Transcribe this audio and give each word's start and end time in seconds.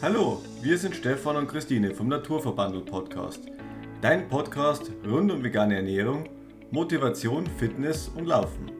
Hallo, 0.00 0.40
wir 0.62 0.78
sind 0.78 0.94
Stefan 0.94 1.34
und 1.34 1.48
Christine 1.48 1.92
vom 1.92 2.06
Naturverbandel 2.06 2.82
Podcast. 2.82 3.40
Dein 4.00 4.28
Podcast 4.28 4.92
rund 5.04 5.32
um 5.32 5.42
vegane 5.42 5.74
Ernährung, 5.74 6.28
Motivation, 6.70 7.44
Fitness 7.58 8.06
und 8.06 8.26
Laufen. 8.26 8.70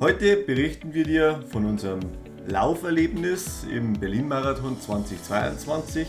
Heute 0.00 0.38
berichten 0.38 0.92
wir 0.92 1.04
dir 1.04 1.40
von 1.52 1.64
unserem 1.66 2.00
Lauferlebnis 2.48 3.64
im 3.70 3.92
Berlin-Marathon 3.92 4.80
2022. 4.80 6.08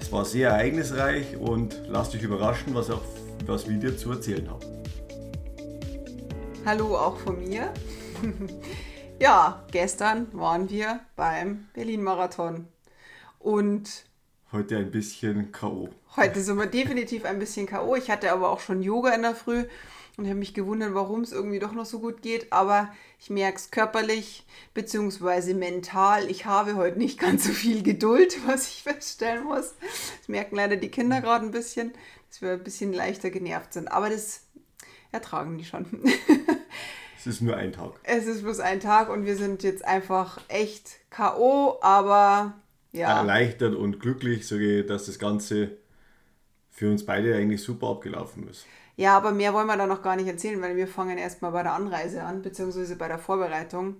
Es 0.00 0.12
war 0.12 0.24
sehr 0.24 0.50
ereignisreich 0.50 1.36
und 1.36 1.82
lass 1.88 2.10
dich 2.10 2.22
überraschen, 2.22 2.72
was, 2.72 2.88
auch, 2.88 3.02
was 3.46 3.68
wir 3.68 3.78
dir 3.78 3.96
zu 3.96 4.12
erzählen 4.12 4.48
haben. 4.48 4.64
Hallo 6.64 6.96
auch 6.96 7.16
von 7.18 7.40
mir. 7.40 7.72
ja, 9.20 9.64
gestern 9.72 10.28
waren 10.32 10.70
wir 10.70 11.00
beim 11.16 11.66
Berlin-Marathon. 11.74 12.68
Und 13.44 14.06
heute 14.52 14.78
ein 14.78 14.90
bisschen 14.90 15.52
K.O. 15.52 15.90
Heute 16.16 16.40
sind 16.40 16.56
wir 16.56 16.64
definitiv 16.64 17.26
ein 17.26 17.38
bisschen 17.38 17.66
K.O. 17.66 17.94
Ich 17.94 18.10
hatte 18.10 18.32
aber 18.32 18.48
auch 18.48 18.60
schon 18.60 18.80
Yoga 18.80 19.10
in 19.10 19.20
der 19.20 19.34
Früh 19.34 19.66
und 20.16 20.24
habe 20.24 20.38
mich 20.38 20.54
gewundert, 20.54 20.94
warum 20.94 21.20
es 21.20 21.32
irgendwie 21.32 21.58
doch 21.58 21.72
noch 21.72 21.84
so 21.84 22.00
gut 22.00 22.22
geht. 22.22 22.54
Aber 22.54 22.90
ich 23.20 23.28
merke 23.28 23.58
es 23.58 23.70
körperlich 23.70 24.46
bzw. 24.72 25.52
mental. 25.52 26.30
Ich 26.30 26.46
habe 26.46 26.76
heute 26.76 26.98
nicht 26.98 27.20
ganz 27.20 27.44
so 27.44 27.52
viel 27.52 27.82
Geduld, 27.82 28.34
was 28.46 28.66
ich 28.68 28.82
feststellen 28.82 29.44
muss. 29.44 29.74
Das 30.20 30.28
merken 30.28 30.56
leider 30.56 30.76
die 30.76 30.90
Kinder 30.90 31.20
gerade 31.20 31.44
ein 31.44 31.50
bisschen, 31.50 31.92
dass 32.30 32.40
wir 32.40 32.52
ein 32.52 32.64
bisschen 32.64 32.94
leichter 32.94 33.28
genervt 33.28 33.74
sind. 33.74 33.88
Aber 33.88 34.08
das 34.08 34.46
ertragen 35.12 35.58
die 35.58 35.66
schon. 35.66 35.84
Es 37.16 37.26
ist 37.26 37.40
nur 37.40 37.56
ein 37.56 37.72
Tag. 37.72 37.92
Es 38.02 38.26
ist 38.26 38.42
bloß 38.42 38.60
ein 38.60 38.80
Tag 38.80 39.08
und 39.08 39.24
wir 39.24 39.36
sind 39.36 39.62
jetzt 39.62 39.82
einfach 39.82 40.42
echt 40.48 40.96
K.O., 41.08 41.78
aber 41.80 42.52
ja. 42.94 43.18
erleichtert 43.18 43.74
und 43.74 44.00
glücklich, 44.00 44.46
sage 44.46 44.80
ich, 44.80 44.86
dass 44.86 45.06
das 45.06 45.18
Ganze 45.18 45.76
für 46.70 46.90
uns 46.90 47.04
beide 47.04 47.34
eigentlich 47.36 47.62
super 47.62 47.88
abgelaufen 47.88 48.48
ist. 48.48 48.66
Ja, 48.96 49.16
aber 49.16 49.32
mehr 49.32 49.52
wollen 49.52 49.66
wir 49.66 49.76
da 49.76 49.86
noch 49.86 50.02
gar 50.02 50.16
nicht 50.16 50.28
erzählen, 50.28 50.60
weil 50.62 50.76
wir 50.76 50.86
fangen 50.86 51.18
erstmal 51.18 51.50
bei 51.50 51.62
der 51.62 51.72
Anreise 51.72 52.22
an, 52.22 52.42
beziehungsweise 52.42 52.96
bei 52.96 53.08
der 53.08 53.18
Vorbereitung. 53.18 53.96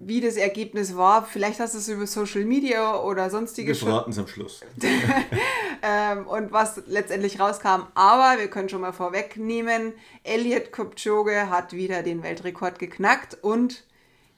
Wie 0.00 0.20
das 0.20 0.36
Ergebnis 0.36 0.96
war, 0.96 1.24
vielleicht 1.24 1.60
hast 1.60 1.74
du 1.74 1.78
es 1.78 1.88
über 1.88 2.06
Social 2.06 2.44
Media 2.44 3.00
oder 3.02 3.30
sonstige 3.30 3.68
Wir 3.68 3.74
verraten 3.74 4.12
es 4.12 4.18
am 4.18 4.28
Schluss. 4.28 4.60
ähm, 5.82 6.26
und 6.26 6.52
was 6.52 6.82
letztendlich 6.86 7.40
rauskam. 7.40 7.82
Aber 7.94 8.36
wir 8.38 8.48
können 8.48 8.68
schon 8.68 8.80
mal 8.80 8.92
vorwegnehmen, 8.92 9.92
Elliot 10.22 10.72
Kipchoge 10.72 11.50
hat 11.50 11.72
wieder 11.72 12.02
den 12.02 12.22
Weltrekord 12.22 12.78
geknackt 12.78 13.36
und 13.42 13.84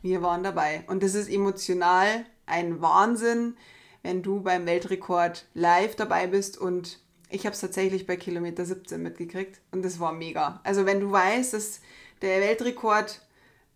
wir 0.03 0.23
waren 0.23 0.43
dabei. 0.43 0.83
Und 0.87 1.03
das 1.03 1.15
ist 1.15 1.29
emotional 1.29 2.25
ein 2.51 2.81
Wahnsinn, 2.83 3.57
wenn 4.03 4.23
du 4.23 4.41
beim 4.41 4.67
Weltrekord 4.67 5.47
live 5.55 5.97
dabei 5.97 6.27
bist 6.27 6.59
und 6.59 7.01
ich 7.29 7.47
habe 7.47 7.55
es 7.55 7.61
tatsächlich 7.61 8.07
bei 8.07 8.17
Kilometer 8.17 8.65
17 8.65 9.01
mitgekriegt 9.03 9.61
und 9.71 9.85
das 9.85 10.01
war 10.01 10.13
mega. 10.13 10.61
Also 10.65 10.85
wenn 10.85 11.01
du 11.01 11.13
weißt, 11.13 11.55
dass 11.55 11.81
der 12.23 12.41
Weltrekord 12.41 13.21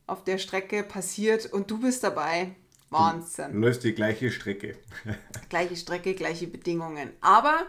auf 0.06 0.24
der 0.24 0.38
Strecke 0.38 0.82
passiert 0.82 1.46
und 1.46 1.70
du 1.70 1.78
bist 1.78 2.04
dabei, 2.04 2.54
Wahnsinn. 2.90 3.52
Du 3.52 3.58
läufst 3.58 3.84
die 3.84 3.94
gleiche 3.94 4.30
Strecke. 4.30 4.76
gleiche 5.48 5.76
Strecke, 5.76 6.14
gleiche 6.14 6.46
Bedingungen. 6.46 7.10
Aber 7.20 7.66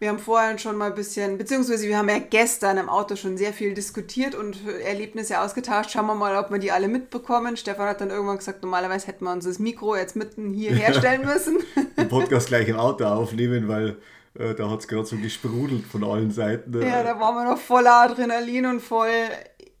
wir 0.00 0.10
haben 0.10 0.18
vorher 0.20 0.56
schon 0.58 0.76
mal 0.76 0.90
ein 0.90 0.94
bisschen, 0.94 1.38
beziehungsweise 1.38 1.88
wir 1.88 1.98
haben 1.98 2.08
ja 2.08 2.18
gestern 2.18 2.78
im 2.78 2.88
Auto 2.88 3.16
schon 3.16 3.36
sehr 3.36 3.52
viel 3.52 3.74
diskutiert 3.74 4.36
und 4.36 4.56
Erlebnisse 4.66 5.40
ausgetauscht. 5.40 5.90
Schauen 5.90 6.06
wir 6.06 6.14
mal, 6.14 6.36
ob 6.36 6.52
wir 6.52 6.58
die 6.58 6.70
alle 6.70 6.86
mitbekommen. 6.86 7.56
Stefan 7.56 7.88
hat 7.88 8.00
dann 8.00 8.10
irgendwann 8.10 8.38
gesagt, 8.38 8.62
normalerweise 8.62 9.08
hätten 9.08 9.24
wir 9.24 9.32
uns 9.32 9.44
das 9.44 9.58
Mikro 9.58 9.96
jetzt 9.96 10.14
mitten 10.14 10.52
hier 10.52 10.70
herstellen 10.74 11.24
müssen. 11.24 11.58
Den 11.96 12.08
Podcast 12.08 12.46
gleich 12.46 12.68
im 12.68 12.76
Auto 12.76 13.04
aufnehmen, 13.06 13.66
weil 13.66 13.96
äh, 14.34 14.54
da 14.54 14.70
hat 14.70 14.80
es 14.80 14.88
gerade 14.88 15.04
so 15.04 15.16
gesprudelt 15.16 15.84
von 15.84 16.04
allen 16.04 16.30
Seiten. 16.30 16.80
Ja, 16.80 17.02
da 17.02 17.18
waren 17.18 17.34
wir 17.34 17.50
noch 17.50 17.58
voller 17.58 18.02
Adrenalin 18.02 18.66
und 18.66 18.80
voll 18.80 19.08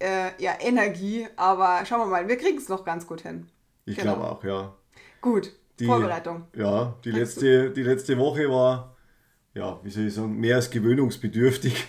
äh, 0.00 0.30
ja, 0.38 0.54
Energie. 0.60 1.28
Aber 1.36 1.86
schauen 1.86 2.00
wir 2.00 2.06
mal, 2.06 2.26
wir 2.26 2.36
kriegen 2.36 2.58
es 2.58 2.68
noch 2.68 2.84
ganz 2.84 3.06
gut 3.06 3.20
hin. 3.20 3.46
Ich 3.84 3.96
genau. 3.96 4.16
glaube 4.16 4.30
auch, 4.32 4.44
ja. 4.44 4.74
Gut, 5.20 5.52
die, 5.78 5.86
Vorbereitung. 5.86 6.44
Ja, 6.56 6.94
die 7.04 7.12
letzte, 7.12 7.70
die 7.70 7.84
letzte 7.84 8.18
Woche 8.18 8.50
war 8.50 8.96
ja, 9.58 9.80
wie 9.82 9.90
soll 9.90 10.06
ich 10.06 10.14
sagen, 10.14 10.38
mehr 10.38 10.56
als 10.56 10.70
gewöhnungsbedürftig. 10.70 11.86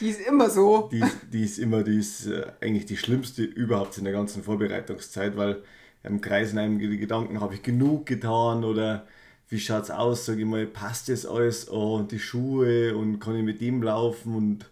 Die 0.00 0.10
ist 0.10 0.20
immer 0.20 0.50
so. 0.50 0.90
Die, 0.92 1.02
die 1.32 1.44
ist 1.44 1.58
immer, 1.58 1.82
die 1.82 1.98
ist 1.98 2.26
äh, 2.26 2.46
eigentlich 2.60 2.84
die 2.84 2.98
schlimmste 2.98 3.42
überhaupt 3.42 3.96
in 3.96 4.04
der 4.04 4.12
ganzen 4.12 4.42
Vorbereitungszeit, 4.42 5.36
weil 5.36 5.62
im 6.02 6.20
Kreis 6.20 6.52
in 6.52 6.58
einem 6.58 6.78
die 6.78 6.98
Gedanken, 6.98 7.40
habe 7.40 7.54
ich 7.54 7.62
genug 7.62 8.04
getan 8.04 8.62
oder 8.64 9.06
wie 9.48 9.58
schaut 9.58 9.84
es 9.84 9.90
aus, 9.90 10.26
sage 10.26 10.40
ich 10.40 10.46
mal, 10.46 10.66
passt 10.66 11.08
das 11.08 11.24
alles 11.24 11.70
oh, 11.70 11.96
und 11.96 12.12
die 12.12 12.18
Schuhe 12.18 12.94
und 12.96 13.18
kann 13.18 13.36
ich 13.36 13.42
mit 13.42 13.60
dem 13.60 13.82
laufen 13.82 14.34
und 14.34 14.70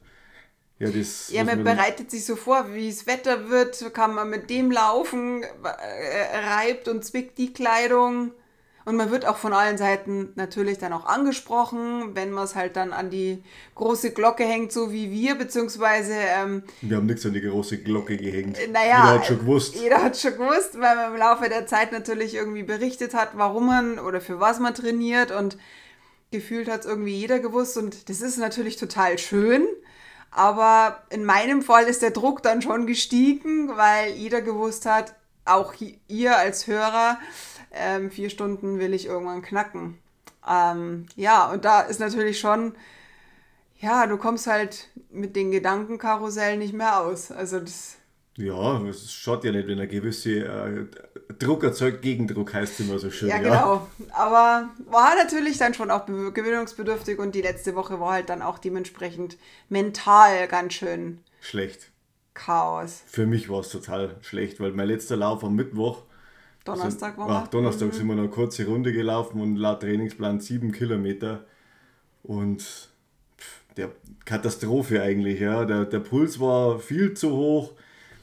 ja, 0.78 0.91
das. 0.91 1.31
Ja, 1.31 1.44
man 1.44 1.65
bereitet 1.65 2.10
sich 2.10 2.27
so 2.27 2.37
vor, 2.37 2.75
wie 2.75 2.91
das 2.91 3.06
Wetter 3.06 3.49
wird, 3.49 3.94
kann 3.94 4.15
man 4.15 4.28
mit 4.28 4.50
dem 4.50 4.71
laufen, 4.71 5.43
äh, 5.43 6.38
reibt 6.38 6.88
und 6.88 7.04
zwickt 7.04 7.38
die 7.38 7.53
Kleidung. 7.53 8.33
Und 8.84 8.97
man 8.97 9.11
wird 9.11 9.27
auch 9.27 9.39
von 9.39 9.55
allen 9.55 9.78
Seiten 9.78 10.33
natürlich 10.34 10.78
dann 10.78 10.93
auch 10.93 11.06
angesprochen, 11.06 12.15
wenn 12.15 12.31
man 12.31 12.45
es 12.45 12.55
halt 12.55 12.77
dann 12.77 12.93
an 12.93 13.09
die 13.09 13.43
große 13.75 14.11
Glocke 14.12 14.45
hängt, 14.45 14.72
so 14.72 14.93
wie 14.93 15.11
wir, 15.11 15.37
beziehungsweise. 15.37 16.12
Ähm, 16.15 16.65
wir 16.83 16.99
haben 16.99 17.06
nichts 17.06 17.25
an 17.25 17.33
die 17.33 17.41
große 17.41 17.78
Glocke 17.78 18.19
gehängt. 18.19 18.59
Naja, 18.71 19.05
jeder 19.05 19.15
hat 19.15 19.27
schon 19.27 19.39
gewusst. 19.39 19.75
Jeder 19.75 20.03
hat 20.03 20.17
schon 20.19 20.33
gewusst, 20.33 20.78
weil 20.78 20.97
man 20.97 21.12
im 21.12 21.19
Laufe 21.19 21.49
der 21.49 21.67
Zeit 21.67 21.93
natürlich 21.93 22.34
irgendwie 22.34 22.62
berichtet 22.62 23.15
hat, 23.15 23.31
warum 23.34 23.67
man 23.67 23.99
oder 23.99 24.21
für 24.21 24.39
was 24.39 24.61
man 24.61 24.75
trainiert 24.75 25.31
und 25.31 25.56
gefühlt 26.31 26.69
hat 26.69 26.81
es 26.81 26.87
irgendwie 26.87 27.16
jeder 27.16 27.39
gewusst. 27.39 27.78
Und 27.78 28.11
das 28.11 28.21
ist 28.21 28.37
natürlich 28.37 28.77
total 28.77 29.19
schön. 29.19 29.66
Aber 30.31 31.05
in 31.11 31.25
meinem 31.25 31.62
Fall 31.62 31.84
ist 31.84 32.03
der 32.03 32.11
Druck 32.11 32.43
dann 32.43 32.61
schon 32.61 32.87
gestiegen, 32.87 33.77
weil 33.77 34.12
jeder 34.15 34.43
gewusst 34.43 34.84
hat, 34.84 35.15
auch 35.44 35.75
ihr 36.09 36.37
als 36.37 36.66
Hörer, 36.66 37.19
ähm, 37.72 38.10
vier 38.10 38.31
Stunden 38.31 38.78
will 38.78 38.94
ich 38.94 39.06
irgendwann 39.06 39.43
knacken. 39.43 39.99
Ähm, 40.49 41.06
ja, 41.16 41.50
und 41.50 41.65
da 41.65 41.81
ist 41.81 42.00
natürlich 42.00 42.38
schon, 42.38 42.75
ja, 43.78 44.06
du 44.06 44.16
kommst 44.16 44.47
halt 44.47 44.88
mit 45.10 45.37
den 45.37 45.50
Gedankenkarussellen 45.50 46.59
nicht 46.59 46.75
mehr 46.75 47.00
aus. 47.00 47.31
Also 47.31 47.60
das. 47.60 47.97
Ja, 48.37 48.81
es 48.88 49.12
schaut 49.12 49.44
ja 49.44 49.53
nicht, 49.53 49.69
wenn 49.69 49.78
ein 49.78 49.88
gewisser 49.88 50.66
äh, 50.66 50.87
Druck 51.38 51.62
erzeugt, 51.62 52.03
Gegendruck 52.03 52.53
heißt 52.53 52.81
immer 52.81 52.99
so 52.99 53.10
schön. 53.10 53.28
Ja, 53.28 53.38
genau. 53.38 53.87
Ja. 53.99 54.15
Aber 54.15 54.71
war 54.91 55.15
natürlich 55.15 55.56
dann 55.59 55.75
schon 55.75 55.91
auch 55.91 56.06
gewöhnungsbedürftig 56.06 57.19
und 57.19 57.34
die 57.34 57.43
letzte 57.43 57.75
Woche 57.75 58.00
war 58.00 58.12
halt 58.12 58.28
dann 58.28 58.43
auch 58.43 58.59
dementsprechend 58.59 59.38
mental 59.69 60.49
ganz 60.49 60.75
schön 60.75 61.21
schlecht. 61.41 61.93
Chaos. 62.34 63.03
Für 63.06 63.27
mich 63.27 63.49
war 63.49 63.61
es 63.61 63.71
total 63.71 64.17
schlecht, 64.21 64.61
weil 64.61 64.72
mein 64.72 64.89
letzter 64.89 65.17
Lauf 65.17 65.45
am 65.45 65.55
Mittwoch 65.55 66.03
Donnerstag 66.65 67.19
war 67.19 67.28
ach, 67.28 67.49
Donnerstag 67.49 67.89
mhm. 67.89 67.93
sind 67.93 68.06
wir 68.06 68.15
noch 68.15 68.22
eine 68.22 68.31
kurze 68.31 68.67
Runde 68.67 68.93
gelaufen 68.93 69.41
und 69.41 69.56
laut 69.56 69.81
Trainingsplan 69.81 70.41
sieben 70.41 70.72
Kilometer. 70.72 71.45
Und 72.22 72.89
der 73.77 73.91
Katastrophe 74.25 75.03
eigentlich, 75.03 75.41
ja. 75.41 75.67
Der, 75.67 75.84
der 75.84 76.00
Puls 76.00 76.41
war 76.41 76.78
viel 76.78 77.12
zu 77.15 77.33
hoch. 77.33 77.72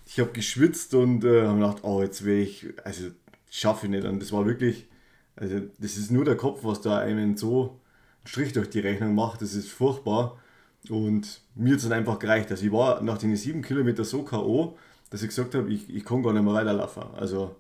Ich 0.07 0.19
habe 0.19 0.31
geschwitzt 0.31 0.95
und 0.95 1.23
äh, 1.23 1.45
habe 1.45 1.59
gedacht, 1.59 1.83
oh, 1.83 2.01
jetzt 2.01 2.25
will 2.25 2.41
ich, 2.41 2.67
also 2.83 3.11
schaffe 3.49 3.85
ich 3.85 3.91
nicht. 3.91 4.05
Und 4.05 4.21
das 4.21 4.31
war 4.31 4.45
wirklich, 4.47 4.87
also 5.35 5.59
das 5.77 5.97
ist 5.97 6.09
nur 6.09 6.25
der 6.25 6.35
Kopf, 6.35 6.61
was 6.63 6.81
da 6.81 6.97
einen 6.97 7.37
so 7.37 7.79
einen 8.19 8.27
Strich 8.27 8.53
durch 8.53 8.71
die 8.71 8.79
Rechnung 8.79 9.13
macht. 9.13 9.41
Das 9.43 9.53
ist 9.53 9.69
furchtbar. 9.69 10.40
Und 10.89 11.41
mir 11.55 11.73
hat 11.73 11.77
es 11.77 11.83
dann 11.83 11.93
einfach 11.93 12.19
gereicht. 12.19 12.51
Also 12.51 12.65
ich 12.65 12.71
war 12.71 13.01
nach 13.01 13.17
den 13.17 13.35
sieben 13.35 13.61
Kilometern 13.61 14.05
so 14.05 14.23
K.O., 14.23 14.77
dass 15.09 15.21
ich 15.21 15.29
gesagt 15.29 15.55
habe, 15.55 15.71
ich, 15.71 15.93
ich 15.93 16.05
kann 16.05 16.23
gar 16.23 16.33
nicht 16.33 16.43
mehr 16.43 16.53
weiterlaufen. 16.53 17.03
Also 17.15 17.55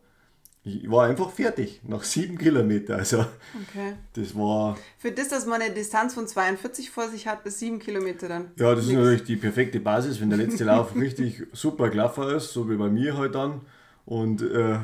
ich 0.63 0.89
war 0.89 1.07
einfach 1.07 1.31
fertig 1.31 1.81
nach 1.83 2.03
sieben 2.03 2.37
Kilometern. 2.37 2.99
Also 2.99 3.19
okay. 3.19 3.95
das 4.13 4.35
war. 4.35 4.77
Für 4.97 5.11
das, 5.11 5.29
dass 5.29 5.45
man 5.45 5.61
eine 5.61 5.73
Distanz 5.73 6.13
von 6.13 6.27
42 6.27 6.91
vor 6.91 7.09
sich 7.09 7.27
hat, 7.27 7.43
bis 7.43 7.59
sieben 7.59 7.79
Kilometer 7.79 8.27
dann. 8.29 8.51
Ja, 8.57 8.75
das 8.75 8.85
nix. 8.85 8.89
ist 8.89 8.97
natürlich 8.97 9.23
die 9.23 9.35
perfekte 9.37 9.79
Basis, 9.79 10.21
wenn 10.21 10.29
der 10.29 10.37
letzte 10.37 10.63
Lauf 10.63 10.95
richtig 10.95 11.47
super 11.51 11.89
gelaufen 11.89 12.29
ist, 12.29 12.53
so 12.53 12.69
wie 12.69 12.75
bei 12.75 12.89
mir 12.89 13.17
halt 13.17 13.35
dann. 13.35 13.61
Und 14.05 14.41
äh, 14.41 14.77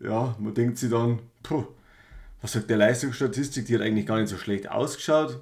ja, 0.00 0.36
man 0.38 0.54
denkt 0.54 0.78
sich 0.78 0.90
dann, 0.90 1.20
puh, 1.42 1.64
was 2.40 2.52
sagt 2.52 2.70
der 2.70 2.76
Leistungsstatistik, 2.76 3.66
die 3.66 3.74
hat 3.74 3.82
eigentlich 3.82 4.06
gar 4.06 4.18
nicht 4.18 4.28
so 4.28 4.38
schlecht 4.38 4.70
ausgeschaut. 4.70 5.40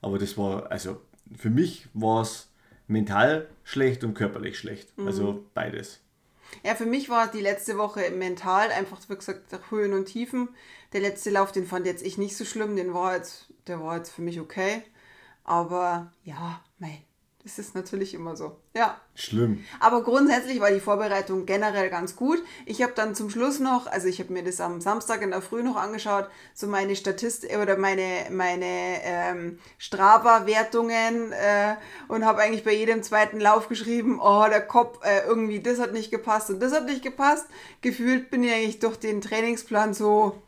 Aber 0.00 0.18
das 0.18 0.36
war, 0.36 0.70
also 0.70 1.00
für 1.36 1.50
mich 1.50 1.88
war 1.94 2.22
es 2.22 2.48
mental 2.86 3.48
schlecht 3.64 4.04
und 4.04 4.14
körperlich 4.14 4.58
schlecht. 4.58 4.96
Mhm. 4.98 5.06
Also 5.06 5.44
beides. 5.54 6.00
Ja, 6.62 6.74
für 6.74 6.86
mich 6.86 7.08
war 7.08 7.30
die 7.30 7.40
letzte 7.40 7.78
Woche 7.78 8.10
mental 8.10 8.70
einfach, 8.70 8.98
wie 9.08 9.16
gesagt, 9.16 9.58
Höhen 9.70 9.94
und 9.94 10.06
Tiefen. 10.06 10.48
Der 10.92 11.00
letzte 11.00 11.30
Lauf, 11.30 11.52
den 11.52 11.66
fand 11.66 11.86
jetzt 11.86 12.04
ich 12.04 12.18
nicht 12.18 12.36
so 12.36 12.44
schlimm, 12.44 12.76
den 12.76 12.92
war 12.92 13.16
jetzt, 13.16 13.46
der 13.66 13.80
war 13.80 13.96
jetzt 13.96 14.10
für 14.10 14.22
mich 14.22 14.38
okay. 14.38 14.82
Aber 15.44 16.12
ja, 16.24 16.62
mei, 16.78 17.02
Das 17.44 17.58
ist 17.58 17.74
natürlich 17.74 18.14
immer 18.14 18.36
so. 18.36 18.56
Ja. 18.76 19.00
Schlimm. 19.14 19.64
Aber 19.80 20.04
grundsätzlich 20.04 20.60
war 20.60 20.70
die 20.70 20.78
Vorbereitung 20.78 21.44
generell 21.44 21.90
ganz 21.90 22.14
gut. 22.14 22.38
Ich 22.66 22.82
habe 22.82 22.92
dann 22.94 23.16
zum 23.16 23.30
Schluss 23.30 23.58
noch, 23.58 23.88
also 23.88 24.06
ich 24.06 24.20
habe 24.20 24.32
mir 24.32 24.44
das 24.44 24.60
am 24.60 24.80
Samstag 24.80 25.22
in 25.22 25.30
der 25.30 25.42
Früh 25.42 25.64
noch 25.64 25.74
angeschaut, 25.74 26.28
so 26.54 26.68
meine 26.68 26.94
Statistik 26.94 27.58
oder 27.58 27.76
meine, 27.76 28.28
meine 28.30 29.02
ähm, 29.02 29.58
Strava-Wertungen 29.78 31.32
äh, 31.32 31.74
und 32.06 32.24
habe 32.24 32.42
eigentlich 32.42 32.62
bei 32.64 32.74
jedem 32.74 33.02
zweiten 33.02 33.40
Lauf 33.40 33.68
geschrieben, 33.68 34.20
oh, 34.22 34.46
der 34.48 34.64
Kopf, 34.64 35.04
äh, 35.04 35.26
irgendwie, 35.26 35.60
das 35.60 35.80
hat 35.80 35.92
nicht 35.92 36.12
gepasst 36.12 36.48
und 36.48 36.60
das 36.60 36.72
hat 36.72 36.86
nicht 36.86 37.02
gepasst. 37.02 37.46
Gefühlt 37.80 38.30
bin 38.30 38.44
ich 38.44 38.52
eigentlich 38.52 38.78
durch 38.78 38.98
den 38.98 39.20
Trainingsplan 39.20 39.94
so 39.94 40.40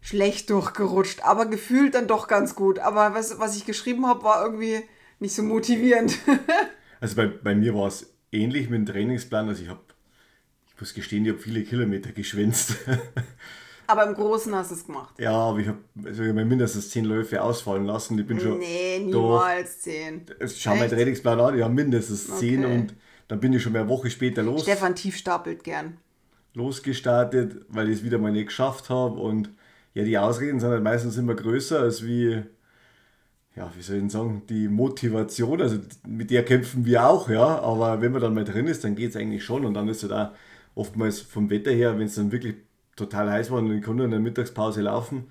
schlecht 0.00 0.50
durchgerutscht, 0.50 1.24
aber 1.24 1.46
gefühlt 1.46 1.94
dann 1.94 2.08
doch 2.08 2.26
ganz 2.26 2.56
gut. 2.56 2.80
Aber 2.80 3.14
was, 3.14 3.38
was 3.38 3.56
ich 3.56 3.66
geschrieben 3.66 4.06
habe, 4.06 4.24
war 4.24 4.42
irgendwie 4.42 4.82
nicht 5.20 5.34
so 5.34 5.42
motivierend. 5.42 6.18
also 7.00 7.16
bei, 7.16 7.26
bei 7.26 7.54
mir 7.54 7.74
war 7.74 7.88
es 7.88 8.12
ähnlich 8.32 8.68
mit 8.68 8.78
dem 8.78 8.86
Trainingsplan. 8.86 9.48
Also 9.48 9.62
ich 9.62 9.68
habe, 9.68 9.80
ich 10.68 10.80
muss 10.80 10.94
gestehen, 10.94 11.24
ich 11.24 11.32
habe 11.32 11.40
viele 11.40 11.62
Kilometer 11.62 12.12
geschwänzt. 12.12 12.76
Aber 13.88 14.06
im 14.06 14.14
Großen 14.14 14.54
hast 14.54 14.70
du 14.70 14.74
es 14.74 14.84
gemacht. 14.84 15.14
Ja, 15.18 15.32
aber 15.32 15.60
ich 15.60 15.66
habe 15.66 15.78
also 16.04 16.22
hab 16.22 16.34
mindestens 16.34 16.90
zehn 16.90 17.06
Läufe 17.06 17.42
ausfallen 17.42 17.86
lassen. 17.86 18.18
Ich 18.18 18.26
bin 18.26 18.38
schon. 18.38 18.58
Nee, 18.58 18.98
niemals 18.98 19.80
zehn. 19.80 20.26
Schau 20.58 20.76
mal 20.76 20.90
Trainingsplan 20.90 21.40
an, 21.40 21.58
ja, 21.58 21.70
mindestens 21.70 22.28
okay. 22.28 22.38
zehn 22.38 22.66
und 22.66 22.94
dann 23.28 23.40
bin 23.40 23.54
ich 23.54 23.62
schon 23.62 23.74
eine 23.74 23.88
Woche 23.88 24.10
später 24.10 24.42
los. 24.42 24.60
Stefan 24.60 24.94
tief 24.94 25.16
stapelt 25.16 25.64
gern. 25.64 25.96
Losgestartet, 26.52 27.64
weil 27.70 27.88
ich 27.88 28.00
es 28.00 28.04
wieder 28.04 28.18
mal 28.18 28.30
nicht 28.30 28.48
geschafft 28.48 28.90
habe 28.90 29.18
und 29.20 29.48
ja, 29.94 30.04
die 30.04 30.18
Ausreden 30.18 30.60
sind 30.60 30.68
halt 30.68 30.82
meistens 30.82 31.16
immer 31.16 31.34
größer 31.34 31.80
als 31.80 32.04
wie 32.04 32.42
ja, 33.58 33.72
wie 33.76 33.82
soll 33.82 33.96
ich 33.96 34.02
denn 34.02 34.10
sagen, 34.10 34.42
die 34.48 34.68
Motivation, 34.68 35.60
also 35.60 35.78
mit 36.06 36.30
der 36.30 36.44
kämpfen 36.44 36.86
wir 36.86 37.08
auch, 37.08 37.28
ja, 37.28 37.58
aber 37.60 38.00
wenn 38.00 38.12
man 38.12 38.20
dann 38.22 38.34
mal 38.34 38.44
drin 38.44 38.68
ist, 38.68 38.84
dann 38.84 38.94
geht 38.94 39.10
es 39.10 39.16
eigentlich 39.16 39.44
schon 39.44 39.64
und 39.64 39.74
dann 39.74 39.88
ist 39.88 40.04
es 40.04 40.10
halt 40.10 40.30
auch 40.30 40.36
oftmals 40.76 41.20
vom 41.20 41.50
Wetter 41.50 41.72
her, 41.72 41.98
wenn 41.98 42.06
es 42.06 42.14
dann 42.14 42.30
wirklich 42.30 42.54
total 42.94 43.30
heiß 43.30 43.50
war 43.50 43.58
und 43.58 43.72
ich 43.72 43.82
konnte 43.82 44.04
in 44.04 44.12
der 44.12 44.20
Mittagspause 44.20 44.82
laufen, 44.82 45.24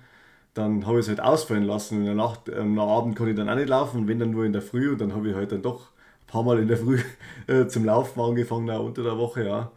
dann 0.52 0.86
habe 0.86 0.98
ich 0.98 1.06
es 1.06 1.08
halt 1.08 1.20
ausfallen 1.20 1.64
lassen. 1.64 2.00
In 2.00 2.04
der 2.04 2.14
Nacht, 2.14 2.52
am 2.52 2.78
Abend 2.78 3.16
konnte 3.16 3.30
ich 3.30 3.36
dann 3.36 3.48
auch 3.48 3.54
nicht 3.54 3.68
laufen, 3.68 4.08
wenn 4.08 4.18
dann 4.18 4.30
nur 4.30 4.44
in 4.44 4.52
der 4.52 4.62
Früh 4.62 4.90
und 4.92 5.00
dann 5.00 5.14
habe 5.14 5.30
ich 5.30 5.34
halt 5.34 5.52
dann 5.52 5.62
doch 5.62 5.88
ein 6.22 6.26
paar 6.26 6.42
Mal 6.42 6.58
in 6.58 6.68
der 6.68 6.76
Früh 6.76 7.00
äh, 7.46 7.66
zum 7.66 7.86
Laufen 7.86 8.20
angefangen, 8.20 8.68
auch 8.70 8.84
unter 8.84 9.04
der 9.04 9.16
Woche, 9.16 9.46
ja. 9.46 9.72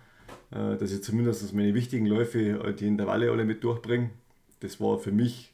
Äh, 0.52 0.78
dass 0.78 0.92
ich 0.92 1.04
zumindest 1.04 1.54
meine 1.54 1.74
wichtigen 1.74 2.06
Läufe, 2.06 2.76
die 2.78 2.88
Intervalle 2.88 3.32
alle 3.32 3.46
mit 3.46 3.64
durchbringe. 3.64 4.10
Das 4.60 4.82
war 4.82 5.00
für 5.00 5.14
mich 5.14 5.54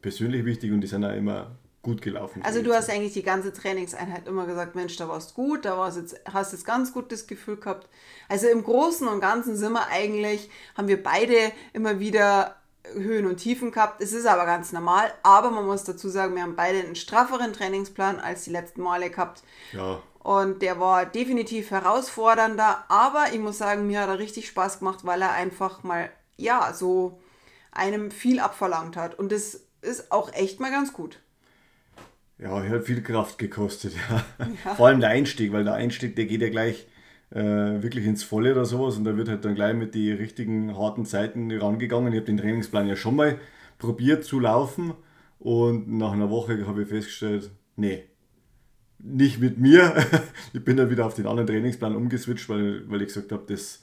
persönlich 0.00 0.46
wichtig 0.46 0.72
und 0.72 0.80
die 0.80 0.86
sind 0.86 1.04
auch 1.04 1.14
immer 1.14 1.58
gut 1.88 2.02
gelaufen. 2.02 2.42
Also 2.42 2.62
du 2.62 2.74
hast 2.74 2.90
eigentlich 2.90 3.14
die 3.14 3.22
ganze 3.22 3.52
Trainingseinheit 3.52 4.28
immer 4.28 4.46
gesagt, 4.46 4.74
Mensch, 4.74 4.96
da 4.96 5.08
warst 5.08 5.34
gut, 5.34 5.64
da 5.64 5.78
warst 5.78 5.96
jetzt, 5.96 6.20
hast 6.30 6.52
jetzt 6.52 6.66
ganz 6.66 6.92
gut 6.92 7.10
das 7.10 7.26
Gefühl 7.26 7.56
gehabt. 7.56 7.88
Also 8.28 8.46
im 8.48 8.62
Großen 8.62 9.08
und 9.08 9.20
Ganzen 9.20 9.56
sind 9.56 9.72
wir 9.72 9.88
eigentlich, 9.88 10.50
haben 10.76 10.88
wir 10.88 11.02
beide 11.02 11.52
immer 11.72 11.98
wieder 11.98 12.56
Höhen 12.92 13.26
und 13.26 13.38
Tiefen 13.38 13.72
gehabt. 13.72 14.02
Es 14.02 14.12
ist 14.12 14.26
aber 14.26 14.44
ganz 14.44 14.72
normal, 14.72 15.10
aber 15.22 15.50
man 15.50 15.66
muss 15.66 15.84
dazu 15.84 16.10
sagen, 16.10 16.34
wir 16.34 16.42
haben 16.42 16.56
beide 16.56 16.80
einen 16.80 16.94
strafferen 16.94 17.54
Trainingsplan 17.54 18.20
als 18.20 18.44
die 18.44 18.50
letzten 18.50 18.82
Male 18.82 19.08
gehabt. 19.08 19.42
Ja. 19.72 20.02
Und 20.18 20.60
der 20.60 20.78
war 20.78 21.06
definitiv 21.06 21.70
herausfordernder, 21.70 22.84
aber 22.88 23.26
ich 23.32 23.38
muss 23.38 23.56
sagen, 23.56 23.86
mir 23.86 24.02
hat 24.02 24.08
er 24.08 24.18
richtig 24.18 24.46
Spaß 24.46 24.80
gemacht, 24.80 25.06
weil 25.06 25.22
er 25.22 25.32
einfach 25.32 25.82
mal, 25.84 26.10
ja, 26.36 26.74
so 26.74 27.18
einem 27.72 28.10
viel 28.10 28.40
abverlangt 28.40 28.96
hat. 28.96 29.18
Und 29.18 29.32
das 29.32 29.62
ist 29.80 30.12
auch 30.12 30.32
echt 30.34 30.60
mal 30.60 30.70
ganz 30.70 30.92
gut. 30.92 31.20
Ja, 32.38 32.62
hat 32.62 32.84
viel 32.84 33.02
Kraft 33.02 33.38
gekostet. 33.38 33.94
Ja. 34.10 34.24
ja. 34.64 34.74
Vor 34.74 34.86
allem 34.86 35.00
der 35.00 35.10
Einstieg, 35.10 35.52
weil 35.52 35.64
der 35.64 35.74
Einstieg, 35.74 36.16
der 36.16 36.26
geht 36.26 36.40
ja 36.40 36.48
gleich 36.48 36.86
äh, 37.30 37.82
wirklich 37.82 38.06
ins 38.06 38.22
Volle 38.22 38.52
oder 38.52 38.64
sowas 38.64 38.96
und 38.96 39.04
da 39.04 39.16
wird 39.16 39.28
halt 39.28 39.44
dann 39.44 39.54
gleich 39.54 39.74
mit 39.74 39.94
den 39.94 40.16
richtigen 40.16 40.76
harten 40.76 41.04
Zeiten 41.04 41.50
rangegangen. 41.50 42.12
Ich 42.12 42.18
habe 42.18 42.26
den 42.26 42.38
Trainingsplan 42.38 42.86
ja 42.88 42.96
schon 42.96 43.16
mal 43.16 43.38
probiert 43.78 44.24
zu 44.24 44.40
laufen 44.40 44.94
und 45.38 45.88
nach 45.88 46.12
einer 46.12 46.30
Woche 46.30 46.66
habe 46.66 46.82
ich 46.82 46.88
festgestellt, 46.88 47.50
nee, 47.76 48.04
nicht 48.98 49.40
mit 49.40 49.58
mir. 49.58 49.94
ich 50.52 50.64
bin 50.64 50.76
dann 50.76 50.90
wieder 50.90 51.06
auf 51.06 51.14
den 51.14 51.26
anderen 51.26 51.48
Trainingsplan 51.48 51.96
umgeswitcht, 51.96 52.48
weil, 52.48 52.88
weil 52.88 53.02
ich 53.02 53.08
gesagt 53.08 53.32
habe, 53.32 53.44
das, 53.46 53.82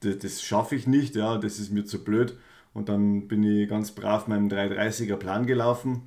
das, 0.00 0.18
das 0.18 0.42
schaffe 0.42 0.76
ich 0.76 0.86
nicht, 0.86 1.16
ja, 1.16 1.38
das 1.38 1.58
ist 1.58 1.72
mir 1.72 1.84
zu 1.84 2.04
blöd. 2.04 2.36
Und 2.74 2.88
dann 2.88 3.28
bin 3.28 3.42
ich 3.44 3.68
ganz 3.68 3.92
brav 3.92 4.26
meinem 4.26 4.48
330er 4.48 5.16
Plan 5.16 5.46
gelaufen 5.46 6.02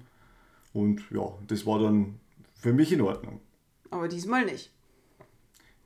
und 0.74 1.02
ja, 1.12 1.34
das 1.48 1.66
war 1.66 1.80
dann 1.80 2.19
für 2.60 2.74
mich 2.74 2.92
in 2.92 3.02
Ordnung. 3.02 3.42
Aber 3.90 4.08
diesmal 4.08 4.46
nicht. 4.46 4.72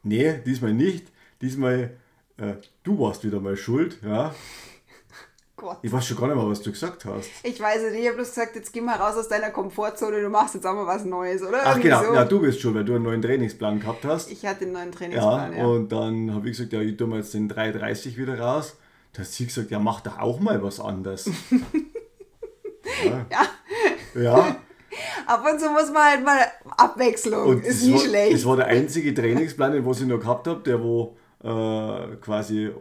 Nee, 0.03 0.39
diesmal 0.45 0.73
nicht. 0.73 1.07
Diesmal, 1.41 1.97
äh, 2.37 2.53
du 2.83 2.99
warst 2.99 3.23
wieder 3.23 3.39
mal 3.39 3.55
schuld, 3.55 3.99
ja. 4.03 4.33
Gott. 5.55 5.77
Ich 5.83 5.91
weiß 5.91 6.07
schon 6.07 6.17
gar 6.17 6.27
nicht 6.27 6.35
mehr, 6.37 6.47
was 6.47 6.61
du 6.61 6.71
gesagt 6.71 7.05
hast. 7.05 7.29
Ich 7.43 7.59
weiß 7.59 7.83
nicht, 7.83 7.99
ich 7.99 8.07
habe 8.07 8.15
bloß 8.15 8.29
gesagt, 8.29 8.55
jetzt 8.55 8.73
geh 8.73 8.81
mal 8.81 8.95
raus 8.95 9.15
aus 9.15 9.27
deiner 9.27 9.51
Komfortzone, 9.51 10.19
du 10.19 10.29
machst 10.29 10.55
jetzt 10.55 10.65
auch 10.65 10.73
mal 10.73 10.87
was 10.87 11.05
Neues, 11.05 11.43
oder? 11.43 11.61
Ach 11.63 11.79
genau, 11.79 12.03
so. 12.03 12.13
ja, 12.15 12.25
du 12.25 12.41
bist 12.41 12.61
schon, 12.61 12.73
weil 12.73 12.83
du 12.83 12.95
einen 12.95 13.03
neuen 13.03 13.21
Trainingsplan 13.21 13.79
gehabt 13.79 14.03
hast. 14.05 14.31
Ich 14.31 14.43
hatte 14.45 14.63
einen 14.65 14.73
neuen 14.73 14.91
Trainingsplan, 14.91 15.51
ja. 15.53 15.59
ja. 15.59 15.65
Und 15.65 15.91
dann 15.91 16.33
habe 16.33 16.49
ich 16.49 16.57
gesagt, 16.57 16.73
ja, 16.73 16.81
ich 16.81 16.97
tue 16.97 17.05
mal 17.05 17.19
jetzt 17.19 17.35
den 17.35 17.47
330 17.47 18.17
wieder 18.17 18.39
raus. 18.39 18.75
Da 19.13 19.21
hat 19.21 19.27
sie 19.27 19.45
gesagt, 19.45 19.69
ja, 19.69 19.77
mach 19.77 20.01
doch 20.01 20.17
auch 20.17 20.39
mal 20.39 20.63
was 20.63 20.79
anderes. 20.79 21.29
ja. 23.05 23.25
ja. 23.29 23.47
Ja. 24.15 24.55
Ab 25.25 25.45
und 25.49 25.59
zu 25.59 25.69
muss 25.69 25.91
man 25.91 26.03
halt 26.03 26.25
mal 26.25 26.39
Abwechslung. 26.77 27.47
Und 27.47 27.65
ist 27.65 27.83
nie 27.83 27.93
war, 27.93 27.99
schlecht. 27.99 28.33
Das 28.33 28.45
war 28.45 28.57
der 28.57 28.67
einzige 28.67 29.13
Trainingsplan, 29.13 29.71
den 29.73 29.89
ich 29.89 30.01
noch 30.01 30.19
gehabt 30.19 30.47
habe, 30.47 30.61
der 30.61 30.81
wo 30.81 31.17
äh, 31.43 32.15
quasi 32.17 32.71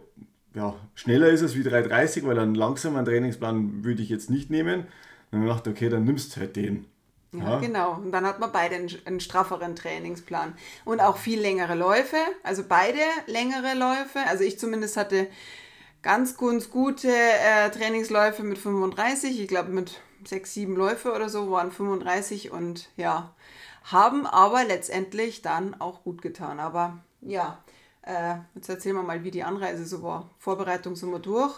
ja, 0.53 0.75
schneller 0.95 1.29
ist 1.29 1.41
als 1.41 1.55
wie 1.55 1.63
330, 1.63 2.25
weil 2.25 2.37
einen 2.39 2.55
langsamen 2.55 3.05
Trainingsplan 3.05 3.83
würde 3.83 4.01
ich 4.01 4.09
jetzt 4.09 4.29
nicht 4.29 4.49
nehmen. 4.49 4.87
Dann 5.31 5.41
habe 5.41 5.49
ich 5.49 5.57
gedacht, 5.57 5.67
okay, 5.67 5.89
dann 5.89 6.03
nimmst 6.03 6.35
du 6.35 6.41
halt 6.41 6.55
den. 6.55 6.85
Ja, 7.33 7.51
ja, 7.51 7.59
genau. 7.59 7.93
Und 7.93 8.11
dann 8.11 8.25
hat 8.25 8.39
man 8.39 8.51
beide 8.51 8.75
einen, 8.75 8.89
einen, 9.05 9.19
strafferen 9.21 9.75
Trainingsplan. 9.75 10.53
Und 10.83 10.99
auch 10.99 11.15
viel 11.15 11.39
längere 11.39 11.75
Läufe. 11.75 12.17
Also 12.43 12.63
beide 12.67 12.99
längere 13.27 13.73
Läufe. 13.77 14.19
Also 14.27 14.43
ich 14.43 14.59
zumindest 14.59 14.97
hatte 14.97 15.27
ganz, 16.01 16.35
ganz 16.37 16.69
gute 16.69 17.07
äh, 17.07 17.69
Trainingsläufe 17.69 18.43
mit 18.43 18.57
35. 18.57 19.39
Ich 19.39 19.47
glaube 19.47 19.69
mit 19.69 20.01
sechs, 20.25 20.53
sieben 20.53 20.75
Läufe 20.75 21.13
oder 21.13 21.29
so, 21.29 21.51
waren 21.51 21.71
35 21.71 22.51
und 22.51 22.89
ja, 22.97 23.33
haben 23.83 24.25
aber 24.25 24.63
letztendlich 24.63 25.41
dann 25.41 25.79
auch 25.79 26.03
gut 26.03 26.21
getan. 26.21 26.59
Aber 26.59 26.99
ja, 27.21 27.57
äh, 28.03 28.35
jetzt 28.55 28.69
erzählen 28.69 28.95
wir 28.95 29.03
mal, 29.03 29.23
wie 29.23 29.31
die 29.31 29.43
Anreise 29.43 29.85
so 29.85 30.03
war. 30.03 30.29
Vorbereitung 30.37 30.95
sind 30.95 31.11
wir 31.11 31.19
durch. 31.19 31.53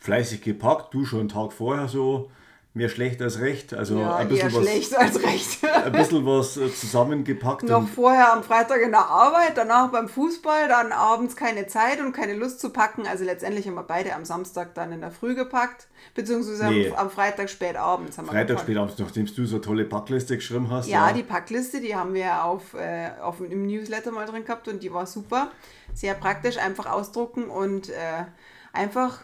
Fleißig 0.00 0.42
gepackt, 0.42 0.94
du 0.94 1.04
schon 1.04 1.20
einen 1.20 1.28
Tag 1.28 1.52
vorher 1.52 1.88
so 1.88 2.30
mehr 2.74 2.88
schlecht 2.88 3.20
als 3.22 3.40
recht. 3.40 3.74
Also 3.74 4.00
ja, 4.00 4.16
ein 4.16 4.28
bisschen 4.28 4.54
was, 4.54 4.62
schlecht 4.62 4.96
als 4.96 5.22
recht. 5.22 5.64
ein 5.84 5.92
bisschen 5.92 6.24
was 6.24 6.56
äh, 6.56 6.72
zusammengepackt. 6.72 7.64
Noch 7.64 7.88
vorher 7.88 8.32
am 8.32 8.42
Freitag 8.42 8.82
in 8.82 8.90
der 8.90 9.06
Arbeit, 9.06 9.52
danach 9.56 9.90
beim 9.90 10.08
Fußball, 10.08 10.68
dann 10.68 10.92
abends 10.92 11.34
keine 11.34 11.66
Zeit 11.66 12.00
und 12.00 12.12
keine 12.12 12.34
Lust 12.34 12.60
zu 12.60 12.70
packen. 12.70 13.06
Also 13.06 13.24
letztendlich 13.24 13.66
haben 13.66 13.74
wir 13.74 13.82
beide 13.82 14.14
am 14.14 14.24
Samstag 14.24 14.74
dann 14.74 14.92
in 14.92 15.00
der 15.00 15.10
Früh 15.10 15.34
gepackt, 15.34 15.88
beziehungsweise 16.14 16.66
nee. 16.66 16.90
am, 16.90 17.06
am, 17.06 17.10
Freitag 17.10 17.50
spät 17.50 17.76
abends 17.76 18.18
haben 18.18 18.26
wir 18.26 18.32
Freitag 18.32 18.60
spät 18.60 18.76
abends, 18.76 18.98
nachdem 18.98 19.26
du 19.26 19.46
so 19.46 19.56
eine 19.56 19.64
tolle 19.64 19.84
Packliste 19.84 20.36
geschrieben 20.36 20.70
hast. 20.70 20.88
Ja, 20.88 21.08
ja. 21.08 21.14
die 21.14 21.22
Packliste, 21.22 21.80
die 21.80 21.96
haben 21.96 22.14
wir 22.14 22.44
auf, 22.44 22.74
äh, 22.74 23.10
auf 23.20 23.40
im 23.40 23.66
Newsletter 23.66 24.12
mal 24.12 24.26
drin 24.26 24.44
gehabt 24.44 24.68
und 24.68 24.82
die 24.82 24.92
war 24.92 25.06
super. 25.06 25.50
Sehr 25.94 26.14
praktisch, 26.14 26.58
einfach 26.58 26.86
ausdrucken 26.86 27.44
und 27.46 27.88
äh, 27.88 28.24
einfach 28.72 29.20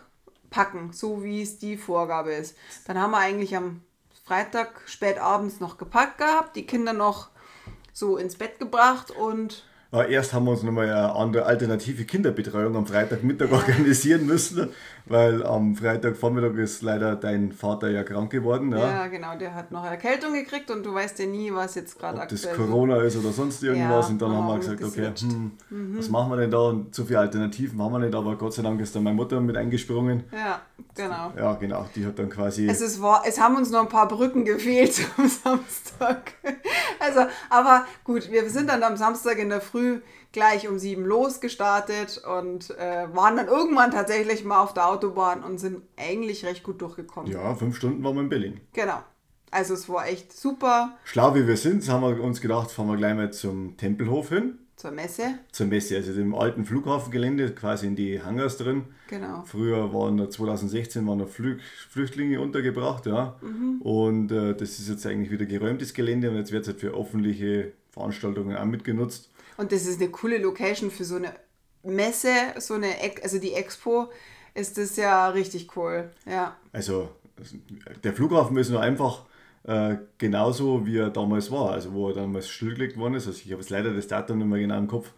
packen, 0.55 0.93
so 0.93 1.25
wie 1.25 1.43
es 1.43 1.59
die 1.59 1.77
Vorgabe 1.77 2.33
ist. 2.33 2.57
Dann 2.87 2.97
haben 2.97 3.11
wir 3.11 3.19
eigentlich 3.19 3.57
am 3.57 3.81
Freitag 4.25 4.83
spät 4.87 5.19
abends 5.19 5.59
noch 5.59 5.79
gepackt 5.79 6.19
gehabt, 6.19 6.55
die 6.55 6.65
Kinder 6.65 6.93
noch 6.93 7.29
so 7.93 8.17
ins 8.17 8.37
Bett 8.37 8.61
gebracht 8.61 9.11
und 9.11 9.65
erst 10.09 10.33
haben 10.33 10.45
wir 10.45 10.53
uns 10.53 10.63
nochmal 10.63 10.89
eine 10.89 11.15
andere 11.15 11.45
alternative 11.45 12.05
Kinderbetreuung 12.05 12.77
am 12.77 12.87
Freitagmittag 12.87 13.51
organisieren 13.53 14.27
müssen, 14.27 14.71
weil 15.07 15.45
am 15.45 15.77
Freitagvormittag 15.77 16.57
ist 16.57 16.83
leider 16.83 17.15
dein 17.17 17.53
Vater 17.53 17.91
ja 17.91 18.05
krank 18.05 18.31
geworden. 18.31 18.73
Ja, 18.73 18.79
ja 18.79 19.07
genau, 19.09 19.37
der 19.37 19.55
hat 19.55 19.71
noch 19.71 19.85
Erkältung 19.85 20.33
gekriegt 20.33 20.71
und 20.71 20.85
du 20.85 20.95
weißt 20.95 21.19
ja 21.19 21.27
nie, 21.27 21.53
was 21.53 21.75
jetzt 21.75 21.99
gerade 21.99 22.21
aktuell 22.21 22.39
ist. 22.39 22.47
Ob 22.47 22.57
das 22.57 22.67
Corona 22.67 22.97
ist 23.03 23.17
oder 23.17 23.33
sonst 23.33 23.63
irgendwas. 23.63 24.07
Ja, 24.07 24.13
und 24.13 24.23
dann 24.23 24.33
haben 24.33 24.47
wir 24.47 24.59
gesagt, 24.59 24.83
okay, 24.83 25.13
hm, 25.21 25.53
mhm. 25.69 25.99
was 25.99 26.09
machen 26.09 26.31
wir 26.31 26.39
denn 26.39 26.51
da? 26.51 26.59
Und 26.59 26.95
so 26.95 27.05
viele 27.05 27.19
Alternativen 27.19 27.81
haben 27.83 27.93
wir 27.93 27.99
nicht, 27.99 28.15
aber 28.15 28.37
Gott 28.37 28.55
sei 28.55 28.63
Dank 28.63 28.81
ist 28.81 28.97
dann 28.97 29.03
meine 29.03 29.17
Mutter 29.17 29.41
mit 29.41 29.57
eingesprungen. 29.57 30.25
Ja, 30.33 30.63
genau. 30.95 31.33
Ja, 31.37 31.55
genau, 31.55 31.87
die 31.95 32.07
hat 32.07 32.19
dann 32.19 32.31
quasi... 32.31 32.67
Es, 32.67 32.81
ist, 32.81 33.01
es 33.27 33.41
haben 33.41 33.57
uns 33.57 33.71
noch 33.71 33.81
ein 33.81 33.89
paar 33.89 34.09
Brücken 34.09 34.45
gefehlt 34.45 35.07
am 35.17 35.29
Samstag. 35.29 36.33
Also, 37.01 37.21
aber 37.51 37.85
gut, 38.05 38.31
wir 38.31 38.49
sind 38.49 38.71
dann 38.71 38.83
am 38.83 38.97
Samstag 38.97 39.39
in 39.39 39.51
der 39.51 39.61
Früh 39.61 40.01
gleich 40.35 40.69
um 40.69 40.79
sieben 40.79 41.07
losgestartet 41.07 42.21
und 42.27 42.71
äh, 42.77 43.07
waren 43.15 43.37
dann 43.37 43.47
irgendwann 43.47 43.93
tatsächlich 43.93 44.45
mal 44.45 44.61
auf 44.61 44.75
der 44.75 44.89
Autobahn 44.89 45.43
und 45.45 45.59
sind 45.59 45.81
eigentlich 45.97 46.45
recht 46.45 46.65
gut 46.65 46.83
durchgekommen. 46.83 47.31
Ja, 47.31 47.55
fünf 47.55 47.77
Stunden 47.77 48.03
waren 48.05 48.17
wir 48.17 48.23
in 48.23 48.29
Berlin. 48.29 48.61
Genau. 48.75 48.99
Also 49.53 49.75
es 49.75 49.89
war 49.89 50.09
echt 50.09 50.33
super. 50.33 50.99
Schlau 51.05 51.37
wie 51.37 51.47
wir 51.47 51.57
sind, 51.57 51.89
haben 51.89 52.03
wir 52.03 52.23
uns 52.23 52.41
gedacht, 52.41 52.73
fahren 52.73 52.89
wir 52.89 52.97
gleich 52.97 53.15
mal 53.15 53.33
zum 53.33 53.77
Tempelhof 53.77 54.31
hin. 54.31 54.59
Zur 54.75 54.91
Messe. 54.91 55.39
Zur 55.53 55.67
Messe, 55.67 55.95
also 55.95 56.13
dem 56.13 56.35
alten 56.35 56.65
Flughafengelände, 56.65 57.53
quasi 57.53 57.87
in 57.87 57.95
die 57.95 58.21
Hangars 58.21 58.57
drin. 58.57 58.87
Genau. 59.09 59.45
Früher 59.47 59.95
waren 59.95 60.29
2016 60.29 61.07
waren 61.07 61.19
noch 61.19 61.29
Flü 61.29 61.59
Flüchtlinge 61.89 62.41
untergebracht, 62.41 63.07
ja. 63.07 63.37
Mhm. 63.41 63.81
Und 63.83 64.33
äh, 64.33 64.57
das 64.57 64.81
ist 64.81 64.89
jetzt 64.89 65.07
eigentlich 65.07 65.31
wieder 65.31 65.47
geräumtes 65.47 65.95
Gelände 65.95 66.29
und 66.29 66.37
jetzt 66.37 66.51
wird 66.51 66.63
es 66.63 66.69
halt 66.69 66.81
für 66.81 66.91
öffentliche 66.91 67.71
Veranstaltungen 67.93 68.57
auch 68.57 68.65
mitgenutzt. 68.65 69.31
Und 69.57 69.73
das 69.73 69.87
ist 69.87 70.01
eine 70.01 70.11
coole 70.11 70.39
Location 70.39 70.91
für 70.91 71.05
so 71.05 71.17
eine 71.17 71.33
Messe, 71.83 72.31
so 72.59 72.75
eine, 72.75 72.95
also 73.23 73.39
die 73.39 73.53
Expo, 73.53 74.11
ist 74.55 74.79
das 74.79 74.97
ja 74.97 75.29
richtig 75.29 75.77
cool, 75.77 76.11
ja. 76.27 76.57
Also 76.73 77.11
der 78.03 78.13
Flughafen 78.13 78.57
ist 78.57 78.71
nur 78.71 78.81
einfach 78.81 79.25
äh, 79.65 79.97
genauso, 80.19 80.87
wie 80.87 80.99
er 80.99 81.11
damals 81.11 81.51
war, 81.51 81.73
also 81.73 81.93
wo 81.93 82.09
er 82.09 82.15
damals 82.15 82.49
stillgelegt 82.49 82.97
worden 82.97 83.15
ist. 83.15 83.27
Also 83.27 83.41
ich 83.45 83.51
habe 83.51 83.61
jetzt 83.61 83.71
leider 83.71 83.93
das 83.93 84.07
Datum 84.07 84.39
nicht 84.39 84.47
mehr 84.47 84.61
genau 84.61 84.79
im 84.79 84.87
Kopf. 84.89 85.13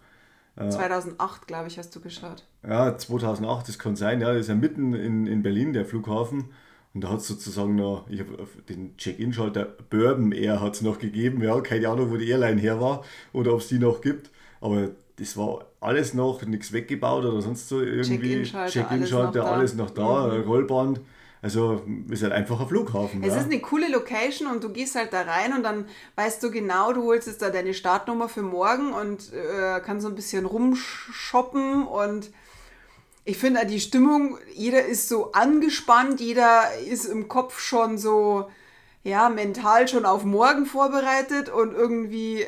2008, 0.57 1.43
äh, 1.43 1.45
glaube 1.45 1.67
ich, 1.67 1.77
hast 1.77 1.95
du 1.95 2.01
geschaut. 2.01 2.43
Ja, 2.67 2.97
2008, 2.97 3.67
das 3.67 3.77
kann 3.77 3.95
sein. 3.95 4.21
Ja, 4.21 4.29
das 4.33 4.41
ist 4.41 4.47
ja 4.47 4.55
mitten 4.55 4.93
in, 4.93 5.27
in 5.27 5.43
Berlin, 5.43 5.73
der 5.73 5.85
Flughafen. 5.85 6.51
Und 6.97 7.01
da 7.01 7.09
hat 7.09 7.19
es 7.19 7.27
sozusagen 7.27 7.75
noch, 7.75 8.09
ich 8.09 8.19
habe 8.19 8.47
den 8.67 8.97
Check-In-Schalter 8.97 9.65
Bourbon 9.91 10.31
Air 10.31 10.61
hat 10.61 10.73
es 10.73 10.81
noch 10.81 10.97
gegeben. 10.97 11.43
Ja, 11.43 11.61
keine 11.61 11.89
Ahnung, 11.89 12.09
wo 12.09 12.17
die 12.17 12.27
Airline 12.27 12.59
her 12.59 12.81
war 12.81 13.03
oder 13.33 13.53
ob 13.53 13.59
es 13.59 13.67
die 13.67 13.77
noch 13.77 14.01
gibt. 14.01 14.31
Aber 14.61 14.89
das 15.17 15.37
war 15.37 15.67
alles 15.79 16.15
noch, 16.15 16.43
nichts 16.43 16.73
weggebaut 16.73 17.23
oder 17.23 17.39
sonst 17.39 17.69
so 17.69 17.81
irgendwie. 17.81 18.41
Check-In-Schalter, 18.41 18.71
Check 18.71 18.91
alles, 18.91 19.11
noch 19.11 19.31
da, 19.31 19.43
alles 19.43 19.73
noch 19.75 19.89
da 19.91 20.33
mhm. 20.33 20.41
Rollband. 20.49 21.01
Also 21.43 21.83
ist 22.09 22.23
halt 22.23 22.33
einfach 22.33 22.59
ein 22.61 22.67
Flughafen. 22.67 23.21
Es 23.21 23.35
ja. 23.35 23.41
ist 23.41 23.45
eine 23.45 23.59
coole 23.59 23.91
Location 23.91 24.47
und 24.47 24.63
du 24.63 24.69
gehst 24.69 24.95
halt 24.95 25.13
da 25.13 25.21
rein 25.21 25.53
und 25.53 25.61
dann 25.61 25.85
weißt 26.15 26.41
du 26.41 26.49
genau, 26.49 26.93
du 26.93 27.03
holst 27.03 27.27
jetzt 27.27 27.43
da 27.43 27.51
deine 27.51 27.75
Startnummer 27.75 28.27
für 28.27 28.41
morgen 28.41 28.91
und 28.91 29.31
äh, 29.33 29.79
kannst 29.81 30.01
so 30.01 30.09
ein 30.09 30.15
bisschen 30.15 30.47
rumshoppen 30.47 31.85
und 31.85 32.31
ich 33.27 33.37
finde 33.37 33.65
die 33.65 33.81
Stimmung, 33.81 34.37
jeder 34.53 34.85
ist 34.85 35.09
so 35.09 35.33
angespannt, 35.33 36.21
jeder 36.21 36.73
ist 36.89 37.03
im 37.03 37.27
Kopf 37.27 37.59
schon 37.59 37.97
so, 37.97 38.49
ja, 39.03 39.27
mental 39.27 39.89
schon 39.89 40.05
auf 40.05 40.23
morgen 40.23 40.65
vorbereitet 40.65 41.49
und 41.49 41.73
irgendwie 41.73 42.45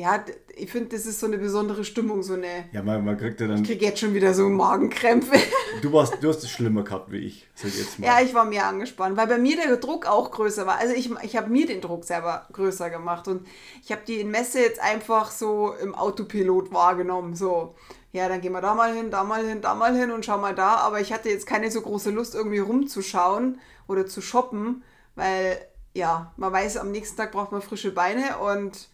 ja, 0.00 0.24
ich 0.56 0.70
finde, 0.70 0.96
das 0.96 1.06
ist 1.06 1.20
so 1.20 1.26
eine 1.26 1.38
besondere 1.38 1.84
Stimmung, 1.84 2.22
so 2.22 2.34
eine. 2.34 2.64
Ja, 2.72 2.82
man, 2.82 3.04
man 3.04 3.16
kriegt 3.16 3.40
ja 3.40 3.46
dann. 3.46 3.62
Ich 3.62 3.68
kriege 3.68 3.84
jetzt 3.84 4.00
schon 4.00 4.14
wieder 4.14 4.34
so 4.34 4.48
Magenkrämpfe. 4.48 5.36
Du, 5.82 5.92
warst, 5.92 6.14
du 6.20 6.28
hast 6.28 6.42
es 6.42 6.50
schlimmer 6.50 6.82
gehabt 6.82 7.12
wie 7.12 7.18
ich, 7.18 7.46
sag 7.54 7.72
jetzt 7.74 7.98
mal. 7.98 8.06
Ja, 8.06 8.20
ich 8.20 8.34
war 8.34 8.44
mehr 8.44 8.66
angespannt, 8.66 9.16
weil 9.16 9.26
bei 9.26 9.38
mir 9.38 9.56
der 9.56 9.76
Druck 9.76 10.06
auch 10.06 10.30
größer 10.30 10.66
war. 10.66 10.78
Also 10.78 10.94
ich, 10.94 11.10
ich 11.22 11.36
habe 11.36 11.50
mir 11.50 11.66
den 11.66 11.80
Druck 11.80 12.04
selber 12.04 12.46
größer 12.52 12.90
gemacht 12.90 13.28
und 13.28 13.46
ich 13.82 13.92
habe 13.92 14.02
die 14.06 14.24
Messe 14.24 14.60
jetzt 14.60 14.80
einfach 14.80 15.30
so 15.30 15.74
im 15.82 15.94
Autopilot 15.94 16.72
wahrgenommen. 16.72 17.36
So, 17.36 17.74
ja, 18.12 18.28
dann 18.28 18.40
gehen 18.40 18.52
wir 18.52 18.60
da 18.60 18.74
mal 18.74 18.94
hin, 18.94 19.10
da 19.10 19.22
mal 19.22 19.46
hin, 19.46 19.60
da 19.60 19.74
mal 19.74 19.96
hin 19.96 20.10
und 20.10 20.24
schau 20.24 20.38
mal 20.38 20.54
da. 20.54 20.76
Aber 20.76 21.00
ich 21.00 21.12
hatte 21.12 21.28
jetzt 21.28 21.46
keine 21.46 21.70
so 21.70 21.80
große 21.80 22.10
Lust, 22.10 22.34
irgendwie 22.34 22.58
rumzuschauen 22.58 23.60
oder 23.86 24.06
zu 24.06 24.20
shoppen, 24.20 24.82
weil 25.14 25.58
ja, 25.94 26.32
man 26.36 26.52
weiß, 26.52 26.76
am 26.76 26.90
nächsten 26.90 27.16
Tag 27.16 27.32
braucht 27.32 27.52
man 27.52 27.62
frische 27.62 27.92
Beine 27.92 28.38
und 28.38 28.88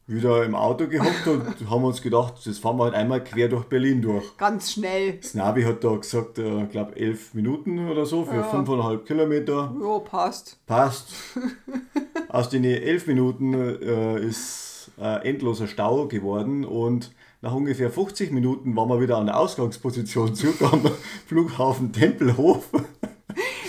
wieder 0.10 0.44
im 0.44 0.56
Auto 0.56 0.88
gehockt 0.88 1.27
und 1.27 1.46
haben 1.70 1.84
uns 1.84 2.01
gedacht, 2.01 2.34
das 2.44 2.58
fahren 2.58 2.77
wir 2.77 2.86
halt 2.86 2.96
einmal 2.96 3.24
quer 3.24 3.48
durch 3.48 3.65
Berlin 3.65 4.01
durch. 4.01 4.36
Ganz 4.38 4.74
schnell. 4.74 5.20
Das 5.22 5.36
Navi 5.36 5.62
hat 5.62 5.84
da 5.84 5.96
gesagt, 5.96 6.39
ich 6.39 6.46
äh, 6.46 6.65
glaube 6.65 6.96
elf 6.96 7.36
Minuten 7.36 7.88
oder 7.88 8.08
so 8.08 8.25
für 8.25 8.38
ja. 8.38 8.98
Kilometer. 9.06 9.72
Ja, 9.79 10.00
passt. 10.00 10.58
Passt. 10.65 11.13
Aus 12.29 12.48
den 12.50 12.63
elf 12.63 13.07
Minuten 13.07 13.53
äh, 13.53 14.19
ist 14.19 14.91
äh, 15.01 15.27
endloser 15.27 15.67
Stau 15.67 16.07
geworden 16.07 16.63
und 16.63 17.12
nach 17.41 17.53
ungefähr 17.53 17.89
50 17.89 18.31
Minuten 18.31 18.75
waren 18.75 18.88
wir 18.88 19.01
wieder 19.01 19.17
an 19.17 19.25
der 19.25 19.39
Ausgangsposition 19.39 20.36
zurück 20.36 20.62
am 20.62 20.83
Flughafen 21.27 21.91
Tempelhof. 21.91 22.69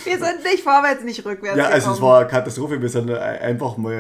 Wir 0.05 0.19
sind 0.19 0.45
nicht 0.45 0.63
vorwärts, 0.63 1.05
nicht 1.05 1.25
rückwärts. 1.25 1.57
Ja, 1.57 1.69
also 1.69 1.93
es 1.93 2.01
war 2.03 2.21
eine 2.21 2.29
Katastrophe. 2.29 2.83
Wir 2.83 2.89
sind 2.89 3.11
einfach 3.11 3.79
mal 3.79 3.95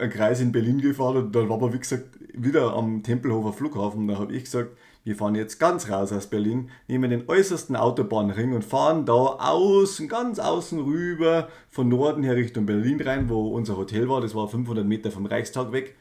einen 0.00 0.10
Kreis 0.10 0.40
in 0.40 0.50
Berlin 0.50 0.80
gefahren 0.80 1.18
und 1.18 1.36
dann 1.36 1.48
waren 1.48 1.60
wir, 1.60 1.72
wie 1.72 1.78
gesagt, 1.78 2.06
wieder 2.32 2.74
am 2.74 3.02
Tempelhofer 3.02 3.52
Flughafen. 3.52 4.08
Da 4.08 4.18
habe 4.18 4.34
ich 4.34 4.44
gesagt, 4.44 4.70
wir 5.04 5.16
fahren 5.16 5.34
jetzt 5.34 5.58
ganz 5.58 5.90
raus 5.90 6.12
aus 6.12 6.28
Berlin, 6.28 6.70
nehmen 6.86 7.10
den 7.10 7.28
äußersten 7.28 7.74
Autobahnring 7.74 8.52
und 8.52 8.64
fahren 8.64 9.04
da 9.04 9.12
außen, 9.12 10.08
ganz 10.08 10.38
außen 10.38 10.78
rüber, 10.80 11.48
von 11.68 11.88
Norden 11.88 12.22
her 12.22 12.36
Richtung 12.36 12.66
Berlin 12.66 13.00
rein, 13.00 13.28
wo 13.28 13.48
unser 13.48 13.76
Hotel 13.76 14.08
war. 14.08 14.20
Das 14.20 14.34
war 14.34 14.48
500 14.48 14.86
Meter 14.86 15.10
vom 15.10 15.26
Reichstag 15.26 15.72
weg. 15.72 15.96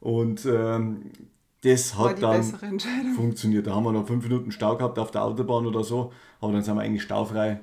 Und 0.00 0.46
ähm, 0.46 1.10
das 1.62 1.98
hat 1.98 2.22
dann 2.22 2.44
funktioniert. 3.16 3.66
Da 3.66 3.74
haben 3.74 3.84
wir 3.84 3.92
noch 3.92 4.06
fünf 4.06 4.22
Minuten 4.24 4.52
Stau 4.52 4.76
gehabt 4.76 4.98
auf 4.98 5.10
der 5.10 5.24
Autobahn 5.24 5.66
oder 5.66 5.82
so, 5.82 6.12
aber 6.40 6.52
dann 6.52 6.62
sind 6.62 6.76
wir 6.76 6.82
eigentlich 6.82 7.02
staufrei 7.02 7.60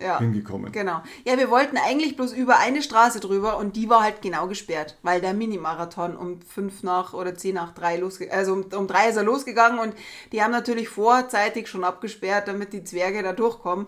ja, 0.00 0.18
hingekommen. 0.18 0.72
Genau. 0.72 1.02
Ja, 1.24 1.36
wir 1.36 1.50
wollten 1.50 1.76
eigentlich 1.76 2.16
bloß 2.16 2.32
über 2.32 2.58
eine 2.58 2.82
Straße 2.82 3.20
drüber 3.20 3.58
und 3.58 3.76
die 3.76 3.88
war 3.88 4.02
halt 4.02 4.22
genau 4.22 4.46
gesperrt, 4.46 4.96
weil 5.02 5.20
der 5.20 5.34
Minimarathon 5.34 6.16
um 6.16 6.40
fünf 6.42 6.82
nach 6.82 7.12
oder 7.12 7.34
zehn 7.34 7.54
nach 7.54 7.72
drei 7.72 7.96
losgegangen, 7.96 8.38
also 8.38 8.52
um, 8.52 8.64
um 8.74 8.86
drei 8.86 9.08
ist 9.08 9.16
er 9.16 9.22
losgegangen 9.22 9.78
und 9.78 9.94
die 10.32 10.42
haben 10.42 10.52
natürlich 10.52 10.88
vorzeitig 10.88 11.68
schon 11.68 11.84
abgesperrt, 11.84 12.48
damit 12.48 12.72
die 12.72 12.84
Zwerge 12.84 13.22
da 13.22 13.32
durchkommen. 13.32 13.86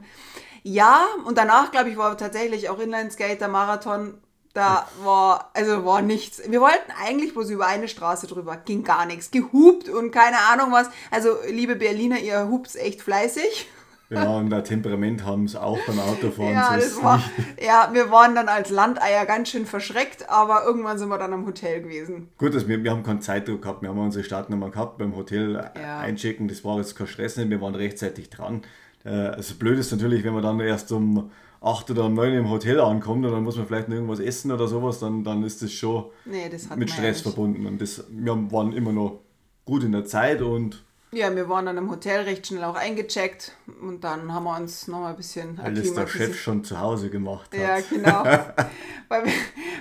Ja, 0.63 1.07
und 1.25 1.39
danach, 1.39 1.73
glaube 1.73 1.91
ich, 1.91 1.97
war 1.97 2.17
tatsächlich 2.17 2.69
auch 2.69 2.79
Inlineskater 2.79 3.49
Marathon. 3.49 4.15
Da 4.55 4.87
war, 5.03 5.51
also 5.55 5.85
war 5.87 6.03
nichts. 6.03 6.43
Wir 6.47 6.61
wollten 6.61 6.93
eigentlich 7.03 7.33
bloß 7.33 7.49
über 7.51 7.67
eine 7.67 7.89
Straße 7.89 8.27
drüber. 8.27 8.57
Ging 8.57 8.85
gar 8.85 9.07
nichts. 9.07 9.31
Gehupt 9.31 9.89
und 9.89 10.11
keine 10.11 10.39
Ahnung 10.51 10.71
was. 10.71 10.89
Also, 11.11 11.31
liebe 11.49 11.75
Berliner, 11.75 12.19
ihr 12.19 12.49
hupt 12.49 12.77
echt 12.77 13.01
fleißig. 13.01 13.69
Ja, 14.13 14.37
und 14.37 14.53
ein 14.53 14.65
Temperament 14.65 15.25
haben 15.25 15.49
sie 15.49 15.61
auch 15.61 15.79
beim 15.87 15.99
Autofahren. 15.99 16.53
Ja, 16.53 16.77
das 16.77 17.03
war, 17.03 17.17
nicht. 17.17 17.63
ja, 17.65 17.91
wir 17.93 18.11
waren 18.11 18.35
dann 18.35 18.49
als 18.49 18.71
Landeier 18.71 19.25
ganz 19.27 19.49
schön 19.51 19.65
verschreckt, 19.67 20.29
aber 20.29 20.65
irgendwann 20.65 20.99
sind 20.99 21.09
wir 21.09 21.19
dann 21.19 21.33
am 21.33 21.47
Hotel 21.47 21.83
gewesen. 21.83 22.29
Gut, 22.39 22.55
dass 22.55 22.69
wir, 22.69 22.83
wir 22.85 22.91
haben 22.91 23.03
keinen 23.03 23.21
Zeitdruck 23.23 23.63
gehabt, 23.63 23.83
wir 23.83 23.89
haben 23.89 23.99
unsere 23.99 24.25
Startnummer 24.25 24.71
gehabt 24.71 24.99
beim 24.99 25.17
Hotel 25.17 25.55
Ja. 25.81 25.99
einchecken, 26.01 26.49
das 26.49 26.65
war 26.65 26.79
jetzt 26.79 26.95
kein 26.97 27.07
Stress, 27.07 27.37
nicht, 27.37 27.51
wir 27.51 27.61
waren 27.61 27.75
rechtzeitig 27.75 28.29
dran. 28.31 28.63
Äh, 29.05 29.11
Also 29.11 29.55
blöd 29.55 29.79
ist 29.79 29.91
natürlich, 29.93 30.25
wenn 30.25 30.35
man 30.35 30.43
dann 30.43 30.61
erst 30.61 30.93
um 30.93 31.31
8 31.61 31.91
oder 31.93 32.05
um 32.07 32.15
9 32.15 32.33
im 32.35 32.51
Hotel 32.51 32.81
ankommt 32.81 33.25
und 33.25 33.33
dann 33.33 33.45
muss 33.45 33.57
man 33.57 33.67
vielleicht 33.67 33.89
noch 33.89 33.95
irgendwas 33.95 34.19
essen 34.21 34.51
oder 34.53 34.67
sowas, 34.67 34.99
dann, 34.99 35.23
dann 35.25 35.43
ist 35.45 35.63
das 35.63 35.73
schon 35.73 36.07
Nee, 36.25 36.49
das 36.51 36.69
mit 36.77 36.91
Stress 36.91 37.19
ja 37.25 37.31
verbunden. 37.31 37.67
Und 37.67 37.81
das, 37.81 38.05
wir 38.11 38.33
waren 38.53 38.73
immer 38.73 38.93
noch 38.93 39.21
gut 39.65 39.85
in 39.85 39.93
der 39.93 40.05
Zeit 40.05 40.43
und 40.43 40.85
Ja, 41.15 41.37
wir 41.37 41.47
waren 41.51 41.67
dann 41.67 41.77
im 41.77 41.91
Hotel 41.91 42.23
recht 42.23 42.47
schnell 42.47 42.65
auch 42.65 42.75
eingecheckt 42.75 43.53
und 43.83 44.03
dann 44.03 44.33
haben 44.33 44.45
wir 44.45 44.57
uns 44.57 44.89
noch 44.89 45.01
mal 45.01 45.11
ein 45.11 45.17
bisschen 45.17 45.61
alles 45.61 45.93
der 45.93 46.05
akklimatisiert. 46.05 46.29
Chef 46.31 46.41
schon 46.41 46.65
zu 46.65 46.81
Hause 46.81 47.11
gemacht 47.11 47.51
hat. 47.53 47.61
Ja, 47.61 47.81
genau. 47.81 48.25
weil, 49.09 49.25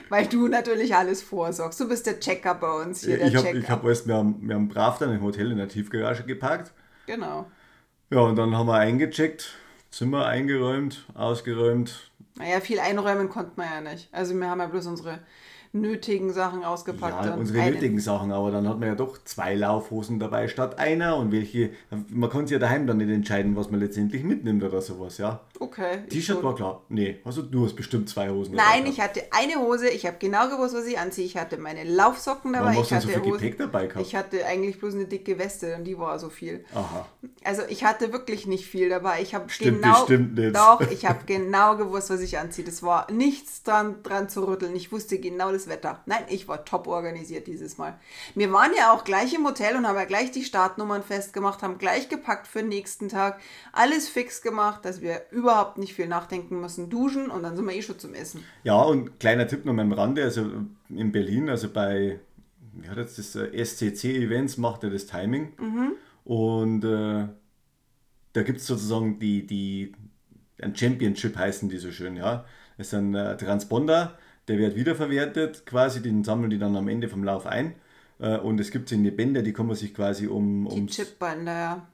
weil 0.09 0.27
du 0.27 0.50
natürlich 0.50 0.93
alles 0.93 1.21
vorsorgst. 1.21 1.79
Du 1.79 1.88
bist 1.88 2.05
der 2.05 2.19
Checker 2.19 2.55
bei 2.55 2.83
uns 2.83 3.05
hier, 3.05 3.17
der 3.17 3.27
ich 3.27 3.35
habe 3.38 3.63
hab 3.65 3.85
alles, 3.85 4.05
wir 4.05 4.15
haben, 4.15 4.35
wir 4.41 4.55
haben 4.55 4.67
brav 4.67 4.97
dann 4.97 5.15
im 5.15 5.21
Hotel 5.21 5.51
in 5.51 5.57
der 5.57 5.69
Tiefgarage 5.69 6.23
geparkt. 6.23 6.73
Genau. 7.05 7.50
Ja, 8.09 8.19
und 8.19 8.35
dann 8.35 8.57
haben 8.57 8.67
wir 8.67 8.75
eingecheckt, 8.75 9.53
Zimmer 9.89 10.25
eingeräumt, 10.25 11.05
ausgeräumt. 11.13 12.11
Naja, 12.35 12.59
viel 12.59 12.81
einräumen 12.81 13.29
konnten 13.29 13.55
wir 13.55 13.65
ja 13.65 13.79
nicht. 13.79 14.09
Also 14.11 14.35
wir 14.35 14.50
haben 14.50 14.59
ja 14.59 14.67
bloß 14.67 14.85
unsere 14.88 15.19
nötigen 15.74 16.34
Sachen 16.34 16.63
ausgepackt. 16.63 17.25
Ja, 17.25 17.34
und 17.34 17.40
unsere 17.40 17.62
eine- 17.62 17.72
nötigen 17.75 18.00
Sachen, 18.00 18.32
aber 18.32 18.51
dann 18.51 18.68
hat 18.68 18.80
man 18.80 18.90
ja 18.90 18.96
doch 18.96 19.18
zwei 19.24 19.56
Laufhosen 19.56 20.20
dabei 20.20 20.48
statt 20.48 20.80
einer 20.80 21.16
und 21.18 21.32
welche, 21.32 21.70
man 22.10 22.30
kann 22.30 22.46
sich 22.48 22.54
ja 22.54 22.60
daheim 22.60 22.88
dann 22.88 22.98
nicht 22.98 23.10
entscheiden, 23.10 23.56
was 23.56 23.72
man 23.72 23.80
letztendlich 23.80 24.24
mitnimmt 24.24 24.63
oder 24.63 24.82
sowas, 24.82 25.18
ja. 25.18 25.40
Okay. 25.62 26.08
T-Shirt 26.10 26.44
war 26.44 26.56
klar. 26.56 26.82
Nee, 26.89 27.20
also 27.24 27.44
du 27.44 27.63
hast 27.65 27.75
bestimmt 27.75 28.10
zwei 28.10 28.32
Hosen 28.32 28.56
Nein, 28.56 28.80
dabei 28.80 28.89
ich 28.89 29.00
hatte 29.00 29.22
eine 29.30 29.60
Hose, 29.60 29.89
ich 29.89 30.08
habe 30.08 30.18
genau 30.18 30.50
gewusst, 30.50 30.74
was 30.74 30.88
ich 30.88 30.98
anziehe. 30.98 31.24
Ich 31.24 31.38
hatte 31.38 31.60
meine 31.60 31.84
Laufsocken 31.84 32.53
dabei, 32.53 32.70
Warum 32.70 32.80
hast 32.82 32.91
ich 32.91 32.98
du 32.98 33.01
so 33.01 33.08
hatte 33.10 33.22
viel 33.22 33.32
Hosen. 33.34 33.41
Gepäck 33.41 33.58
dabei 33.60 33.86
gehabt? 33.86 34.03
Ich 34.03 34.15
hatte 34.15 34.44
eigentlich 34.48 34.80
bloß 34.80 34.96
eine 34.96 35.06
dicke 35.06 35.38
Weste 35.38 35.75
und 35.75 35.84
die 35.84 36.00
war 36.00 36.18
so 36.18 36.30
viel. 36.30 36.65
Aha. 36.74 37.06
Also 37.44 37.62
ich 37.70 37.84
hatte 37.84 38.12
wirklich 38.12 38.48
nicht 38.48 38.65
viel 38.65 38.89
dabei. 38.89 39.22
Ich 39.22 39.36
habe 39.36 39.50
Stimmt 39.50 39.84
genau 39.84 40.00
bestimmt 40.00 40.34
nicht. 40.34 40.56
Doch, 40.56 40.82
ich 40.89 41.06
habe 41.10 41.20
genau 41.27 41.77
gewusst, 41.77 42.10
was 42.10 42.22
ich 42.22 42.39
anziehe. 42.39 42.65
Das 42.65 42.82
war 42.82 43.12
nichts 43.12 43.62
dran, 43.62 44.01
dran 44.01 44.30
zu 44.30 44.48
rütteln. 44.48 44.75
Ich 44.75 44.91
wusste 44.91 45.20
genau 45.20 45.51
das 45.51 45.68
Wetter. 45.68 46.01
Nein, 46.08 46.24
ich 46.30 46.48
war 46.48 46.65
top 46.65 46.88
organisiert 46.88 47.46
dieses 47.46 47.77
Mal. 47.77 48.00
Wir 48.34 48.51
waren 48.51 48.72
ja 48.75 48.94
auch 48.94 49.03
gleich 49.03 49.32
im 49.36 49.46
Hotel 49.46 49.75
und 49.75 49.88
haben 49.88 49.96
ja 49.96 50.06
gleich 50.06 50.32
die 50.32 50.44
Startnummern 50.44 51.03
festgemacht, 51.03 51.62
haben 51.62 51.77
gleich 51.77 52.10
gepackt 52.10 52.48
für 52.48 52.60
den 52.60 52.70
nächsten 52.70 53.10
Tag. 53.10 53.39
Alles 53.74 54.10
fix 54.10 54.41
gemacht, 54.41 54.86
dass 54.86 55.01
wir 55.01 55.22
überhaupt 55.51 55.77
nicht 55.77 55.93
viel 55.93 56.08
nachdenken 56.08 56.62
müssen. 56.62 56.89
Duschen 56.89 57.29
und 57.29 57.43
dann 57.43 57.55
sind 57.55 57.65
wir 57.65 57.74
eh 57.74 57.81
schon 57.81 58.00
zum 58.00 58.13
Essen. 58.13 58.43
Ja, 58.63 58.81
und 58.81 59.20
kleiner 59.20 59.48
Tipp 59.48 59.65
noch 59.65 59.77
am 59.77 59.91
Rande, 59.91 60.24
also 60.24 60.50
in 60.89 61.12
Berlin, 61.12 61.50
also 61.50 61.70
bei, 61.70 62.20
wie 62.74 62.88
hat 62.88 62.98
jetzt 62.98 63.17
das, 63.17 63.36
äh, 63.36 63.63
SCC 63.63 64.17
Events 64.17 64.58
macht 64.58 64.84
er 64.84 64.89
das 64.89 65.05
Timing. 65.05 65.53
Mhm. 65.60 65.93
Und 66.24 66.84
äh, 66.84 67.27
da 68.34 68.43
gibt 68.43 68.60
es 68.60 68.67
sozusagen 68.67 69.20
die, 69.20 69.46
die, 69.46 69.93
ein 70.62 70.75
Championship 70.75 71.36
heißen 71.36 71.70
die 71.70 71.77
so 71.77 71.91
schön, 71.91 72.15
ja. 72.15 72.46
Das 72.77 72.88
ist 72.88 72.93
ein 72.93 73.13
äh, 73.13 73.36
Transponder, 73.38 74.17
der 74.48 74.58
wird 74.58 74.75
wiederverwertet, 74.75 75.65
quasi, 75.65 76.01
den 76.01 76.24
sammeln 76.24 76.50
die 76.50 76.60
dann 76.60 76.75
am 76.75 76.88
Ende 76.88 77.10
vom 77.10 77.24
Lauf 77.24 77.46
ein. 77.46 77.75
Äh, 78.20 78.38
und 78.38 78.60
es 78.60 78.72
gibt 78.72 78.89
so 78.89 78.96
eine 78.96 79.12
Bänder, 79.12 79.41
die 79.41 79.53
kann 79.53 79.67
man 79.67 79.75
sich 79.75 79.93
quasi 79.93 80.27
um, 80.27 80.67
Die 80.70 80.86
Chipbänder, 80.86 81.51
ja. 81.51 81.88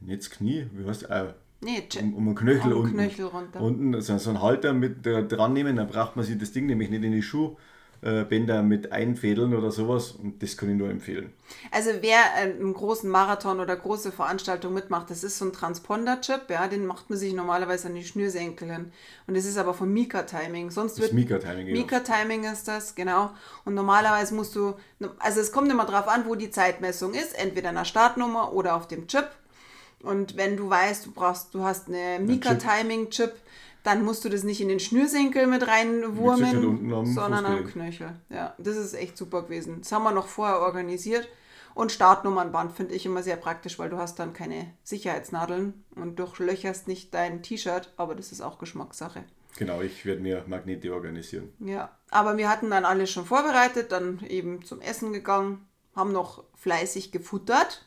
nicht 0.00 0.20
das 0.20 0.30
Knie, 0.30 0.66
wie 0.72 0.86
heißt 0.86 1.10
äh, 1.10 1.32
Nee, 1.64 1.82
um, 2.00 2.14
um 2.14 2.24
den 2.26 2.34
Knöchel 2.34 2.72
Um 2.72 2.82
unten. 2.82 2.96
Knöchel 2.96 3.24
runter. 3.26 3.60
Unten 3.60 4.00
so, 4.00 4.18
so 4.18 4.30
einen 4.30 4.42
Halter 4.42 4.72
mit 4.74 5.06
äh, 5.06 5.24
dran 5.26 5.52
nehmen, 5.54 5.76
dann 5.76 5.88
braucht 5.88 6.14
man 6.16 6.24
sich 6.24 6.38
das 6.38 6.52
Ding 6.52 6.66
nämlich 6.66 6.90
nicht 6.90 7.02
in 7.02 7.12
die 7.12 7.22
Schuhbänder 7.22 8.62
mit 8.62 8.92
einfädeln 8.92 9.54
oder 9.54 9.70
sowas 9.70 10.12
und 10.12 10.42
das 10.42 10.56
kann 10.58 10.68
ich 10.70 10.76
nur 10.76 10.90
empfehlen. 10.90 11.32
Also 11.70 11.90
wer 12.02 12.18
äh, 12.36 12.52
einen 12.52 12.74
großen 12.74 13.08
Marathon 13.08 13.60
oder 13.60 13.74
große 13.76 14.12
Veranstaltung 14.12 14.74
mitmacht, 14.74 15.08
das 15.10 15.24
ist 15.24 15.38
so 15.38 15.46
ein 15.46 15.52
Transponder-Chip, 15.54 16.42
ja, 16.50 16.68
den 16.68 16.84
macht 16.84 17.08
man 17.08 17.18
sich 17.18 17.32
normalerweise 17.32 17.88
an 17.88 17.94
die 17.94 18.04
Schnürsenkel 18.04 18.70
hin. 18.70 18.92
Und 19.26 19.36
das 19.36 19.46
ist 19.46 19.56
aber 19.56 19.72
vom 19.72 19.90
Mika-Timing. 19.92 20.70
Sonst 20.70 20.94
Das 20.98 21.04
wird 21.04 21.12
Mika-Timing. 21.14 21.66
genau. 21.66 21.80
Mika-Timing 21.80 22.44
ist 22.44 22.68
das, 22.68 22.94
genau. 22.94 23.30
Und 23.64 23.74
normalerweise 23.74 24.34
musst 24.34 24.54
du, 24.54 24.74
also 25.18 25.40
es 25.40 25.50
kommt 25.50 25.70
immer 25.70 25.86
drauf 25.86 26.08
an, 26.08 26.24
wo 26.26 26.34
die 26.34 26.50
Zeitmessung 26.50 27.14
ist, 27.14 27.38
entweder 27.38 27.70
in 27.70 27.76
der 27.76 27.86
Startnummer 27.86 28.52
oder 28.52 28.76
auf 28.76 28.86
dem 28.86 29.06
Chip. 29.06 29.28
Und 30.02 30.36
wenn 30.36 30.56
du 30.56 30.68
weißt, 30.68 31.06
du 31.06 31.12
brauchst, 31.12 31.54
du 31.54 31.62
hast 31.62 31.88
eine 31.88 32.18
Mika-Timing-Chip, 32.20 33.32
dann 33.82 34.02
musst 34.02 34.24
du 34.24 34.28
das 34.28 34.44
nicht 34.44 34.60
in 34.60 34.68
den 34.68 34.80
Schnürsenkel 34.80 35.46
mit 35.46 35.66
reinwurmen, 35.66 36.92
am 36.92 37.06
sondern 37.06 37.44
am. 37.44 37.64
Knöchel. 37.66 38.16
Ja, 38.30 38.54
das 38.58 38.76
ist 38.76 38.94
echt 38.94 39.16
super 39.16 39.42
gewesen. 39.42 39.80
Das 39.82 39.92
haben 39.92 40.04
wir 40.04 40.12
noch 40.12 40.26
vorher 40.26 40.60
organisiert. 40.60 41.28
Und 41.74 41.92
Startnummernband 41.92 42.72
finde 42.72 42.94
ich 42.94 43.04
immer 43.04 43.22
sehr 43.22 43.36
praktisch, 43.36 43.78
weil 43.78 43.90
du 43.90 43.98
hast 43.98 44.18
dann 44.18 44.32
keine 44.32 44.72
Sicherheitsnadeln 44.84 45.84
und 45.96 46.18
durchlöcherst 46.18 46.88
nicht 46.88 47.12
dein 47.12 47.42
T-Shirt, 47.42 47.92
aber 47.96 48.14
das 48.14 48.32
ist 48.32 48.40
auch 48.40 48.58
Geschmackssache. 48.58 49.24
Genau, 49.56 49.80
ich 49.82 50.04
werde 50.06 50.22
mir 50.22 50.44
Magnete 50.46 50.92
organisieren. 50.92 51.52
Ja, 51.60 51.96
aber 52.10 52.36
wir 52.36 52.48
hatten 52.48 52.70
dann 52.70 52.84
alles 52.84 53.10
schon 53.10 53.26
vorbereitet, 53.26 53.92
dann 53.92 54.24
eben 54.26 54.64
zum 54.64 54.80
Essen 54.80 55.12
gegangen, 55.12 55.66
haben 55.94 56.12
noch 56.12 56.44
fleißig 56.54 57.12
gefuttert. 57.12 57.83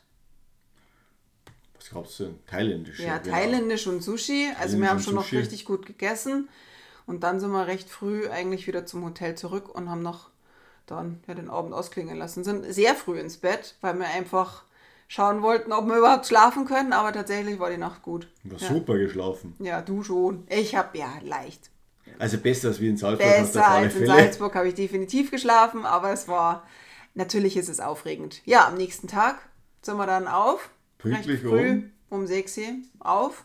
Was 1.78 1.90
glaubst 1.90 2.20
du? 2.20 2.34
Thailändisch. 2.46 3.00
Ja, 3.00 3.18
genau. 3.18 3.34
thailändisch 3.36 3.86
und 3.86 4.02
Sushi. 4.02 4.48
Also 4.48 4.54
Thailändisch 4.58 4.80
wir 4.80 4.90
haben 4.90 5.00
schon 5.00 5.14
noch 5.14 5.24
Sushi. 5.24 5.38
richtig 5.38 5.64
gut 5.64 5.86
gegessen. 5.86 6.48
Und 7.06 7.22
dann 7.22 7.40
sind 7.40 7.50
wir 7.52 7.66
recht 7.66 7.88
früh 7.88 8.28
eigentlich 8.28 8.66
wieder 8.66 8.84
zum 8.84 9.04
Hotel 9.04 9.34
zurück 9.34 9.74
und 9.74 9.88
haben 9.88 10.02
noch 10.02 10.28
dann 10.86 11.22
ja, 11.26 11.34
den 11.34 11.48
Abend 11.50 11.72
ausklingen 11.72 12.16
lassen. 12.18 12.44
Sind 12.44 12.64
sehr 12.72 12.94
früh 12.94 13.18
ins 13.18 13.36
Bett, 13.38 13.76
weil 13.80 13.98
wir 13.98 14.06
einfach 14.08 14.64
schauen 15.06 15.40
wollten, 15.42 15.72
ob 15.72 15.86
wir 15.86 15.96
überhaupt 15.98 16.26
schlafen 16.26 16.66
können. 16.66 16.92
Aber 16.92 17.12
tatsächlich 17.12 17.58
war 17.58 17.70
die 17.70 17.78
Nacht 17.78 18.02
gut. 18.02 18.28
War 18.44 18.58
Ja. 18.58 18.68
super 18.68 18.98
geschlafen. 18.98 19.54
ja, 19.60 19.80
du 19.80 20.02
schon. 20.02 20.46
Ich 20.50 20.74
habe 20.74 20.98
ja 20.98 21.10
leicht. 21.22 21.70
Also 22.18 22.38
besser 22.38 22.68
als 22.68 22.80
wie 22.80 22.88
in 22.88 22.96
Salzburg 22.96 23.26
hast 23.30 23.54
du 23.54 23.58
Besser 23.58 23.68
als 23.68 23.94
in. 23.94 24.06
Salzburg 24.06 24.54
habe 24.54 24.68
ich 24.68 24.74
definitiv 24.74 25.30
geschlafen, 25.30 25.84
aber 25.86 26.10
es 26.12 26.26
war, 26.26 26.66
natürlich 27.14 27.56
ist 27.56 27.68
es 27.68 27.80
aufregend. 27.80 28.40
Ja, 28.44 28.66
am 28.66 28.74
nächsten 28.76 29.08
Tag 29.08 29.36
sind 29.82 29.96
wir 29.98 30.06
dann 30.06 30.26
auf, 30.26 30.70
Pünktlich 30.98 31.42
recht 31.42 31.48
früh, 31.48 31.70
um. 32.10 32.20
um 32.20 32.26
6 32.26 32.58
Uhr 32.58 32.64
auf 33.00 33.44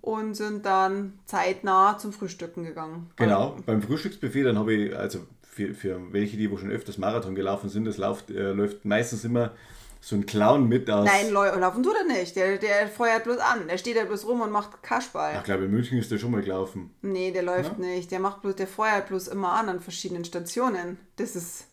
und 0.00 0.34
sind 0.34 0.66
dann 0.66 1.18
zeitnah 1.26 1.98
zum 1.98 2.12
Frühstücken 2.12 2.64
gegangen. 2.64 3.10
Genau, 3.16 3.56
beim 3.66 3.82
Frühstücksbuffet, 3.82 4.44
dann 4.44 4.58
habe 4.58 4.74
ich, 4.74 4.96
also 4.96 5.20
für, 5.42 5.74
für 5.74 6.12
welche, 6.12 6.36
die 6.36 6.50
wo 6.50 6.56
schon 6.56 6.70
öfters 6.70 6.98
Marathon 6.98 7.34
gelaufen 7.34 7.68
sind, 7.68 7.84
das 7.84 7.96
läuft, 7.96 8.30
äh, 8.30 8.52
läuft 8.52 8.84
meistens 8.84 9.24
immer 9.24 9.52
so 10.00 10.16
ein 10.16 10.26
Clown 10.26 10.68
mit 10.68 10.88
aus. 10.90 11.06
Nein, 11.06 11.32
laufen 11.32 11.82
tut 11.82 11.96
er 11.96 12.04
nicht. 12.04 12.36
Der, 12.36 12.58
der 12.58 12.88
feuert 12.88 13.24
bloß 13.24 13.38
an. 13.38 13.66
Der 13.68 13.78
steht 13.78 13.96
da 13.96 14.04
bloß 14.04 14.26
rum 14.26 14.40
und 14.40 14.50
macht 14.50 14.82
Kaschball. 14.82 15.34
Ich 15.36 15.44
glaube, 15.44 15.64
in 15.64 15.70
München 15.70 15.98
ist 15.98 16.10
der 16.10 16.18
schon 16.18 16.30
mal 16.30 16.42
gelaufen. 16.42 16.94
Nee, 17.02 17.32
der 17.32 17.42
läuft 17.42 17.78
nicht. 17.78 18.10
Der 18.10 18.20
macht 18.20 18.42
bloß, 18.42 18.56
der 18.56 18.68
feuert 18.68 19.08
bloß 19.08 19.28
immer 19.28 19.52
an 19.52 19.68
an 19.68 19.80
verschiedenen 19.80 20.24
Stationen. 20.24 20.98
Das 21.16 21.34
ist. 21.34 21.66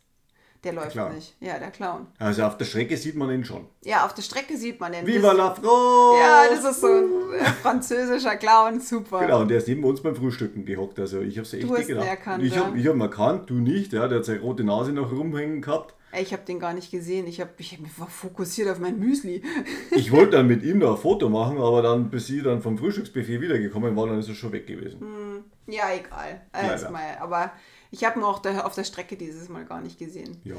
Der 0.65 0.73
läuft 0.73 0.91
Clown. 0.91 1.15
nicht. 1.15 1.36
Ja, 1.39 1.60
der 1.60 1.69
Clown. 1.69 2.08
Also 2.17 2.43
auf 2.43 2.58
der 2.58 2.65
Strecke 2.65 2.97
sieht 2.97 3.15
man 3.15 3.30
ihn 3.30 3.45
schon. 3.45 3.67
Ja, 3.84 4.04
auf 4.06 4.15
der 4.15 4.23
Strecke 4.23 4.58
sieht 4.58 4.80
man 4.80 4.91
den. 4.91 5.06
Viva 5.06 5.32
la 5.32 5.54
France! 5.54 6.19
Ja, 6.19 6.45
das 6.49 6.65
ist 6.71 6.82
so 6.82 6.88
ein 6.88 7.39
äh, 7.39 7.45
französischer 7.62 8.36
Clown, 8.36 8.80
super. 8.80 9.19
Genau, 9.19 9.41
und 9.41 9.47
der 9.49 9.60
ist 9.60 9.67
neben 9.67 9.84
uns 9.84 10.01
beim 10.01 10.15
Frühstücken 10.15 10.65
gehockt. 10.65 10.99
Also 10.99 11.21
ich 11.21 11.38
habe 11.38 11.43
es 11.43 11.54
echt 11.54 11.69
nicht 11.69 11.88
gedacht. 11.88 12.06
ihn 12.06 12.10
erkannt, 12.10 12.43
ich 12.43 12.58
habe 12.58 12.78
ich 12.78 12.88
hab 12.88 12.95
ihn 12.95 13.01
erkannt, 13.01 13.49
du 13.49 13.54
nicht. 13.54 13.93
Ja, 13.93 14.08
der 14.08 14.17
hat 14.17 14.25
seine 14.25 14.39
rote 14.41 14.63
Nase 14.63 14.91
noch 14.91 15.12
rumhängen 15.12 15.62
gehabt. 15.62 15.93
Ich 16.19 16.32
habe 16.32 16.43
den 16.45 16.60
gar 16.60 16.73
nicht 16.73 16.91
gesehen. 16.91 17.28
Ich, 17.28 17.41
hab, 17.41 17.60
ich 17.60 17.73
hab 17.73 17.82
mich 17.82 17.99
war 17.99 18.08
fokussiert 18.08 18.69
auf 18.69 18.80
mein 18.80 18.97
Müsli. 18.97 19.43
Ich 19.91 20.12
wollte 20.12 20.38
dann 20.38 20.47
mit 20.47 20.63
ihm 20.63 20.80
noch 20.80 20.95
ein 20.95 21.01
Foto 21.01 21.30
machen, 21.30 21.58
aber 21.58 21.82
dann, 21.82 22.10
bis 22.10 22.28
sie 22.28 22.41
dann 22.41 22.62
vom 22.62 22.78
Frühstücksbuffet 22.78 23.41
wiedergekommen 23.41 23.95
war, 23.95 24.08
dann 24.08 24.19
ist 24.19 24.30
er 24.30 24.36
schon 24.36 24.51
weg 24.51 24.65
gewesen. 24.65 25.43
Ja, 25.67 25.84
egal. 25.93 26.41
Äh, 26.54 26.62
Leider. 26.62 26.75
ist 26.75 26.91
mal, 26.91 27.17
aber 27.19 27.51
ich 27.95 28.03
habe 28.03 28.19
ihn 28.19 28.23
auch 28.25 28.39
da, 28.39 28.62
auf 28.62 28.75
der 28.75 28.84
Strecke 28.84 29.15
dieses 29.15 29.47
Mal 29.47 29.63
gar 29.63 29.79
nicht 29.79 29.97
gesehen. 29.97 30.38
Ja, 30.43 30.55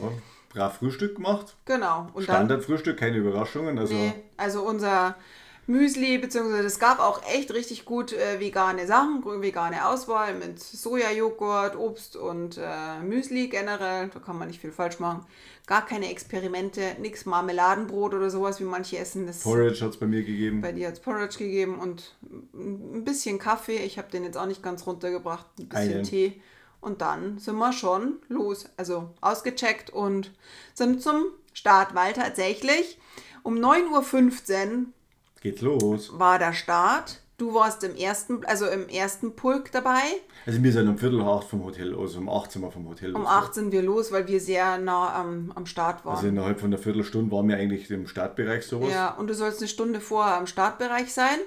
brav 0.48 0.78
Frühstück 0.78 1.16
gemacht. 1.16 1.54
Genau. 1.66 2.08
Und 2.14 2.22
Standardfrühstück, 2.22 2.98
keine 2.98 3.18
Überraschungen. 3.18 3.78
Also 3.78 3.92
nee, 3.92 4.14
also 4.38 4.62
unser 4.62 5.16
Müsli, 5.66 6.16
beziehungsweise 6.16 6.66
es 6.66 6.78
gab 6.78 6.98
auch 6.98 7.22
echt 7.30 7.52
richtig 7.52 7.84
gut 7.84 8.14
äh, 8.14 8.40
vegane 8.40 8.86
Sachen, 8.86 9.22
vegane 9.42 9.86
Auswahl 9.86 10.32
mit 10.34 10.60
Sojajoghurt, 10.60 11.76
Obst 11.76 12.16
und 12.16 12.56
äh, 12.56 13.00
Müsli 13.02 13.48
generell. 13.48 14.08
Da 14.08 14.18
kann 14.18 14.38
man 14.38 14.48
nicht 14.48 14.62
viel 14.62 14.72
falsch 14.72 14.98
machen. 14.98 15.26
Gar 15.66 15.84
keine 15.84 16.10
Experimente, 16.10 16.96
nichts 17.00 17.26
Marmeladenbrot 17.26 18.14
oder 18.14 18.30
sowas, 18.30 18.60
wie 18.60 18.64
manche 18.64 18.96
essen. 18.96 19.26
Das 19.26 19.40
Porridge 19.40 19.84
hat 19.84 19.90
es 19.90 19.96
bei 19.98 20.06
mir 20.06 20.22
gegeben. 20.22 20.62
bei 20.62 20.72
dir 20.72 20.88
hat 20.88 21.02
Porridge 21.02 21.36
gegeben 21.36 21.80
und 21.80 22.14
ein 22.54 23.04
bisschen 23.04 23.38
Kaffee. 23.38 23.84
Ich 23.84 23.98
habe 23.98 24.10
den 24.10 24.24
jetzt 24.24 24.38
auch 24.38 24.46
nicht 24.46 24.62
ganz 24.62 24.86
runtergebracht. 24.86 25.44
Ein 25.58 25.68
bisschen 25.68 25.92
Einen. 25.92 26.02
Tee. 26.04 26.40
Und 26.86 27.00
dann 27.00 27.38
sind 27.38 27.56
wir 27.56 27.72
schon 27.72 28.20
los. 28.28 28.66
Also 28.76 29.10
ausgecheckt 29.20 29.90
und 29.90 30.30
sind 30.72 31.02
zum 31.02 31.24
Start, 31.52 31.96
weil 31.96 32.12
tatsächlich 32.12 33.00
um 33.42 33.56
9.15 33.56 34.70
Uhr 34.70 34.86
Geht's 35.40 35.62
los. 35.62 36.16
war 36.16 36.38
der 36.38 36.52
Start. 36.52 37.22
Du 37.38 37.54
warst 37.54 37.82
im 37.82 37.96
ersten, 37.96 38.44
also 38.44 38.66
im 38.68 38.88
ersten 38.88 39.34
Pulk 39.34 39.72
dabei. 39.72 40.00
Also 40.46 40.62
wir 40.62 40.72
sind 40.72 40.88
um 40.88 40.96
Viertel 40.96 41.22
acht 41.22 41.48
vom 41.48 41.64
Hotel, 41.64 41.92
also 41.98 42.20
um 42.20 42.28
18 42.28 42.62
Uhr 42.62 42.70
vom 42.70 42.88
Hotel. 42.88 43.16
Um. 43.16 43.26
8 43.26 43.52
sind 43.52 43.72
wir 43.72 43.82
los, 43.82 44.12
weil 44.12 44.28
wir 44.28 44.40
sehr 44.40 44.78
nah 44.78 45.12
am, 45.12 45.50
am 45.56 45.66
Start 45.66 46.04
waren. 46.04 46.14
Also 46.14 46.28
innerhalb 46.28 46.60
von 46.60 46.68
einer 46.68 46.78
Viertelstunde 46.78 47.34
waren 47.34 47.48
wir 47.48 47.56
eigentlich 47.56 47.90
im 47.90 48.06
Startbereich 48.06 48.64
sowas. 48.64 48.92
Ja, 48.92 49.10
und 49.10 49.26
du 49.26 49.34
sollst 49.34 49.58
eine 49.58 49.66
Stunde 49.66 50.00
vorher 50.00 50.36
am 50.36 50.46
Startbereich 50.46 51.12
sein. 51.12 51.40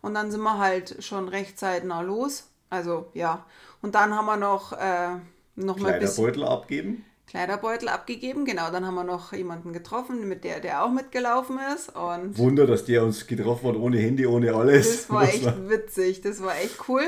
Und 0.00 0.14
dann 0.14 0.30
sind 0.30 0.40
wir 0.40 0.56
halt 0.56 1.04
schon 1.04 1.28
recht 1.28 1.58
zeitnah 1.58 2.00
los. 2.00 2.46
Also 2.70 3.10
ja. 3.12 3.44
Und 3.82 3.94
dann 3.94 4.14
haben 4.14 4.26
wir 4.26 4.36
noch, 4.36 4.72
äh, 4.72 5.16
noch 5.56 5.78
mal 5.78 5.98
Kleiderbeutel 5.98 6.44
abgeben. 6.44 7.04
Kleiderbeutel 7.26 7.88
abgegeben. 7.88 8.44
Genau, 8.44 8.70
dann 8.70 8.84
haben 8.84 8.96
wir 8.96 9.04
noch 9.04 9.32
jemanden 9.32 9.72
getroffen, 9.72 10.28
mit 10.28 10.42
der, 10.42 10.60
der 10.60 10.84
auch 10.84 10.90
mitgelaufen 10.90 11.58
ist. 11.74 11.94
Und 11.94 12.36
Wunder, 12.38 12.66
dass 12.66 12.84
der 12.84 13.04
uns 13.04 13.26
getroffen 13.26 13.68
hat, 13.68 13.76
ohne 13.76 13.98
Handy, 13.98 14.26
ohne 14.26 14.52
alles. 14.52 15.06
das 15.06 15.10
war 15.10 15.22
echt 15.28 15.68
witzig. 15.68 16.20
Das 16.22 16.42
war 16.42 16.56
echt 16.56 16.88
cool. 16.88 17.04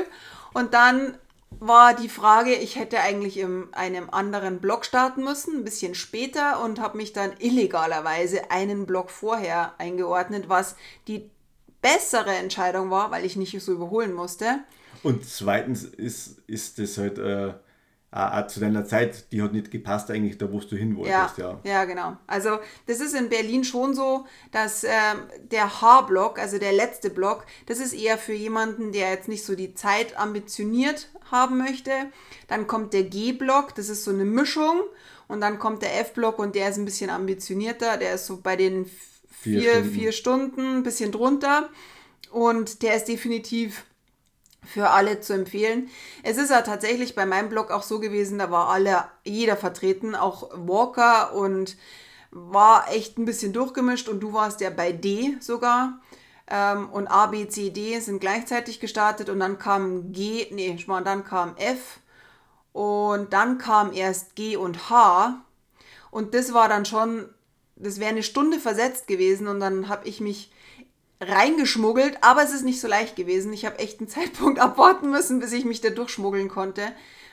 Und 0.53 0.73
dann 0.73 1.17
war 1.59 1.93
die 1.93 2.09
Frage, 2.09 2.53
ich 2.53 2.77
hätte 2.77 2.99
eigentlich 2.99 3.37
in 3.37 3.67
einem 3.73 4.09
anderen 4.11 4.59
Block 4.59 4.85
starten 4.85 5.23
müssen, 5.23 5.57
ein 5.57 5.63
bisschen 5.63 5.93
später 5.93 6.63
und 6.63 6.79
habe 6.79 6.97
mich 6.97 7.13
dann 7.13 7.31
illegalerweise 7.39 8.49
einen 8.49 8.85
Block 8.85 9.09
vorher 9.11 9.73
eingeordnet, 9.77 10.49
was 10.49 10.75
die 11.07 11.29
bessere 11.81 12.31
Entscheidung 12.31 12.89
war, 12.89 13.11
weil 13.11 13.25
ich 13.25 13.35
nicht 13.35 13.59
so 13.61 13.71
überholen 13.71 14.13
musste. 14.13 14.59
Und 15.03 15.25
zweitens 15.25 15.83
ist, 15.83 16.39
ist 16.47 16.79
das 16.79 16.97
halt 16.97 17.19
äh, 17.19 17.53
auch, 18.11 18.47
zu 18.47 18.59
deiner 18.59 18.85
Zeit, 18.85 19.31
die 19.31 19.41
hat 19.41 19.53
nicht 19.53 19.71
gepasst 19.71 20.11
eigentlich 20.11 20.37
da, 20.37 20.51
wo 20.51 20.59
du 20.59 20.75
hin 20.75 20.97
Ja, 21.01 21.31
wolltest. 21.31 21.37
Ja. 21.37 21.59
ja, 21.63 21.85
genau. 21.85 22.17
Also 22.27 22.59
das 22.87 22.99
ist 22.99 23.13
in 23.15 23.29
Berlin 23.29 23.63
schon 23.63 23.93
so, 23.95 24.25
dass 24.51 24.83
ähm, 24.83 24.91
der 25.51 25.81
H-Block, 25.81 26.39
also 26.39 26.59
der 26.59 26.73
letzte 26.73 27.09
Block, 27.09 27.45
das 27.65 27.79
ist 27.79 27.93
eher 27.93 28.17
für 28.17 28.33
jemanden, 28.33 28.91
der 28.91 29.09
jetzt 29.11 29.27
nicht 29.27 29.43
so 29.45 29.55
die 29.55 29.73
Zeit 29.73 30.17
ambitioniert 30.17 31.09
haben 31.31 31.57
möchte. 31.57 31.91
Dann 32.47 32.67
kommt 32.67 32.93
der 32.93 33.03
G-Block, 33.03 33.75
das 33.75 33.89
ist 33.89 34.03
so 34.03 34.11
eine 34.11 34.25
Mischung. 34.25 34.81
Und 35.27 35.41
dann 35.41 35.57
kommt 35.57 35.81
der 35.81 35.99
F-Block 36.01 36.37
und 36.37 36.53
der 36.55 36.69
ist 36.69 36.77
ein 36.77 36.85
bisschen 36.85 37.09
ambitionierter. 37.09 37.97
Der 37.97 38.13
ist 38.15 38.27
so 38.27 38.39
bei 38.41 38.55
den 38.55 38.85
Vier 39.41 39.61
vier, 39.61 39.71
Stunden. 39.71 39.91
vier 39.91 40.11
Stunden, 40.11 40.77
ein 40.77 40.83
bisschen 40.83 41.11
drunter. 41.11 41.69
Und 42.31 42.81
der 42.83 42.95
ist 42.95 43.07
definitiv 43.07 43.85
für 44.65 44.89
alle 44.89 45.19
zu 45.19 45.33
empfehlen. 45.33 45.89
Es 46.23 46.37
ist 46.37 46.49
ja 46.49 46.61
tatsächlich 46.61 47.15
bei 47.15 47.25
meinem 47.25 47.49
Blog 47.49 47.71
auch 47.71 47.83
so 47.83 47.99
gewesen, 47.99 48.39
da 48.39 48.51
war 48.51 48.69
alle, 48.69 49.05
jeder 49.23 49.57
vertreten, 49.57 50.15
auch 50.15 50.49
Walker 50.53 51.33
und 51.33 51.77
war 52.31 52.91
echt 52.91 53.17
ein 53.17 53.25
bisschen 53.25 53.53
durchgemischt 53.53 54.09
und 54.09 54.19
du 54.21 54.33
warst 54.33 54.61
ja 54.61 54.69
bei 54.69 54.91
D 54.91 55.37
sogar. 55.39 55.99
Ähm, 56.47 56.89
und 56.89 57.07
A, 57.07 57.27
B, 57.27 57.47
C, 57.47 57.69
D 57.69 57.99
sind 57.99 58.19
gleichzeitig 58.19 58.79
gestartet 58.79 59.29
und 59.29 59.39
dann 59.39 59.59
kam 59.59 60.11
G, 60.11 60.47
nee, 60.51 60.77
schau 60.77 60.93
mal, 60.93 61.03
dann 61.03 61.23
kam 61.23 61.55
F 61.57 61.99
und 62.73 63.31
dann 63.33 63.57
kam 63.57 63.93
erst 63.93 64.35
G 64.35 64.57
und 64.57 64.89
H 64.89 65.41
und 66.11 66.33
das 66.33 66.53
war 66.53 66.67
dann 66.67 66.85
schon, 66.85 67.29
das 67.75 67.99
wäre 67.99 68.09
eine 68.09 68.23
Stunde 68.23 68.59
versetzt 68.59 69.07
gewesen 69.07 69.47
und 69.47 69.59
dann 69.59 69.87
habe 69.87 70.07
ich 70.07 70.19
mich 70.19 70.51
reingeschmuggelt, 71.29 72.17
aber 72.21 72.43
es 72.43 72.53
ist 72.53 72.63
nicht 72.63 72.79
so 72.81 72.87
leicht 72.87 73.15
gewesen. 73.15 73.53
Ich 73.53 73.65
habe 73.65 73.79
echt 73.79 73.99
einen 73.99 74.09
Zeitpunkt 74.09 74.59
abwarten 74.59 75.09
müssen, 75.11 75.39
bis 75.39 75.51
ich 75.53 75.65
mich 75.65 75.81
da 75.81 75.89
durchschmuggeln 75.89 76.49
konnte, 76.49 76.81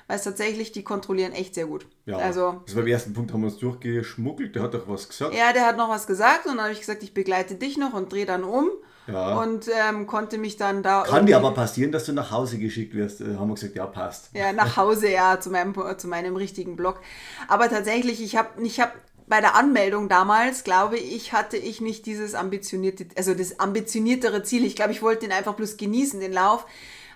weil 0.06 0.16
es 0.16 0.24
tatsächlich, 0.24 0.72
die 0.72 0.82
kontrollieren 0.82 1.32
echt 1.32 1.54
sehr 1.54 1.66
gut. 1.66 1.86
Ja, 2.06 2.16
Also, 2.18 2.60
das 2.66 2.74
war 2.74 2.82
beim 2.82 2.92
ersten 2.92 3.12
Punkt, 3.12 3.32
haben 3.32 3.42
wir 3.42 3.48
uns 3.48 3.58
durchgeschmuggelt, 3.58 4.54
der 4.56 4.62
hat 4.62 4.74
doch 4.74 4.88
was 4.88 5.08
gesagt. 5.08 5.34
ja, 5.34 5.52
der 5.52 5.66
hat 5.66 5.76
noch 5.76 5.88
was 5.88 6.06
gesagt 6.06 6.46
und 6.46 6.52
dann 6.56 6.62
habe 6.64 6.72
ich 6.72 6.80
gesagt, 6.80 7.02
ich 7.02 7.14
begleite 7.14 7.54
dich 7.54 7.76
noch 7.76 7.92
und 7.94 8.12
drehe 8.12 8.26
dann 8.26 8.42
um 8.44 8.70
Ja. 9.06 9.40
und 9.40 9.68
ähm, 9.88 10.06
konnte 10.06 10.36
mich 10.38 10.56
dann 10.56 10.82
da 10.82 11.02
Kann 11.02 11.26
dir 11.26 11.36
aber 11.36 11.52
passieren, 11.54 11.92
dass 11.92 12.04
du 12.06 12.12
nach 12.12 12.30
Hause 12.30 12.58
geschickt 12.58 12.94
wirst. 12.94 13.20
Äh, 13.20 13.36
haben 13.36 13.48
wir 13.48 13.54
gesagt, 13.54 13.76
ja, 13.76 13.86
passt. 13.86 14.30
Ja, 14.34 14.52
nach 14.52 14.76
Hause, 14.76 15.08
ja, 15.10 15.38
zu 15.40 15.50
meinem, 15.50 15.74
zu 15.98 16.08
meinem 16.08 16.34
richtigen 16.36 16.74
Blog. 16.76 17.00
Aber 17.48 17.68
tatsächlich, 17.68 18.22
ich 18.22 18.36
habe 18.36 18.48
ich 18.62 18.80
hab 18.80 18.92
bei 19.30 19.40
der 19.40 19.54
Anmeldung 19.54 20.08
damals, 20.08 20.64
glaube 20.64 20.98
ich, 20.98 21.32
hatte 21.32 21.56
ich 21.56 21.80
nicht 21.80 22.04
dieses 22.04 22.34
ambitionierte, 22.34 23.06
also 23.16 23.32
das 23.32 23.60
ambitioniertere 23.60 24.42
Ziel. 24.42 24.64
Ich 24.64 24.74
glaube, 24.74 24.90
ich 24.90 25.02
wollte 25.02 25.20
den 25.20 25.32
einfach 25.32 25.54
bloß 25.54 25.76
genießen, 25.76 26.18
den 26.18 26.32
Lauf. 26.32 26.66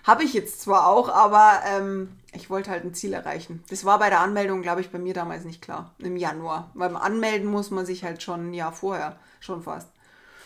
Habe 0.05 0.23
ich 0.23 0.33
jetzt 0.33 0.61
zwar 0.61 0.87
auch, 0.87 1.09
aber 1.09 1.59
ähm, 1.67 2.17
ich 2.33 2.49
wollte 2.49 2.71
halt 2.71 2.85
ein 2.85 2.93
Ziel 2.93 3.11
erreichen. 3.11 3.63
Das 3.69 3.83
war 3.83 3.99
bei 3.99 4.09
der 4.09 4.21
Anmeldung, 4.21 4.61
glaube 4.61 4.79
ich, 4.79 4.91
bei 4.91 4.97
mir 4.97 5.13
damals 5.13 5.43
nicht 5.43 5.61
klar. 5.61 5.93
Im 5.99 6.15
Januar. 6.15 6.71
Beim 6.73 6.95
Anmelden 6.95 7.49
muss 7.49 7.69
man 7.69 7.85
sich 7.85 8.05
halt 8.05 8.23
schon 8.23 8.49
ein 8.49 8.53
Jahr 8.53 8.71
vorher, 8.71 9.19
schon 9.41 9.61
fast. 9.61 9.89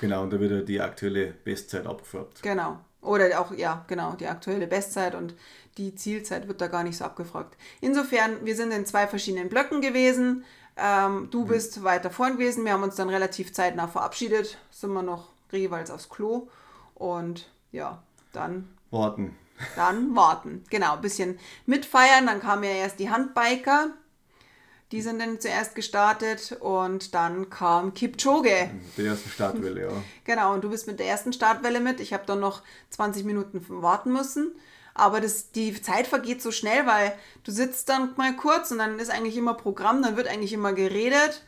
Genau, 0.01 0.23
und 0.23 0.33
da 0.33 0.39
wird 0.39 0.51
ja 0.51 0.61
die 0.61 0.81
aktuelle 0.81 1.27
Bestzeit 1.27 1.85
abgefragt. 1.85 2.41
Genau. 2.41 2.79
Oder 3.01 3.39
auch, 3.39 3.53
ja, 3.53 3.85
genau, 3.87 4.13
die 4.13 4.27
aktuelle 4.27 4.65
Bestzeit 4.65 5.13
und 5.13 5.35
die 5.77 5.93
Zielzeit 5.93 6.47
wird 6.47 6.61
da 6.61 6.67
gar 6.67 6.83
nicht 6.83 6.97
so 6.97 7.05
abgefragt. 7.05 7.55
Insofern, 7.79 8.43
wir 8.43 8.55
sind 8.55 8.71
in 8.71 8.87
zwei 8.87 9.05
verschiedenen 9.05 9.49
Blöcken 9.49 9.81
gewesen. 9.81 10.43
Ähm, 10.81 11.29
du 11.31 11.45
bist 11.45 11.83
weiter 11.83 12.09
vorn 12.09 12.33
gewesen. 12.33 12.65
Wir 12.65 12.73
haben 12.73 12.83
uns 12.83 12.95
dann 12.95 13.09
relativ 13.09 13.53
zeitnah 13.53 13.87
verabschiedet. 13.87 14.57
Sind 14.71 14.93
wir 14.93 15.03
noch 15.03 15.27
jeweils 15.51 15.91
aufs 15.91 16.09
Klo. 16.09 16.47
Und 16.95 17.49
ja, 17.71 18.01
dann, 18.33 18.69
Warten. 18.91 19.35
dann 19.75 20.15
warten. 20.15 20.63
Genau, 20.69 20.93
ein 20.93 21.01
bisschen 21.01 21.39
mitfeiern. 21.65 22.27
Dann 22.27 22.39
kamen 22.39 22.63
ja 22.63 22.71
erst 22.71 22.99
die 22.99 23.09
Handbiker. 23.09 23.91
Die 24.91 25.01
sind 25.01 25.19
dann 25.19 25.39
zuerst 25.39 25.75
gestartet 25.75 26.57
und 26.61 27.13
dann 27.13 27.51
kam 27.51 27.93
Kipchoge. 27.93 28.71
Der 28.97 29.05
ersten 29.05 29.29
Startwelle, 29.29 29.81
ja. 29.83 29.91
Genau, 30.23 30.53
und 30.53 30.63
du 30.63 30.69
bist 30.69 30.87
mit 30.87 30.99
der 30.99 31.07
ersten 31.07 31.31
Startwelle 31.31 31.79
mit. 31.79 31.99
Ich 31.99 32.11
habe 32.11 32.23
dann 32.25 32.39
noch 32.39 32.63
20 32.89 33.23
Minuten 33.23 33.63
warten 33.69 34.11
müssen. 34.11 34.51
Aber 34.93 35.21
das, 35.21 35.51
die 35.51 35.81
Zeit 35.81 36.07
vergeht 36.07 36.41
so 36.41 36.51
schnell, 36.51 36.85
weil 36.85 37.13
du 37.43 37.51
sitzt 37.51 37.89
dann 37.89 38.09
mal 38.17 38.35
kurz 38.35 38.71
und 38.71 38.79
dann 38.79 38.99
ist 38.99 39.11
eigentlich 39.11 39.37
immer 39.37 39.53
Programm, 39.53 40.01
dann 40.01 40.17
wird 40.17 40.27
eigentlich 40.27 40.53
immer 40.53 40.73
geredet. 40.73 41.43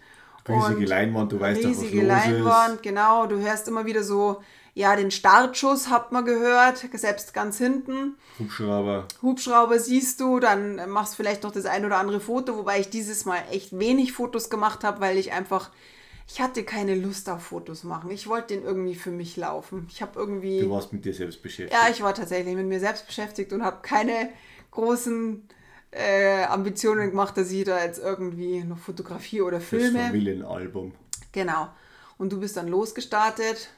Riesige 0.47 0.85
Leinwand, 0.85 1.31
du 1.31 1.39
weißt 1.39 1.63
doch, 1.63 1.69
was 1.69 1.81
riesige 1.81 2.01
los 2.01 2.07
Leinwand, 2.07 2.83
genau. 2.83 3.27
Du 3.27 3.39
hörst 3.39 3.67
immer 3.67 3.85
wieder 3.85 4.03
so, 4.03 4.41
ja, 4.73 4.95
den 4.95 5.11
Startschuss 5.11 5.89
hat 5.89 6.11
man 6.11 6.25
gehört, 6.25 6.83
selbst 6.93 7.33
ganz 7.33 7.57
hinten. 7.57 8.15
ist. 8.33 8.39
Hubschrauber. 8.39 9.07
Hubschrauber 9.21 9.79
siehst 9.79 10.19
du, 10.19 10.39
dann 10.39 10.89
machst 10.89 11.15
vielleicht 11.15 11.43
noch 11.43 11.51
das 11.51 11.65
ein 11.65 11.85
oder 11.85 11.97
andere 11.97 12.19
Foto, 12.19 12.55
wobei 12.57 12.79
ich 12.79 12.89
dieses 12.89 13.25
Mal 13.25 13.43
echt 13.51 13.77
wenig 13.77 14.13
Fotos 14.13 14.49
gemacht 14.49 14.83
habe, 14.83 15.01
weil 15.01 15.17
ich 15.17 15.33
einfach, 15.33 15.69
ich 16.33 16.39
hatte 16.39 16.63
keine 16.63 16.95
Lust 16.95 17.29
auf 17.29 17.43
Fotos 17.43 17.83
machen. 17.83 18.09
Ich 18.09 18.27
wollte 18.27 18.53
den 18.55 18.63
irgendwie 18.63 18.95
für 18.95 19.11
mich 19.11 19.35
laufen. 19.35 19.87
Ich 19.89 20.01
habe 20.01 20.17
irgendwie, 20.17 20.61
Du 20.61 20.69
warst 20.69 20.93
mit 20.93 21.03
dir 21.03 21.13
selbst 21.13 21.43
beschäftigt. 21.43 21.73
ja, 21.77 21.89
ich 21.91 22.01
war 22.01 22.13
tatsächlich 22.13 22.55
mit 22.55 22.67
mir 22.67 22.79
selbst 22.79 23.05
beschäftigt 23.05 23.51
und 23.51 23.63
habe 23.63 23.79
keine 23.81 24.29
großen 24.71 25.43
äh, 25.91 26.43
Ambitionen 26.43 27.09
gemacht, 27.09 27.35
dass 27.35 27.51
ich 27.51 27.65
da 27.65 27.83
jetzt 27.83 27.99
irgendwie 27.99 28.63
noch 28.63 28.77
Fotografie 28.77 29.41
oder 29.41 29.57
das 29.57 29.67
Filme. 29.67 29.99
Familienalbum. 29.99 30.93
Genau. 31.33 31.67
Und 32.17 32.31
du 32.31 32.39
bist 32.39 32.55
dann 32.55 32.69
losgestartet. 32.69 33.69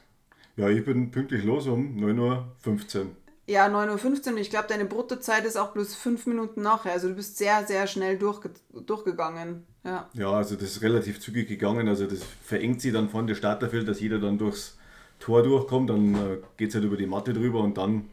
Ja, 0.56 0.68
ich 0.68 0.84
bin 0.84 1.10
pünktlich 1.10 1.42
los 1.42 1.66
um 1.66 1.96
9.15 1.96 2.98
Uhr. 3.00 3.06
Ja, 3.46 3.66
9.15 3.66 4.32
Uhr. 4.32 4.38
Ich 4.38 4.50
glaube, 4.50 4.68
deine 4.68 4.84
Bruttozeit 4.84 5.44
ist 5.44 5.56
auch 5.56 5.72
bloß 5.72 5.96
fünf 5.96 6.26
Minuten 6.26 6.62
nachher. 6.62 6.92
Also 6.92 7.08
du 7.08 7.14
bist 7.14 7.36
sehr, 7.36 7.66
sehr 7.66 7.88
schnell 7.88 8.16
durchge 8.16 8.50
durchgegangen. 8.72 9.66
Ja. 9.84 10.08
Ja, 10.14 10.30
also 10.32 10.54
das 10.54 10.64
ist 10.64 10.82
relativ 10.82 11.20
zügig 11.20 11.46
gegangen. 11.48 11.88
Also 11.88 12.06
das 12.06 12.20
verengt 12.42 12.80
sich 12.80 12.92
dann 12.92 13.08
von 13.08 13.26
der 13.26 13.34
Starterfeld, 13.34 13.86
dass 13.86 14.00
jeder 14.00 14.18
dann 14.18 14.38
durchs 14.38 14.78
Tor 15.20 15.42
durchkommt. 15.42 15.90
Dann 15.90 16.14
äh, 16.14 16.38
geht 16.56 16.70
es 16.70 16.74
halt 16.74 16.84
über 16.84 16.96
die 16.96 17.06
Matte 17.06 17.32
drüber 17.34 17.60
und 17.60 17.76
dann 17.76 18.08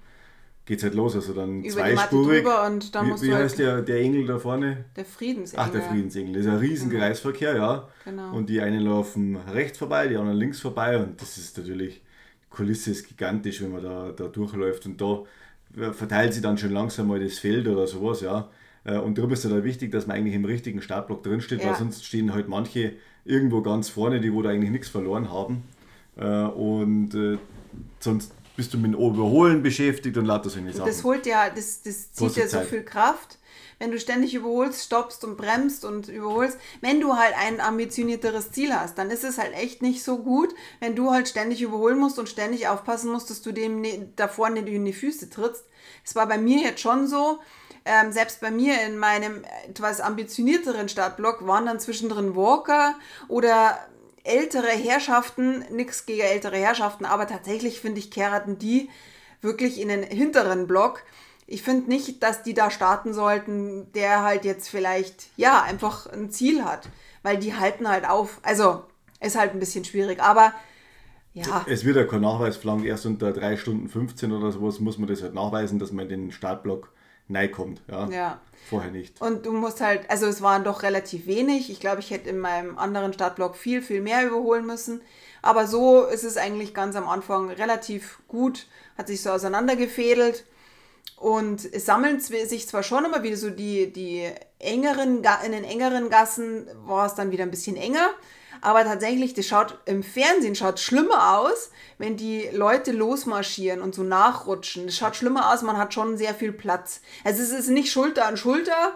geht 0.66 0.78
es 0.80 0.84
halt 0.84 0.96
los. 0.96 1.16
Also 1.16 1.34
dann 1.34 1.64
Über 1.64 1.84
die 1.84 1.94
Matte 1.94 2.10
zweispurig. 2.10 2.44
drüber 2.44 2.66
und 2.68 2.94
dann 2.94 3.08
wie 3.08 3.22
wie 3.22 3.34
halt 3.34 3.44
heißt 3.46 3.60
der, 3.60 3.82
der 3.82 4.00
Engel 4.02 4.26
da 4.26 4.38
vorne? 4.38 4.86
der 4.96 5.06
Friedensengel. 5.06 5.66
Ach, 5.66 5.72
der 5.72 5.82
Friedensengel. 5.82 6.34
Das 6.34 6.42
ist 6.46 6.52
ein 6.52 6.58
riesen 6.58 6.92
Kreisverkehr, 6.92 7.56
ja. 7.56 7.88
Genau. 8.06 8.36
Und 8.36 8.50
die 8.50 8.62
einen 8.62 8.82
laufen 8.82 9.38
rechts 9.38 9.78
vorbei, 9.78 10.08
die 10.08 10.18
anderen 10.18 10.38
links 10.38 10.60
vorbei. 10.60 10.98
Und 10.98 11.22
das 11.22 11.38
ist 11.38 11.58
natürlich, 11.58 12.02
die 12.44 12.50
Kulisse 12.50 12.92
ist 12.92 13.08
gigantisch, 13.08 13.62
wenn 13.62 13.72
man 13.72 13.84
da, 13.84 14.12
da 14.12 14.28
durchläuft. 14.28 14.86
Und 14.86 15.00
da 15.00 15.24
äh, 15.78 15.94
verteilt 15.94 16.34
sich 16.34 16.44
dann 16.44 16.58
schon 16.58 16.72
langsam 16.72 17.08
mal 17.08 17.20
das 17.20 17.40
Feld 17.40 17.68
oder 17.68 17.88
sowas, 17.88 18.22
ja. 18.22 18.50
Äh, 18.84 18.98
Und 18.98 19.18
darum 19.18 19.32
ist 19.32 19.46
es 19.46 19.52
halt 19.52 19.64
wichtig, 19.64 19.92
dass 19.92 20.08
man 20.08 20.18
eigentlich 20.18 20.36
im 20.36 20.46
richtigen 20.46 20.82
Startblock 20.82 21.24
drinsteht, 21.24 21.62
Ja. 21.62 21.70
weil 21.70 21.76
sonst 21.76 22.06
stehen 22.06 22.34
halt 22.34 22.48
manche 22.48 22.94
irgendwo 23.26 23.62
ganz 23.62 23.90
vorne, 23.90 24.20
die 24.20 24.34
wo 24.34 24.42
da 24.42 24.50
eigentlich 24.50 24.72
nichts 24.72 24.90
verloren 24.90 25.32
haben. 25.32 25.64
Äh, 26.18 26.26
Und 26.26 27.14
äh, 27.14 27.38
sonst 28.00 28.34
bist 28.56 28.74
du 28.74 28.78
mit 28.78 28.94
dem 28.94 29.00
Überholen 29.00 29.64
beschäftigt 29.64 30.18
und 30.18 30.26
lauter 30.26 30.50
solche 30.50 30.74
Sachen. 30.74 30.88
Das 30.88 31.04
holt 31.04 31.26
ja, 31.26 31.50
das, 31.50 31.82
das 31.84 32.12
zieht 32.14 32.36
ja 32.36 32.48
so 32.48 32.58
Zeit. 32.58 32.68
viel 32.68 32.84
Kraft. 32.84 33.38
Wenn 33.80 33.90
du 33.92 34.00
ständig 34.00 34.36
überholst, 34.36 34.84
stoppst 34.84 35.24
und 35.24 35.38
bremst 35.38 35.86
und 35.86 36.08
überholst, 36.08 36.60
wenn 36.82 37.02
du 37.02 37.14
halt 37.16 37.34
ein 37.36 37.60
ambitionierteres 37.60 38.52
Ziel 38.52 38.72
hast, 38.76 39.00
dann 39.00 39.10
ist 39.10 39.24
es 39.24 39.40
halt 39.40 39.54
echt 39.56 39.82
nicht 39.82 40.04
so 40.04 40.20
gut, 40.20 40.54
wenn 40.80 40.96
du 40.96 41.10
halt 41.10 41.28
ständig 41.28 41.64
überholen 41.64 41.98
musst 41.98 42.20
und 42.20 42.30
ständig 42.30 42.68
aufpassen 42.68 43.12
musst, 43.12 43.32
dass 43.32 43.42
du 43.42 43.52
dem 43.52 43.82
ne, 43.82 44.10
da 44.16 44.28
vorne 44.28 44.60
in 44.60 44.86
die 44.86 44.94
Füße 44.94 45.32
trittst. 45.32 45.66
Es 46.06 46.14
war 46.16 46.28
bei 46.28 46.38
mir 46.38 46.62
jetzt 46.62 46.82
schon 46.82 47.08
so, 47.08 47.40
ähm, 47.86 48.12
selbst 48.12 48.42
bei 48.42 48.52
mir 48.52 48.82
in 48.86 48.98
meinem 48.98 49.44
etwas 49.68 50.02
ambitionierteren 50.02 50.90
Startblock 50.90 51.46
waren 51.48 51.66
dann 51.66 51.80
zwischendrin 51.80 52.36
Walker 52.36 52.96
oder 53.28 53.78
ältere 54.24 54.68
Herrschaften, 54.68 55.66
nichts 55.72 56.06
gegen 56.06 56.22
ältere 56.22 56.58
Herrschaften, 56.58 57.06
aber 57.06 57.28
tatsächlich 57.28 57.82
finde 57.82 58.00
ich, 58.00 58.12
kehrten 58.12 58.60
die 58.60 58.90
wirklich 59.42 59.82
in 59.82 59.88
den 59.88 60.04
hinteren 60.04 60.68
Block. 60.68 61.04
Ich 61.48 61.64
finde 61.64 61.90
nicht, 61.90 62.22
dass 62.24 62.44
die 62.44 62.54
da 62.54 62.72
starten 62.72 63.14
sollten, 63.14 63.92
der 63.94 64.24
halt 64.24 64.46
jetzt 64.46 64.70
vielleicht, 64.70 65.28
ja, 65.36 65.62
einfach 65.62 66.08
ein 66.08 66.30
Ziel 66.30 66.64
hat. 66.64 66.88
Weil 67.24 67.38
die 67.38 67.56
halten 67.56 67.88
halt 67.90 68.08
auf. 68.08 68.40
Also, 68.44 68.84
ist 69.20 69.38
halt 69.38 69.52
ein 69.52 69.60
bisschen 69.60 69.84
schwierig. 69.84 70.22
Aber 70.22 70.54
ja. 71.34 71.66
Es 71.68 71.86
wird 71.86 71.98
ja 71.98 72.06
kein 72.06 72.22
Nachweis 72.22 72.58
verlangt, 72.58 72.86
erst 72.86 73.06
unter 73.06 73.32
3 73.32 73.58
Stunden 73.58 73.90
15 73.90 74.32
oder 74.32 74.52
sowas 74.52 74.80
muss 74.80 74.98
man 74.98 75.08
das 75.08 75.22
halt 75.22 75.34
nachweisen, 75.34 75.80
dass 75.80 75.92
man 75.92 76.10
den 76.10 76.32
Startblock 76.32 76.92
kommt. 77.48 77.82
Ja. 77.90 78.08
ja. 78.10 78.42
Vorher 78.70 78.92
nicht. 78.92 79.20
Und 79.22 79.46
du 79.46 79.52
musst 79.52 79.82
halt, 79.82 80.10
also 80.10 80.28
es 80.28 80.42
waren 80.42 80.64
doch 80.64 80.84
relativ 80.84 81.26
wenig. 81.26 81.70
Ich 81.70 81.80
glaube, 81.80 82.00
ich 82.00 82.12
hätte 82.12 82.30
in 82.30 82.40
meinem 82.40 82.78
anderen 82.78 83.12
Startblock 83.14 83.56
viel, 83.56 83.82
viel 83.82 84.02
mehr 84.02 84.26
überholen 84.26 84.66
müssen. 84.66 85.02
Aber 85.42 85.68
so 85.68 86.06
ist 86.06 86.24
es 86.24 86.38
eigentlich 86.38 86.74
ganz 86.74 86.96
am 86.96 87.10
Anfang 87.10 87.50
relativ 87.50 88.20
gut, 88.28 88.68
hat 88.98 89.08
sich 89.08 89.22
so 89.22 89.32
auseinandergefädelt. 89.32 90.46
Und 91.16 91.66
es 91.66 91.86
sammeln 91.86 92.20
sich 92.20 92.68
zwar 92.68 92.84
schon 92.84 93.06
immer 93.06 93.24
wieder 93.24 93.38
so 93.38 93.50
die, 93.50 93.92
die 93.92 94.30
engeren, 94.60 95.24
in 95.46 95.52
den 95.52 95.64
engeren 95.64 96.10
Gassen 96.10 96.68
war 96.86 97.06
es 97.06 97.16
dann 97.16 97.32
wieder 97.32 97.44
ein 97.44 97.52
bisschen 97.52 97.76
enger. 97.76 98.10
Aber 98.62 98.84
tatsächlich, 98.84 99.34
das 99.34 99.48
schaut 99.48 99.80
im 99.86 100.04
Fernsehen 100.04 100.56
schaut 100.56 100.80
schlimmer 100.80 101.40
aus, 101.40 101.72
wenn 101.98 102.16
die 102.16 102.48
Leute 102.54 102.92
losmarschieren 102.92 103.82
und 103.82 103.96
so 103.96 104.04
nachrutschen. 104.04 104.86
Das 104.86 104.96
schaut 104.96 105.16
schlimmer 105.16 105.52
aus, 105.52 105.64
man 105.64 105.78
hat 105.78 105.94
schon 105.94 106.16
sehr 106.16 106.36
viel 106.36 106.52
Platz. 106.52 107.02
Also 107.24 107.42
es 107.42 107.52
ist 107.52 107.70
nicht 107.70 107.92
Schulter 107.92 108.28
an 108.28 108.38
Schulter, 108.38 108.96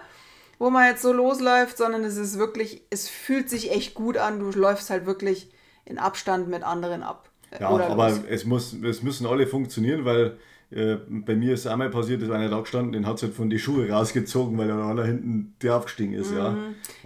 wo 0.60 0.69
man 0.69 0.88
jetzt 0.88 1.01
so 1.01 1.12
losläuft, 1.12 1.78
sondern 1.78 2.04
es 2.04 2.15
ist 2.15 2.38
wirklich, 2.38 2.84
es 2.91 3.10
fühlt 3.10 3.49
sich 3.49 3.71
echt 3.71 3.95
gut 3.95 4.17
an. 4.17 4.39
Du 4.39 4.51
läufst 4.51 4.91
halt 4.91 5.08
wirklich 5.08 5.51
in 5.84 5.97
Abstand 5.97 6.47
mit 6.47 6.63
anderen 6.63 7.01
ab. 7.01 7.30
Ja, 7.60 7.69
aber 7.69 8.23
es, 8.30 8.45
muss, 8.45 8.73
es 8.73 9.01
müssen 9.01 9.25
alle 9.25 9.47
funktionieren, 9.47 10.06
weil 10.06 10.38
äh, 10.76 10.98
bei 11.08 11.36
mir 11.36 11.54
ist 11.54 11.68
einmal 11.68 11.90
passiert, 11.90 12.22
dass 12.22 12.30
einer 12.30 12.50
da 12.50 12.60
gestanden, 12.60 12.92
den 12.92 13.08
hat 13.08 13.16
es 13.16 13.24
halt 13.24 13.34
von 13.34 13.50
die 13.50 13.60
Schuhe 13.60 13.90
rausgezogen, 13.90 14.58
weil 14.58 14.70
er 14.70 14.94
da 14.94 15.04
hinten 15.06 15.56
der 15.62 15.78
aufgestiegen 15.78 16.14
ist. 16.14 16.32
Mhm. 16.32 16.38
Ja. 16.38 16.58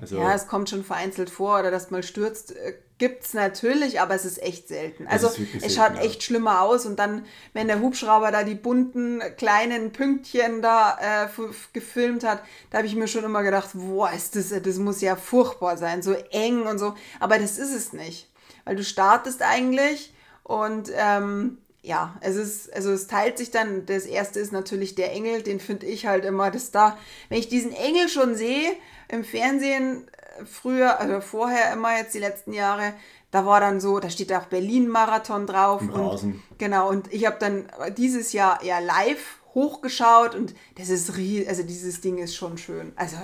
Also, 0.01 0.17
ja, 0.17 0.33
es 0.33 0.47
kommt 0.47 0.71
schon 0.71 0.83
vereinzelt 0.83 1.29
vor 1.29 1.59
oder 1.59 1.69
dass 1.69 1.91
mal 1.91 2.01
stürzt. 2.01 2.55
Äh, 2.55 2.73
Gibt 2.97 3.23
es 3.23 3.33
natürlich, 3.33 4.01
aber 4.01 4.15
es 4.15 4.25
ist 4.25 4.41
echt 4.43 4.67
selten. 4.67 5.07
Also 5.07 5.27
es 5.27 5.35
selten, 5.35 5.69
schaut 5.69 5.95
ja. 5.95 6.01
echt 6.01 6.21
schlimmer 6.23 6.61
aus 6.61 6.85
und 6.85 6.99
dann, 6.99 7.23
wenn 7.53 7.67
der 7.67 7.79
Hubschrauber 7.79 8.29
da 8.31 8.43
die 8.43 8.55
bunten 8.55 9.21
kleinen 9.37 9.93
Pünktchen 9.93 10.61
da 10.61 10.97
äh, 10.99 11.27
gefilmt 11.71 12.25
hat, 12.25 12.41
da 12.71 12.79
habe 12.79 12.87
ich 12.87 12.95
mir 12.95 13.07
schon 13.07 13.23
immer 13.23 13.43
gedacht, 13.43 13.69
boah, 13.73 14.11
ist 14.11 14.35
das, 14.35 14.49
das 14.49 14.77
muss 14.79 14.99
ja 14.99 15.15
furchtbar 15.15 15.77
sein, 15.77 16.01
so 16.01 16.11
eng 16.31 16.63
und 16.63 16.77
so. 16.79 16.95
Aber 17.21 17.37
das 17.37 17.57
ist 17.57 17.73
es 17.73 17.93
nicht, 17.93 18.29
weil 18.65 18.75
du 18.75 18.83
startest 18.83 19.43
eigentlich 19.43 20.11
und 20.43 20.91
ähm, 20.93 21.59
ja, 21.89 22.15
es 22.21 22.35
ist, 22.35 22.71
also 22.71 22.91
es 22.91 23.07
teilt 23.07 23.39
sich 23.39 23.49
dann, 23.49 23.87
das 23.87 24.05
erste 24.05 24.39
ist 24.39 24.51
natürlich 24.51 24.93
der 24.93 25.11
Engel, 25.11 25.41
den 25.41 25.59
finde 25.59 25.87
ich 25.87 26.05
halt 26.05 26.23
immer, 26.23 26.51
das 26.51 26.69
da, 26.69 26.95
wenn 27.29 27.39
ich 27.39 27.49
diesen 27.49 27.73
Engel 27.73 28.09
schon 28.09 28.35
sehe, 28.35 28.73
im 29.07 29.23
Fernsehen 29.23 30.07
äh, 30.37 30.45
früher, 30.45 30.99
also 30.99 31.19
vorher 31.19 31.73
immer 31.73 31.97
jetzt 31.97 32.13
die 32.13 32.19
letzten 32.19 32.53
Jahre, 32.53 32.93
da 33.31 33.47
war 33.47 33.59
dann 33.59 33.81
so, 33.81 33.99
da 33.99 34.11
steht 34.11 34.31
auch 34.31 34.45
Berlin-Marathon 34.45 35.47
drauf. 35.47 35.81
Im 35.81 35.89
und, 35.89 36.35
genau, 36.59 36.89
und 36.89 37.11
ich 37.11 37.25
habe 37.25 37.37
dann 37.39 37.67
dieses 37.97 38.33
Jahr 38.33 38.61
eher 38.61 38.81
live 38.81 39.39
hochgeschaut 39.55 40.35
und 40.35 40.53
das 40.77 40.89
ist 40.89 41.17
riesig, 41.17 41.49
also 41.49 41.63
dieses 41.63 42.01
Ding 42.01 42.19
ist 42.19 42.35
schon 42.35 42.59
schön. 42.59 42.93
Also, 42.97 43.17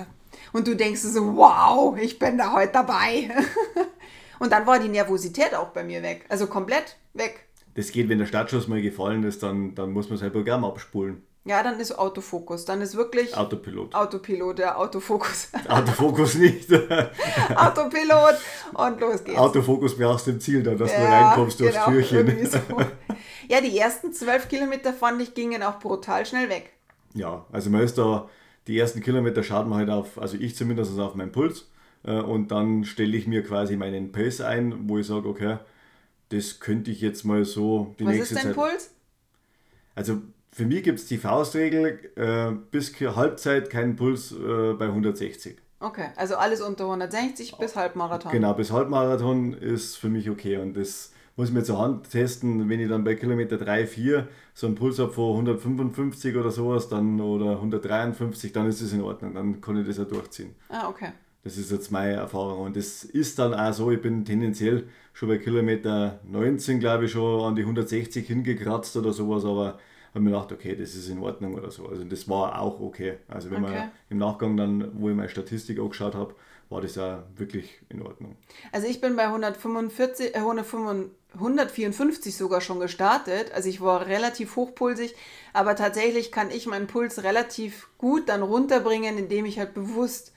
und 0.52 0.66
du 0.66 0.74
denkst 0.74 1.02
so, 1.02 1.36
wow, 1.36 1.96
ich 1.96 2.18
bin 2.18 2.36
da 2.36 2.52
heute 2.52 2.72
dabei. 2.72 3.30
und 4.40 4.50
dann 4.50 4.66
war 4.66 4.80
die 4.80 4.88
Nervosität 4.88 5.54
auch 5.54 5.68
bei 5.68 5.84
mir 5.84 6.02
weg, 6.02 6.24
also 6.28 6.48
komplett 6.48 6.96
weg 7.14 7.45
das 7.76 7.92
geht, 7.92 8.08
wenn 8.08 8.18
der 8.18 8.26
Startschuss 8.26 8.68
mal 8.68 8.80
gefallen 8.80 9.22
ist, 9.24 9.42
dann, 9.42 9.74
dann 9.74 9.92
muss 9.92 10.08
man 10.08 10.18
sein 10.18 10.32
Programm 10.32 10.64
abspulen. 10.64 11.22
Ja, 11.44 11.62
dann 11.62 11.78
ist 11.78 11.96
Autofokus. 11.96 12.64
Dann 12.64 12.80
ist 12.80 12.96
wirklich. 12.96 13.36
Autopilot. 13.36 13.94
Autopilot, 13.94 14.58
ja, 14.58 14.76
Autofokus. 14.76 15.50
Autofokus 15.68 16.34
nicht. 16.34 16.72
Autopilot 17.54 18.34
und 18.74 19.00
los 19.00 19.22
geht's. 19.22 19.38
Autofokus 19.38 19.96
brauchst 19.96 20.26
du 20.26 20.32
im 20.32 20.40
Ziel 20.40 20.62
dann, 20.64 20.76
dass 20.76 20.90
ja, 20.90 20.98
du 20.98 21.04
reinkommst 21.04 21.60
durchs 21.60 21.74
genau, 21.74 21.90
Türchen. 21.90 22.46
So. 22.46 22.58
Ja, 23.48 23.60
die 23.60 23.78
ersten 23.78 24.12
zwölf 24.12 24.48
Kilometer 24.48 24.92
fand 24.92 25.22
ich 25.22 25.32
gingen 25.32 25.62
auch 25.62 25.78
brutal 25.78 26.26
schnell 26.26 26.48
weg. 26.48 26.72
Ja, 27.14 27.46
also 27.52 27.70
man 27.70 27.82
ist 27.82 27.96
da, 27.96 28.28
die 28.66 28.76
ersten 28.76 29.00
Kilometer 29.00 29.44
schaut 29.44 29.68
man 29.68 29.78
halt 29.78 29.90
auf, 29.90 30.20
also 30.20 30.36
ich 30.36 30.56
zumindest 30.56 30.98
auf 30.98 31.14
meinen 31.14 31.30
Puls. 31.30 31.68
Äh, 32.02 32.20
und 32.20 32.50
dann 32.50 32.84
stelle 32.84 33.16
ich 33.16 33.28
mir 33.28 33.44
quasi 33.44 33.76
meinen 33.76 34.10
Pace 34.10 34.40
ein, 34.40 34.88
wo 34.88 34.98
ich 34.98 35.06
sage, 35.06 35.28
okay, 35.28 35.58
das 36.30 36.60
könnte 36.60 36.90
ich 36.90 37.00
jetzt 37.00 37.24
mal 37.24 37.44
so 37.44 37.94
die 37.98 38.06
Was 38.06 38.14
nächste 38.14 38.34
ist 38.34 38.44
dein 38.44 38.54
Zeit. 38.54 38.56
Puls? 38.56 38.90
Also 39.94 40.22
für 40.52 40.66
mich 40.66 40.82
gibt 40.82 40.98
es 40.98 41.06
die 41.06 41.18
Faustregel, 41.18 42.10
äh, 42.16 42.52
bis 42.70 42.98
Halbzeit 43.00 43.70
keinen 43.70 43.96
Puls 43.96 44.32
äh, 44.32 44.72
bei 44.74 44.86
160. 44.86 45.58
Okay, 45.80 46.08
also 46.16 46.36
alles 46.36 46.62
unter 46.62 46.84
160 46.84 47.56
bis 47.58 47.76
Halbmarathon. 47.76 48.32
Genau, 48.32 48.54
bis 48.54 48.72
Halbmarathon 48.72 49.52
ist 49.52 49.96
für 49.96 50.08
mich 50.08 50.30
okay 50.30 50.56
und 50.56 50.74
das 50.74 51.12
muss 51.36 51.48
ich 51.48 51.54
mir 51.54 51.62
zur 51.62 51.78
Hand 51.78 52.10
testen, 52.10 52.68
wenn 52.70 52.80
ich 52.80 52.88
dann 52.88 53.04
bei 53.04 53.14
Kilometer 53.14 53.58
3, 53.58 53.86
4 53.86 54.28
so 54.54 54.66
einen 54.66 54.74
Puls 54.74 54.98
habe 54.98 55.12
von 55.12 55.32
155 55.32 56.34
oder 56.34 56.50
sowas 56.50 56.88
dann 56.88 57.20
oder 57.20 57.52
153, 57.56 58.52
dann 58.52 58.66
ist 58.66 58.80
es 58.80 58.94
in 58.94 59.02
Ordnung, 59.02 59.34
dann 59.34 59.60
kann 59.60 59.76
ich 59.76 59.86
das 59.86 59.98
ja 59.98 60.04
durchziehen. 60.04 60.54
Ah, 60.70 60.88
okay. 60.88 61.12
Das 61.46 61.56
ist 61.56 61.70
jetzt 61.70 61.92
meine 61.92 62.14
Erfahrung. 62.14 62.66
Und 62.66 62.76
das 62.76 63.04
ist 63.04 63.38
dann 63.38 63.54
auch 63.54 63.72
so, 63.72 63.92
ich 63.92 64.02
bin 64.02 64.24
tendenziell 64.24 64.88
schon 65.12 65.28
bei 65.28 65.38
Kilometer 65.38 66.18
19, 66.24 66.80
glaube 66.80 67.04
ich, 67.04 67.12
schon 67.12 67.40
an 67.40 67.54
die 67.54 67.62
160 67.62 68.26
hingekratzt 68.26 68.96
oder 68.96 69.12
sowas, 69.12 69.44
aber 69.44 69.78
habe 70.12 70.24
mir 70.24 70.30
gedacht, 70.30 70.50
okay, 70.50 70.74
das 70.74 70.96
ist 70.96 71.08
in 71.08 71.20
Ordnung 71.20 71.54
oder 71.54 71.70
so. 71.70 71.86
Also 71.86 72.02
das 72.02 72.28
war 72.28 72.60
auch 72.60 72.80
okay. 72.80 73.18
Also 73.28 73.52
wenn 73.52 73.62
okay. 73.62 73.74
man 73.74 73.90
im 74.10 74.18
Nachgang 74.18 74.56
dann, 74.56 74.90
wo 75.00 75.08
ich 75.08 75.14
meine 75.14 75.28
Statistik 75.28 75.78
angeschaut 75.78 76.16
habe, 76.16 76.34
war 76.68 76.80
das 76.80 76.96
ja 76.96 77.22
wirklich 77.36 77.78
in 77.90 78.02
Ordnung. 78.02 78.34
Also 78.72 78.88
ich 78.88 79.00
bin 79.00 79.14
bei 79.14 79.26
145, 79.26 80.34
äh, 80.34 80.38
154 80.38 82.36
sogar 82.36 82.60
schon 82.60 82.80
gestartet. 82.80 83.52
Also 83.54 83.68
ich 83.68 83.80
war 83.80 84.08
relativ 84.08 84.56
hochpulsig, 84.56 85.14
aber 85.52 85.76
tatsächlich 85.76 86.32
kann 86.32 86.50
ich 86.50 86.66
meinen 86.66 86.88
Puls 86.88 87.22
relativ 87.22 87.88
gut 87.98 88.28
dann 88.28 88.42
runterbringen, 88.42 89.16
indem 89.16 89.44
ich 89.44 89.60
halt 89.60 89.74
bewusst 89.74 90.32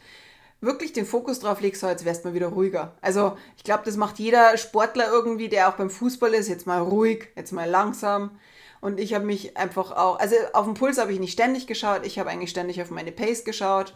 wirklich 0.61 0.93
den 0.93 1.05
Fokus 1.05 1.39
drauf 1.39 1.61
legst, 1.61 1.81
so 1.81 1.87
jetzt 1.87 2.05
wärst 2.05 2.23
du 2.23 2.29
mal 2.29 2.33
wieder 2.33 2.47
ruhiger. 2.47 2.93
Also 3.01 3.37
ich 3.57 3.63
glaube, 3.63 3.83
das 3.85 3.97
macht 3.97 4.19
jeder 4.19 4.57
Sportler 4.57 5.09
irgendwie, 5.11 5.49
der 5.49 5.69
auch 5.69 5.73
beim 5.73 5.89
Fußball 5.89 6.33
ist, 6.33 6.49
jetzt 6.49 6.67
mal 6.67 6.81
ruhig, 6.81 7.29
jetzt 7.35 7.51
mal 7.51 7.69
langsam. 7.69 8.31
Und 8.81 8.99
ich 8.99 9.13
habe 9.13 9.25
mich 9.25 9.57
einfach 9.57 9.91
auch, 9.91 10.19
also 10.19 10.35
auf 10.53 10.65
den 10.65 10.73
Puls 10.73 10.97
habe 10.97 11.11
ich 11.11 11.19
nicht 11.19 11.33
ständig 11.33 11.67
geschaut, 11.67 12.05
ich 12.05 12.17
habe 12.19 12.29
eigentlich 12.29 12.49
ständig 12.49 12.81
auf 12.81 12.91
meine 12.91 13.11
Pace 13.11 13.43
geschaut. 13.43 13.95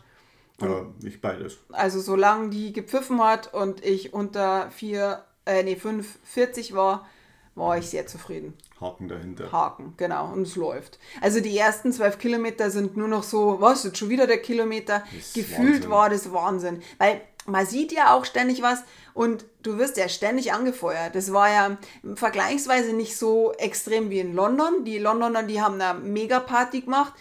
Ja, 0.61 0.85
ich 1.03 1.19
beides. 1.21 1.57
Also 1.71 1.99
solange 1.99 2.49
die 2.49 2.73
gepfiffen 2.73 3.23
hat 3.23 3.53
und 3.53 3.83
ich 3.83 4.13
unter 4.13 4.69
4, 4.71 5.23
äh, 5.45 5.63
nee, 5.63 5.75
5,40 5.75 6.73
war, 6.73 7.07
war 7.55 7.77
ich 7.77 7.87
sehr 7.87 8.07
zufrieden. 8.07 8.53
Haken 8.79 9.07
dahinter. 9.07 9.51
Haken, 9.51 9.93
genau. 9.97 10.31
Und 10.33 10.43
es 10.43 10.55
läuft. 10.55 10.99
Also 11.21 11.39
die 11.39 11.57
ersten 11.57 11.91
zwölf 11.91 12.17
Kilometer 12.17 12.69
sind 12.69 12.97
nur 12.97 13.07
noch 13.07 13.23
so, 13.23 13.61
was, 13.61 13.83
jetzt 13.83 13.97
schon 13.97 14.09
wieder 14.09 14.27
der 14.27 14.41
Kilometer. 14.41 15.03
Gefühlt 15.33 15.73
Wahnsinn. 15.75 15.89
war 15.89 16.09
das 16.09 16.33
Wahnsinn. 16.33 16.81
Weil 16.97 17.21
man 17.45 17.65
sieht 17.65 17.91
ja 17.91 18.13
auch 18.13 18.25
ständig 18.25 18.61
was 18.61 18.83
und 19.13 19.45
du 19.63 19.77
wirst 19.77 19.97
ja 19.97 20.07
ständig 20.09 20.53
angefeuert. 20.53 21.15
Das 21.15 21.33
war 21.33 21.49
ja 21.49 21.77
vergleichsweise 22.15 22.93
nicht 22.93 23.17
so 23.17 23.53
extrem 23.53 24.09
wie 24.09 24.19
in 24.19 24.33
London. 24.33 24.85
Die 24.85 24.97
Londoner, 24.97 25.43
die 25.43 25.61
haben 25.61 25.79
eine 25.79 25.99
Mega-Party 25.99 26.81
gemacht. 26.81 27.13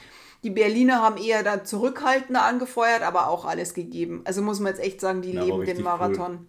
Die 0.42 0.50
Berliner 0.50 1.00
haben 1.00 1.18
eher 1.18 1.42
dann 1.42 1.64
zurückhaltender 1.64 2.42
angefeuert, 2.42 3.02
aber 3.02 3.28
auch 3.28 3.44
alles 3.44 3.74
gegeben. 3.74 4.22
Also 4.24 4.42
muss 4.42 4.58
man 4.58 4.72
jetzt 4.72 4.82
echt 4.82 5.00
sagen, 5.00 5.22
die 5.22 5.32
ja, 5.32 5.44
leben 5.44 5.64
den 5.64 5.82
Marathon. 5.82 6.48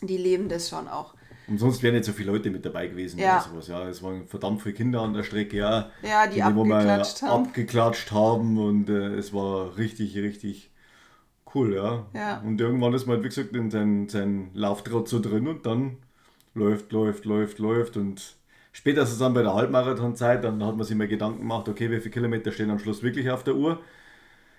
Cool. 0.00 0.08
Die 0.08 0.16
leben 0.16 0.48
das 0.48 0.68
schon 0.68 0.88
auch. 0.88 1.14
Und 1.52 1.58
sonst 1.58 1.82
wären 1.82 1.92
nicht 1.94 2.06
so 2.06 2.12
viele 2.12 2.32
Leute 2.32 2.50
mit 2.50 2.64
dabei 2.64 2.86
gewesen. 2.86 3.18
Ja. 3.18 3.34
Oder 3.36 3.50
sowas. 3.50 3.68
ja 3.68 3.86
es 3.86 4.02
waren 4.02 4.26
verdammt 4.26 4.62
viele 4.62 4.74
Kinder 4.74 5.02
an 5.02 5.12
der 5.12 5.22
Strecke, 5.22 5.58
ja. 5.58 5.90
Ja, 6.02 6.26
die, 6.26 6.36
die 6.36 6.42
abgeklatscht 6.42 7.20
haben. 7.20 7.44
abgeklatscht 7.44 8.10
haben 8.10 8.56
und 8.58 8.88
äh, 8.88 9.16
es 9.16 9.34
war 9.34 9.76
richtig, 9.76 10.16
richtig 10.16 10.70
cool, 11.54 11.74
ja. 11.74 12.06
ja. 12.14 12.40
Und 12.40 12.58
irgendwann 12.58 12.94
ist 12.94 13.06
man, 13.06 13.16
halt, 13.16 13.24
wie 13.24 13.28
gesagt, 13.28 13.54
in 13.54 13.70
seinen 13.70 14.08
sein 14.08 14.48
Lauftrott 14.54 15.10
so 15.10 15.20
drin 15.20 15.46
und 15.46 15.66
dann 15.66 15.98
läuft, 16.54 16.90
läuft, 16.90 17.26
läuft, 17.26 17.58
läuft 17.58 17.98
und 17.98 18.34
spätestens 18.72 19.18
dann 19.18 19.34
bei 19.34 19.42
der 19.42 19.52
Halbmarathonzeit, 19.52 20.42
dann 20.44 20.64
hat 20.64 20.78
man 20.78 20.86
sich 20.86 20.96
mal 20.96 21.06
Gedanken 21.06 21.40
gemacht, 21.40 21.68
okay, 21.68 21.90
wie 21.90 21.98
viele 21.98 22.12
Kilometer 22.12 22.50
stehen 22.50 22.70
am 22.70 22.78
Schluss 22.78 23.02
wirklich 23.02 23.30
auf 23.30 23.44
der 23.44 23.56
Uhr. 23.56 23.78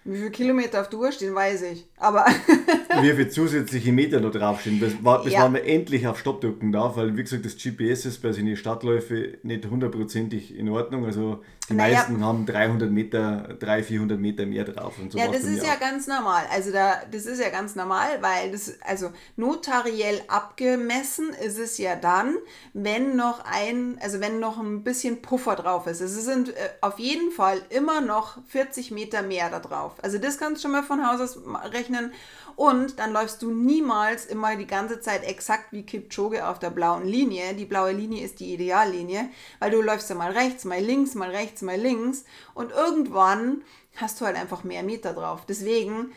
Wie 0.06 0.18
viele 0.18 0.32
Kilometer 0.32 0.82
auf 0.82 0.90
der 0.90 1.00
Uhr 1.00 1.12
stehen, 1.12 1.34
weiß 1.34 1.62
ich. 1.64 1.86
Aber. 1.98 2.26
wie 3.02 3.12
viele 3.12 3.30
zusätzliche 3.30 3.92
Meter 3.94 4.20
da 4.20 4.30
draufstehen, 4.30 4.80
bis, 4.80 4.94
bis 5.24 5.34
ja. 5.34 5.48
man 5.48 5.56
endlich 5.62 6.08
auf 6.08 6.20
Stopp 6.20 6.42
drücken 6.42 6.72
darf, 6.72 6.98
weil 6.98 7.16
wie 7.16 7.24
gesagt, 7.24 7.46
das 7.46 7.56
GPS 7.56 8.06
ist 8.06 8.22
bei 8.22 8.34
seinen 8.34 8.58
Stadtläufen 8.58 9.38
nicht 9.44 9.66
hundertprozentig 9.66 10.58
in 10.58 10.70
Ordnung. 10.70 11.06
Also 11.06 11.42
die 11.70 11.76
naja. 11.76 12.00
meisten 12.00 12.24
haben 12.24 12.46
300 12.46 12.92
Meter, 12.92 13.56
300, 13.60 13.86
400 13.86 14.20
Meter 14.20 14.46
mehr 14.46 14.66
drauf 14.66 14.96
und 15.00 15.14
so. 15.14 15.18
Ja, 15.18 15.28
das 15.28 15.44
ist 15.44 15.66
ja 15.66 15.76
auch. 15.76 15.80
ganz 15.80 16.08
normal. 16.08 16.44
Also 16.52 16.72
da, 16.72 17.02
das 17.10 17.26
ist 17.26 17.40
ja 17.40 17.50
ganz 17.50 17.76
normal, 17.76 18.22
weil 18.22 18.52
das, 18.52 18.74
also 18.82 19.12
notariell 19.38 20.22
abgemessen 20.28 21.30
ist 21.42 21.58
es 21.58 21.78
ja 21.78 21.96
dann, 21.96 22.36
wenn 22.74 23.16
noch 23.16 23.46
ein, 23.46 23.98
also 24.02 24.20
wenn 24.20 24.40
noch 24.40 24.60
ein 24.60 24.84
bisschen 24.84 25.22
Puffer 25.22 25.56
drauf 25.56 25.88
ist. 25.88 26.02
Es 26.02 26.14
sind 26.26 26.50
äh, 26.50 26.70
auf 26.82 27.00
jeden 27.00 27.32
Fall 27.32 27.62
immer 27.70 28.02
noch 28.02 28.40
40 28.48 28.92
Meter 28.92 29.22
mehr 29.22 29.50
da 29.50 29.60
drauf. 29.60 29.93
Also 30.02 30.18
das 30.18 30.38
kannst 30.38 30.60
du 30.60 30.62
schon 30.64 30.72
mal 30.72 30.84
von 30.84 31.06
Haus 31.06 31.22
aus 31.22 31.40
rechnen. 31.72 32.12
Und 32.56 33.00
dann 33.00 33.12
läufst 33.12 33.42
du 33.42 33.52
niemals 33.52 34.26
immer 34.26 34.56
die 34.56 34.68
ganze 34.68 35.02
Zeit 35.02 35.24
exakt 35.24 35.72
wie 35.72 35.84
Kipchoge 35.84 36.48
auf 36.48 36.60
der 36.60 36.70
blauen 36.70 37.06
Linie. 37.06 37.54
Die 37.56 37.66
blaue 37.66 37.92
Linie 37.92 38.24
ist 38.24 38.40
die 38.40 38.54
Ideallinie, 38.54 39.30
weil 39.60 39.72
du 39.72 39.82
läufst 39.82 40.10
ja 40.10 40.16
mal 40.16 40.32
rechts, 40.32 40.64
mal 40.66 40.80
links, 40.80 41.16
mal 41.16 41.32
rechts, 41.32 41.62
mal 41.62 41.80
links. 41.80 42.26
Und 42.54 42.72
irgendwann 42.72 43.64
hast 43.96 44.22
du 44.22 44.26
halt 44.26 44.36
einfach 44.36 44.64
mehr 44.64 44.84
Meter 44.84 45.14
drauf. 45.14 45.46
Deswegen, 45.48 46.12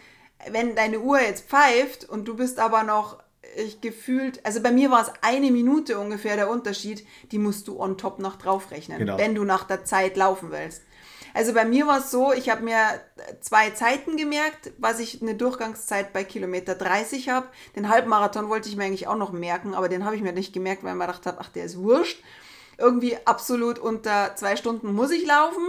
wenn 0.51 0.75
deine 0.75 1.01
Uhr 1.01 1.21
jetzt 1.21 1.49
pfeift 1.49 2.09
und 2.09 2.27
du 2.27 2.37
bist 2.37 2.59
aber 2.59 2.83
noch 2.83 3.19
ich 3.57 3.81
gefühlt, 3.81 4.45
also 4.45 4.61
bei 4.61 4.71
mir 4.71 4.91
war 4.91 5.03
es 5.03 5.13
eine 5.23 5.51
Minute 5.51 5.99
ungefähr 5.99 6.37
der 6.37 6.51
Unterschied, 6.51 7.07
die 7.31 7.39
musst 7.39 7.69
du 7.69 7.81
on 7.81 7.97
top 7.97 8.19
noch 8.19 8.37
draufrechnen, 8.37 8.99
genau. 8.99 9.19
wenn 9.19 9.35
du 9.35 9.45
nach 9.45 9.65
der 9.65 9.85
Zeit 9.85 10.17
laufen 10.17 10.51
willst. 10.51 10.83
Also 11.37 11.53
bei 11.53 11.67
mir 11.67 11.87
war 11.87 11.99
es 11.99 12.11
so, 12.11 12.33
ich 12.33 12.49
habe 12.49 12.65
mir 12.65 12.79
zwei 13.43 13.69
Zeiten 13.69 14.17
gemerkt, 14.17 14.73
was 14.79 15.01
ich 15.01 15.21
eine 15.21 15.35
Durchgangszeit 15.35 16.15
bei 16.15 16.25
Kilometer 16.25 16.75
30 16.75 17.29
habe. 17.29 17.49
Den 17.77 17.91
Halbmarathon 17.91 18.49
wollte 18.49 18.71
ich 18.71 18.77
mir 18.77 18.85
eigentlich 18.85 19.07
auch 19.07 19.19
noch 19.19 19.33
merken, 19.33 19.75
aber 19.75 19.91
den 19.91 20.07
habe 20.07 20.17
ich 20.17 20.23
mir 20.23 20.33
nicht 20.33 20.55
gemerkt, 20.55 20.83
weil 20.83 20.93
ich 20.93 20.97
mir 20.97 21.07
gedacht 21.07 21.27
habe, 21.27 21.37
ach, 21.39 21.51
der 21.51 21.67
ist 21.67 21.77
wurscht. 21.77 22.23
Irgendwie 22.79 23.19
absolut 23.27 23.79
unter 23.79 24.35
zwei 24.35 24.57
Stunden 24.57 24.95
muss 24.95 25.11
ich 25.11 25.27
laufen 25.27 25.69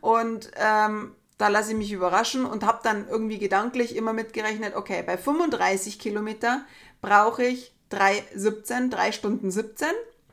und 0.00 0.50
ähm, 0.56 1.14
da 1.38 1.46
lasse 1.46 1.70
ich 1.70 1.76
mich 1.76 1.92
überraschen 1.92 2.44
und 2.44 2.66
habe 2.66 2.80
dann 2.82 3.06
irgendwie 3.06 3.38
gedanklich 3.38 3.94
immer 3.94 4.14
mitgerechnet, 4.14 4.74
okay, 4.74 5.04
bei 5.06 5.16
35 5.16 6.00
Kilometer 6.00 6.64
brauche 7.00 7.44
ich 7.44 7.72
3,17, 7.92 8.90
3 8.90 9.12
Stunden 9.12 9.52
17, 9.52 9.86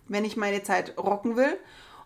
wenn 0.08 0.26
ich 0.26 0.38
meine 0.38 0.64
Zeit 0.64 0.98
rocken 0.98 1.36
will. 1.36 1.56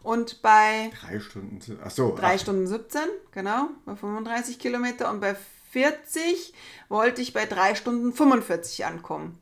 Und 0.06 0.44
bei. 0.44 0.92
Drei 1.02 1.20
Stunden. 1.20 1.80
Achso. 1.84 2.16
Drei 2.16 2.36
ach. 2.36 2.40
Stunden 2.40 2.68
17, 2.68 3.02
genau, 3.32 3.70
bei 3.86 3.96
35 3.96 4.60
Kilometer. 4.60 5.10
Und 5.10 5.20
bei 5.20 5.36
40 5.72 6.54
wollte 6.90 7.24
ich 7.24 7.34
bei 7.34 7.46
drei 7.48 7.74
Stunden 7.74 8.14
45 8.14 8.86
ankommen. 8.86 9.40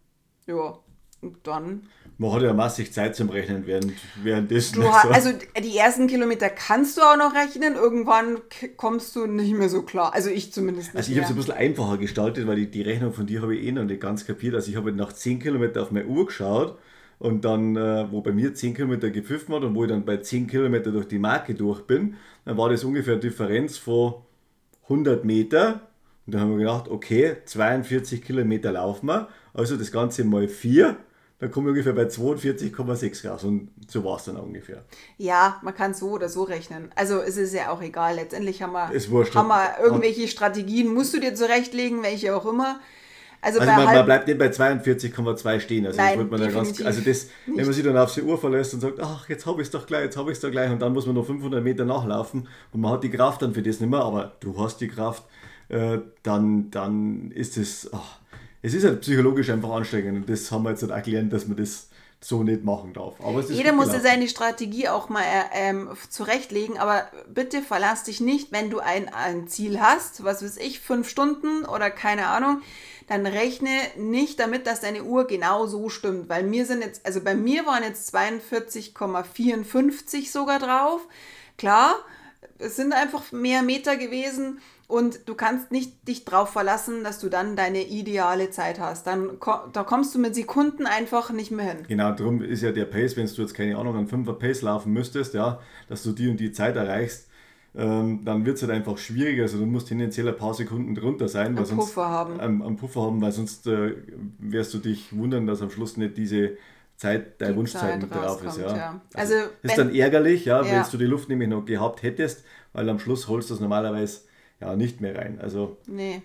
Ja, 0.47 0.80
und 1.21 1.36
dann. 1.43 1.89
Man 2.17 2.32
hat 2.32 2.43
ja 2.43 2.54
massig 2.54 2.93
Zeit 2.93 3.13
zum 3.13 3.30
Rechnen 3.30 3.67
während, 3.67 3.91
währenddessen. 4.23 4.80
Du 4.80 4.88
hast, 4.93 5.12
also 5.12 5.32
die 5.62 5.78
ersten 5.78 6.08
Kilometer 6.08 6.49
kannst 6.49 6.95
du 6.95 7.02
auch 7.02 7.17
noch 7.17 7.34
rechnen, 7.36 7.76
irgendwann 7.76 8.38
kommst 8.78 9.17
du 9.17 9.26
nicht 9.26 9.54
mehr 9.54 9.67
so 9.67 9.82
klar. 9.82 10.13
Also 10.13 10.30
ich 10.30 10.54
zumindest 10.54 10.93
nicht. 10.93 10.97
Also 10.97 11.12
ich 11.12 11.17
habe 11.17 11.26
es 11.26 11.32
ein 11.32 11.36
bisschen 11.36 11.56
einfacher 11.56 11.97
gestaltet, 11.97 12.47
weil 12.47 12.56
die, 12.56 12.71
die 12.71 12.84
Rechnung 12.84 13.12
von 13.12 13.28
dir 13.28 13.41
habe 13.41 13.54
ich 13.54 13.67
eh 13.67 13.71
noch 13.73 13.84
nicht 13.84 13.99
ganz 13.99 14.26
kapiert. 14.26 14.56
Also 14.56 14.71
ich 14.71 14.78
habe 14.78 14.93
nach 14.93 15.12
10 15.12 15.39
Kilometern 15.39 15.84
auf 15.84 15.91
meine 15.91 16.06
Uhr 16.06 16.26
geschaut 16.26 16.78
und 17.24 17.46
dann, 17.46 17.76
äh, 17.76 18.12
wo 18.12 18.22
bei 18.22 18.32
mir 18.32 18.54
10 18.54 18.74
Kilometer 18.74 19.10
gepfiffen 19.10 19.56
hat 19.56 19.64
und 19.64 19.76
wo 19.76 19.84
ich 19.84 19.90
dann 19.90 20.06
bei 20.06 20.18
10 20.18 20.48
Kilometer 20.48 20.92
durch 20.92 21.08
die 21.08 21.20
Marke 21.20 21.56
durch 21.56 21.82
bin, 21.82 22.16
dann 22.46 22.58
war 22.58 22.70
das 22.70 22.84
ungefähr 22.84 23.14
eine 23.14 23.22
Differenz 23.22 23.78
von 23.78 24.16
100 24.84 25.24
Meter. 25.24 25.82
Und 26.26 26.34
dann 26.34 26.42
haben 26.42 26.52
wir 26.52 26.60
gedacht, 26.60 26.90
okay, 26.90 27.38
42 27.46 28.24
Kilometer 28.24 28.74
laufen 28.74 29.08
wir, 29.08 29.30
also 29.54 29.78
das 29.78 29.92
Ganze 29.92 30.24
mal 30.24 30.48
4 30.48 30.98
dann 31.44 31.52
komme 31.52 31.68
ich 31.68 31.72
ungefähr 31.72 31.92
bei 31.92 32.04
42,6 32.04 33.28
raus 33.28 33.44
und 33.44 33.70
so 33.90 34.06
war 34.06 34.16
es 34.16 34.24
dann 34.24 34.38
ungefähr. 34.38 34.86
Ja, 35.18 35.60
man 35.62 35.76
kann 35.76 35.94
so 35.94 36.12
oder 36.12 36.30
so 36.30 36.44
rechnen. 36.44 36.90
Also 36.96 37.20
es 37.20 37.36
ist 37.36 37.54
ja 37.54 37.70
auch 37.70 37.82
egal. 37.82 38.16
Letztendlich 38.16 38.62
haben 38.62 38.72
wir, 38.72 38.88
haben 38.88 39.48
wir 39.50 39.84
irgendwelche 39.84 40.30
Strategien, 40.30 40.94
musst 40.94 41.14
du 41.14 41.20
dir 41.20 41.36
zurechtlegen, 41.36 42.02
welche 42.02 42.34
auch 42.34 42.46
immer. 42.46 42.80
Also, 43.44 43.60
also 43.60 43.74
man, 43.74 43.84
man, 43.84 44.06
bleibt 44.06 44.28
nicht 44.28 44.40
bei 44.40 44.48
42,2 44.48 45.60
stehen. 45.60 45.86
Also, 45.86 45.98
Nein, 45.98 46.30
das 46.32 46.54
ganz, 46.54 46.82
also 46.82 47.02
das, 47.02 47.28
wenn 47.46 47.66
man 47.66 47.74
sich 47.74 47.84
dann 47.84 47.98
auf 47.98 48.14
die 48.14 48.22
Uhr 48.22 48.38
verlässt 48.38 48.74
und 48.74 48.80
sagt, 48.80 49.02
ach, 49.02 49.28
jetzt 49.28 49.46
habe 49.46 49.62
ich 49.62 49.68
es 49.68 49.72
doch 49.72 49.86
gleich, 49.86 50.06
jetzt 50.06 50.16
habe 50.16 50.32
ich 50.32 50.38
es 50.38 50.42
doch 50.42 50.50
gleich 50.50 50.72
und 50.72 50.82
dann 50.82 50.94
muss 50.94 51.06
man 51.06 51.16
noch 51.16 51.26
500 51.26 51.62
Meter 51.62 51.84
nachlaufen 51.84 52.48
und 52.72 52.80
man 52.80 52.94
hat 52.94 53.04
die 53.04 53.10
Kraft 53.10 53.42
dann 53.42 53.54
für 53.54 53.62
das 53.62 53.82
nicht 53.82 53.90
mehr, 53.90 54.00
aber 54.00 54.32
du 54.40 54.58
hast 54.58 54.80
die 54.80 54.88
Kraft, 54.88 55.24
äh, 55.68 55.98
dann, 56.24 56.72
dann 56.72 57.32
ist 57.32 57.58
es, 57.58 57.92
es 58.62 58.74
ist 58.74 58.86
halt 58.86 59.02
psychologisch 59.02 59.50
einfach 59.50 59.72
anstrengend 59.72 60.16
und 60.16 60.30
das 60.30 60.50
haben 60.50 60.64
wir 60.64 60.70
jetzt 60.70 60.84
halt 60.84 60.94
erklärt, 60.94 61.34
dass 61.34 61.46
man 61.46 61.58
das 61.58 61.90
so 62.22 62.44
nicht 62.44 62.64
machen 62.64 62.94
darf. 62.94 63.16
Aber 63.20 63.42
Jeder 63.42 63.74
muss 63.74 63.90
seine 63.92 64.30
Strategie 64.30 64.88
auch 64.88 65.10
mal 65.10 65.24
äh, 65.24 65.70
ähm, 65.70 65.90
zurechtlegen, 66.10 66.78
aber 66.78 67.08
bitte 67.28 67.62
verlass 67.62 68.04
dich 68.04 68.22
nicht, 68.22 68.54
wenn 68.54 68.70
du 68.70 68.80
ein, 68.80 69.10
ein 69.10 69.50
Ziel 69.50 69.82
hast, 69.82 70.24
was 70.24 70.42
weiß 70.42 70.58
ich, 70.58 70.80
fünf 70.80 71.10
Stunden 71.10 71.66
oder 71.66 71.92
keine 71.92 72.28
Ahnung, 72.28 72.62
dann 73.08 73.26
rechne 73.26 73.70
nicht 73.98 74.39
damit, 74.39 74.68
dass 74.68 74.82
deine 74.82 75.04
Uhr 75.04 75.28
genau 75.28 75.66
so 75.66 75.89
stimmt, 75.89 76.30
weil 76.30 76.44
mir 76.44 76.66
sind 76.66 76.82
jetzt, 76.82 77.06
also 77.06 77.22
bei 77.22 77.36
mir 77.36 77.66
waren 77.66 77.84
jetzt 77.84 78.13
42,54 78.16 80.32
sogar 80.32 80.60
drauf. 80.60 81.02
Klar, 81.58 81.96
es 82.60 82.76
sind 82.76 82.94
einfach 82.94 83.32
mehr 83.32 83.62
Meter 83.62 83.98
gewesen 83.98 84.60
und 84.88 85.28
du 85.28 85.36
kannst 85.36 85.72
nicht 85.72 86.08
dich 86.08 86.26
darauf 86.26 86.50
verlassen, 86.50 87.04
dass 87.04 87.20
du 87.20 87.30
dann 87.30 87.56
deine 87.56 87.84
ideale 87.84 88.52
Zeit 88.52 88.80
hast. 88.80 89.08
Dann 89.08 89.38
da 89.72 89.84
kommst 89.84 90.13
du 90.13 90.20
mit 90.20 90.36
Sekunden 90.36 90.86
einfach 90.86 91.32
nicht 91.32 91.52
mehr 91.52 91.66
hin. 91.66 91.86
Genau, 91.88 92.12
darum 92.12 92.42
ist 92.42 92.62
ja 92.62 92.72
der 92.72 92.86
Pace, 92.86 93.18
wenn 93.18 93.28
du 93.28 93.42
jetzt 93.42 93.54
keine 93.54 93.78
Ahnung, 93.78 93.96
einen 93.96 94.08
5er 94.08 94.34
Pace 94.34 94.62
laufen 94.62 94.94
müsstest, 94.94 95.34
ja, 95.34 95.60
dass 95.88 96.04
du 96.04 96.12
die 96.12 96.30
und 96.30 96.39
die 96.39 96.52
Zeit 96.52 96.76
erreichst, 96.76 97.28
ähm, 97.76 98.22
dann 98.24 98.46
wird 98.46 98.58
es 98.58 98.64
halt 98.64 98.72
einfach 98.72 98.98
schwieriger. 98.98 99.44
Also 99.44 99.58
du 99.58 99.66
musst 99.66 99.88
tendenziell 99.88 100.28
ein 100.28 100.38
paar 100.38 100.54
Sekunden 100.54 100.94
drunter 100.96 101.28
sein. 101.28 101.58
Weil 101.58 101.66
Puffer 101.66 102.08
haben. 102.08 102.40
Ähm, 102.40 102.62
einen 102.62 102.78
Puffer 102.78 103.02
haben, 103.02 103.22
weil 103.22 103.32
sonst 103.32 103.66
äh, 103.68 103.96
wirst 104.38 104.74
du 104.74 104.78
dich 104.78 105.16
wundern, 105.16 105.48
dass 105.48 105.62
am 105.62 105.72
Schluss 105.72 105.98
nicht 105.98 106.18
diese 106.18 106.58
Zeit, 106.98 107.42
deine 107.42 107.56
Wunschzeit 107.56 108.00
mit 108.00 108.14
drauf 108.14 108.44
ist. 108.46 108.58
Ja. 108.58 108.76
ja. 108.76 109.02
Also, 109.14 109.34
also 109.36 109.46
ist 109.64 109.78
wenn, 109.78 109.88
dann 109.88 109.96
ärgerlich, 109.96 110.46
ja, 110.46 110.62
ja. 110.62 110.72
wenn 110.72 110.92
du 110.92 110.98
die 110.98 111.06
Luft 111.06 111.30
nämlich 111.30 111.50
noch 111.50 111.66
gehabt 111.66 112.04
hättest, 112.04 112.46
weil 112.74 112.88
am 112.90 113.00
Schluss 113.00 113.28
holst 113.28 113.50
du 113.50 113.56
es 113.56 113.60
normalerweise 113.60 114.22
ja 114.62 114.76
nicht 114.76 115.02
mehr 115.02 115.18
rein. 115.18 115.40
Also, 115.42 115.78
nee. 115.88 116.22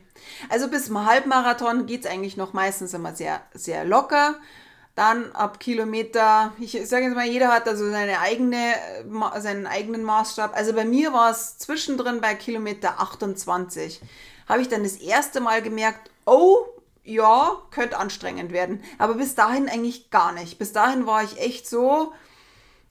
Also 0.51 0.69
bis 0.69 0.87
zum 0.87 1.07
Halbmarathon 1.07 1.87
geht 1.87 2.05
es 2.05 2.11
eigentlich 2.11 2.37
noch 2.37 2.53
meistens 2.53 2.93
immer 2.93 3.15
sehr, 3.15 3.41
sehr 3.55 3.85
locker. 3.85 4.37
Dann 4.99 5.31
ab 5.31 5.61
Kilometer, 5.61 6.53
ich 6.59 6.73
sage 6.89 7.05
jetzt 7.05 7.15
mal, 7.15 7.25
jeder 7.25 7.53
hat 7.53 7.69
also 7.69 7.89
seine 7.89 8.19
eigene, 8.19 8.75
seinen 9.39 9.69
eigenen 9.69 10.03
Maßstab. 10.03 10.57
Also 10.57 10.73
bei 10.73 10.85
mir 10.85 11.13
war 11.13 11.31
es 11.31 11.57
zwischendrin 11.57 12.21
bei 12.21 12.35
Kilometer 12.35 12.99
28. 12.99 14.01
Habe 14.49 14.61
ich 14.61 14.67
dann 14.69 14.83
das 14.83 14.97
erste 14.97 15.39
Mal 15.41 15.63
gemerkt, 15.63 16.11
oh, 16.27 16.57
ja, 17.05 17.63
könnte 17.71 17.97
anstrengend 17.97 18.51
werden. 18.51 18.83
Aber 18.99 19.15
bis 19.15 19.37
dahin 19.37 19.69
eigentlich 19.69 20.11
gar 20.11 20.33
nicht. 20.33 20.59
Bis 20.59 20.73
dahin 20.73 21.07
war 21.07 21.23
ich 21.23 21.39
echt 21.39 21.69
so, 21.69 22.13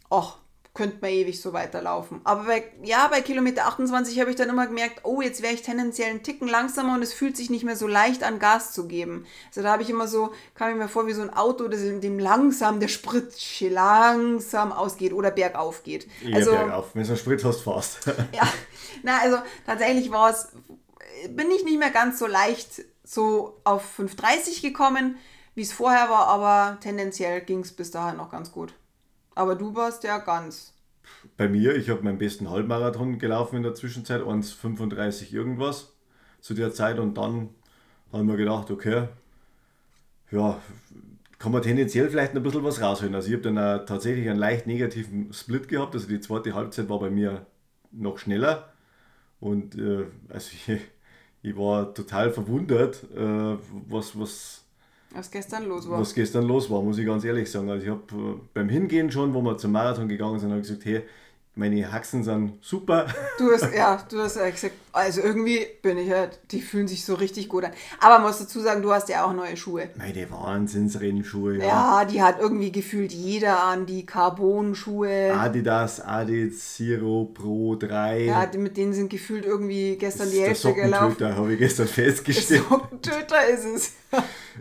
ach, 0.10 0.38
könnte 0.78 1.00
man 1.02 1.10
ewig 1.10 1.42
so 1.42 1.54
weiterlaufen. 1.54 2.22
Aber 2.24 2.44
bei, 2.44 2.64
ja, 2.84 3.08
bei 3.08 3.22
Kilometer 3.22 3.66
28 3.66 4.20
habe 4.20 4.30
ich 4.30 4.36
dann 4.36 4.48
immer 4.48 4.68
gemerkt, 4.68 5.02
oh, 5.04 5.22
jetzt 5.22 5.42
wäre 5.42 5.56
ich 5.56 5.64
tendenziell 5.64 6.12
einen 6.12 6.22
Ticken 6.22 6.48
langsamer 6.48 6.94
und 6.94 7.02
es 7.02 7.14
fühlt 7.14 7.36
sich 7.36 7.50
nicht 7.50 7.64
mehr 7.64 7.76
so 7.76 7.88
leicht 7.88 8.24
an, 8.24 8.38
Gas 8.38 8.74
zu 8.74 8.88
geben. 8.88 9.26
Also 9.50 9.64
da 9.64 9.72
habe 9.72 9.82
ich 9.82 9.90
immer 9.90 10.08
so, 10.08 10.32
kam 10.54 10.70
ich 10.70 10.76
mir 10.78 10.88
vor 10.88 11.08
wie 11.08 11.14
so 11.14 11.24
ein 11.24 11.34
Auto, 11.34 11.68
das 11.68 11.82
in 11.82 12.00
dem 12.00 12.20
langsam 12.20 12.80
der 12.80 12.90
Sprit 12.90 13.34
langsam 13.60 14.72
ausgeht 14.72 15.14
oder 15.14 15.32
bergauf 15.32 15.82
geht. 15.82 16.08
Ja, 16.22 16.36
also, 16.36 16.52
bergauf, 16.52 16.92
wenn 16.94 17.02
du 17.02 17.10
einen 17.10 17.18
Sprit 17.18 17.44
hast, 17.44 17.62
fast. 17.62 18.06
ja, 18.32 18.48
na, 19.02 19.18
also 19.24 19.38
tatsächlich 19.66 20.12
war 20.12 20.30
es, 20.30 20.50
bin 21.30 21.50
ich 21.50 21.64
nicht 21.64 21.80
mehr 21.80 21.90
ganz 21.90 22.20
so 22.20 22.28
leicht 22.28 22.84
so 23.04 23.60
auf 23.64 23.98
5,30 23.98 24.62
gekommen, 24.62 25.18
wie 25.56 25.64
es 25.64 25.74
vorher 25.74 26.12
war, 26.12 26.28
aber 26.28 26.78
tendenziell 26.82 27.42
ging 27.42 27.62
es 27.62 27.72
bis 27.72 27.90
dahin 27.90 28.18
noch 28.18 28.30
ganz 28.30 28.52
gut. 28.52 28.76
Aber 29.38 29.54
du 29.54 29.76
warst 29.76 30.04
ja 30.04 30.18
ganz. 30.18 30.74
Bei 31.38 31.48
mir, 31.48 31.76
ich 31.76 31.92
habe 31.92 32.02
meinen 32.02 32.18
besten 32.18 32.50
Halbmarathon 32.50 33.20
gelaufen 33.20 33.58
in 33.58 33.64
der 33.64 33.76
Zwischenzeit, 33.76 34.22
1,35 34.22 35.32
irgendwas 35.32 35.94
zu 36.42 36.56
der 36.56 36.74
Zeit 36.74 36.98
und 36.98 37.20
dann 37.20 37.50
haben 38.12 38.28
wir 38.28 38.36
gedacht, 38.36 38.72
okay, 38.72 39.10
ja, 40.32 40.60
kann 41.38 41.52
man 41.52 41.62
tendenziell 41.62 42.10
vielleicht 42.10 42.36
ein 42.36 42.42
bisschen 42.42 42.64
was 42.64 42.82
rausholen. 42.82 43.14
Also 43.14 43.28
ich 43.28 43.36
habe 43.36 43.54
dann 43.54 43.86
tatsächlich 43.86 44.28
einen 44.28 44.40
leicht 44.40 44.66
negativen 44.66 45.32
Split 45.32 45.68
gehabt, 45.68 45.94
also 45.94 46.08
die 46.08 46.20
zweite 46.20 46.56
Halbzeit 46.56 46.90
war 46.90 47.00
bei 47.00 47.12
mir 47.12 47.46
noch 47.92 48.18
schneller 48.18 48.74
und 49.40 49.78
äh, 49.78 50.08
also 50.30 50.50
ich, 50.68 50.82
ich 51.44 51.56
war 51.56 51.94
total 51.94 52.32
verwundert, 52.32 53.04
äh, 53.16 53.58
was, 53.88 54.20
was 54.20 54.67
was 55.14 55.32
gestern 55.32 55.68
los 55.68 55.90
war. 55.90 56.00
Was 56.00 56.14
gestern 56.14 56.46
los 56.46 56.70
war, 56.70 56.82
muss 56.82 56.98
ich 56.98 57.06
ganz 57.06 57.24
ehrlich 57.24 57.50
sagen. 57.50 57.70
Also 57.70 57.84
ich 57.84 57.90
habe 57.90 58.02
äh, 58.12 58.40
beim 58.54 58.70
Hingehen 58.70 59.12
schon, 59.12 59.34
wo 59.34 59.42
wir 59.42 59.58
zum 59.58 59.72
Marathon 59.72 60.08
gegangen 60.08 60.40
sind, 60.40 60.50
habe 60.50 60.62
ich 60.62 60.68
gesagt, 60.68 60.86
hey, 60.86 61.04
meine 61.58 61.92
Haxen 61.92 62.24
sind 62.24 62.54
super. 62.62 63.08
Du 63.38 63.52
hast, 63.52 63.74
ja, 63.74 64.02
du 64.10 64.20
hast 64.20 64.38
ja 64.38 64.50
gesagt, 64.50 64.76
also 64.94 65.22
irgendwie 65.22 65.66
bin 65.82 65.98
ich 65.98 66.08
ja, 66.08 66.28
die 66.52 66.62
fühlen 66.62 66.88
sich 66.88 67.04
so 67.04 67.16
richtig 67.16 67.50
gut 67.50 67.66
an. 67.66 67.72
Aber 68.00 68.20
musst 68.20 68.42
dazu 68.42 68.60
sagen, 68.62 68.82
du 68.82 68.92
hast 68.94 69.10
ja 69.10 69.26
auch 69.26 69.34
neue 69.34 69.58
Schuhe. 69.58 69.90
Meine 69.96 70.30
Wahnsinnsrennschuhe, 70.30 71.58
ja. 71.58 71.66
Ja, 71.66 72.06
die 72.06 72.22
hat 72.22 72.40
irgendwie 72.40 72.72
gefühlt 72.72 73.12
jeder 73.12 73.64
an, 73.64 73.86
die 73.86 74.06
Carbon-Schuhe. 74.06 75.34
Adidas 75.36 76.00
Adit 76.02 76.58
Zero 76.58 77.26
Pro 77.34 77.76
3. 77.76 78.26
Ja, 78.26 78.50
mit 78.58 78.78
denen 78.78 78.94
sind 78.94 79.10
gefühlt 79.10 79.46
irgendwie 79.46 79.98
gestern 79.98 80.30
die 80.32 80.42
Hälfte 80.42 80.74
gelaufen. 80.74 81.36
habe 81.36 81.54
ich 81.54 81.60
gestern 81.60 81.88
festgestellt. 81.88 82.64
Sockentöter 82.70 83.48
ist 83.48 83.66
es. 83.66 83.92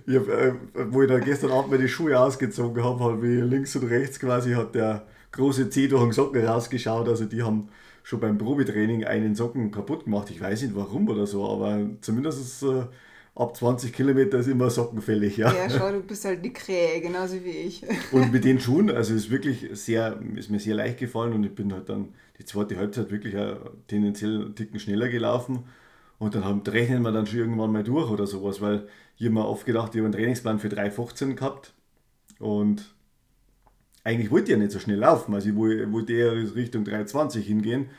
ich 0.06 0.16
hab, 0.16 0.28
äh, 0.28 0.52
wo 0.90 1.02
ich 1.02 1.08
da 1.08 1.18
gestern 1.18 1.52
Abend 1.52 1.70
meine 1.70 1.88
Schuhe 1.88 2.18
ausgezogen 2.18 2.82
habe, 2.82 3.04
habe 3.04 3.26
ich 3.26 3.42
links 3.42 3.76
und 3.76 3.84
rechts 3.88 4.18
quasi 4.18 4.52
hat 4.52 4.74
der 4.74 5.06
große 5.36 5.70
Zeh 5.70 5.88
durch 5.88 6.02
den 6.02 6.12
Socken 6.12 6.44
rausgeschaut. 6.44 7.08
Also 7.08 7.26
die 7.26 7.42
haben 7.42 7.68
schon 8.02 8.20
beim 8.20 8.38
Probetraining 8.38 9.04
einen 9.04 9.34
Socken 9.34 9.70
kaputt 9.70 10.04
gemacht. 10.04 10.30
Ich 10.30 10.40
weiß 10.40 10.62
nicht 10.62 10.74
warum 10.74 11.08
oder 11.08 11.26
so, 11.26 11.48
aber 11.48 11.88
zumindest 12.00 12.62
äh, 12.62 12.84
ab 13.34 13.56
20 13.56 13.92
Kilometer 13.92 14.38
ist 14.38 14.48
immer 14.48 14.70
sockenfällig. 14.70 15.36
Ja. 15.36 15.52
ja, 15.52 15.68
schau, 15.68 15.90
du 15.92 16.00
bist 16.00 16.24
halt 16.24 16.44
die 16.44 16.52
Krähe, 16.52 17.00
genauso 17.00 17.44
wie 17.44 17.50
ich. 17.50 17.84
Und 18.12 18.32
mit 18.32 18.44
den 18.44 18.58
Schuhen, 18.60 18.90
also 18.90 19.14
ist 19.14 19.30
wirklich 19.30 19.68
sehr, 19.72 20.20
ist 20.34 20.50
mir 20.50 20.58
sehr 20.58 20.74
leicht 20.74 20.98
gefallen 20.98 21.32
und 21.34 21.44
ich 21.44 21.54
bin 21.54 21.72
halt 21.72 21.88
dann 21.88 22.14
die 22.38 22.44
zweite 22.44 22.76
Halbzeit 22.76 23.10
wirklich 23.10 23.34
tendenziell 23.88 24.36
einen 24.36 24.54
Ticken 24.54 24.80
schneller 24.80 25.08
gelaufen. 25.08 25.64
Und 26.18 26.34
dann 26.34 26.44
haben, 26.44 26.62
rechnen 26.66 27.02
wir 27.02 27.12
dann 27.12 27.26
schon 27.26 27.40
irgendwann 27.40 27.72
mal 27.72 27.84
durch 27.84 28.10
oder 28.10 28.26
sowas, 28.26 28.62
weil 28.62 28.88
ich 29.18 29.26
habe 29.26 29.34
mir 29.34 29.46
oft 29.46 29.66
gedacht, 29.66 29.94
ich 29.94 29.98
habe 29.98 30.06
einen 30.06 30.14
Trainingsplan 30.14 30.58
für 30.58 30.68
3,15 30.68 31.34
gehabt 31.34 31.74
und 32.38 32.95
eigentlich 34.06 34.30
wollte 34.30 34.44
ich 34.44 34.50
ja 34.52 34.56
nicht 34.56 34.70
so 34.70 34.78
schnell 34.78 34.98
laufen. 34.98 35.34
Also 35.34 35.48
ich 35.48 35.56
wollte 35.56 36.12
eher 36.12 36.32
Richtung 36.54 36.84
3,20 36.84 37.40
hingehen. 37.40 37.90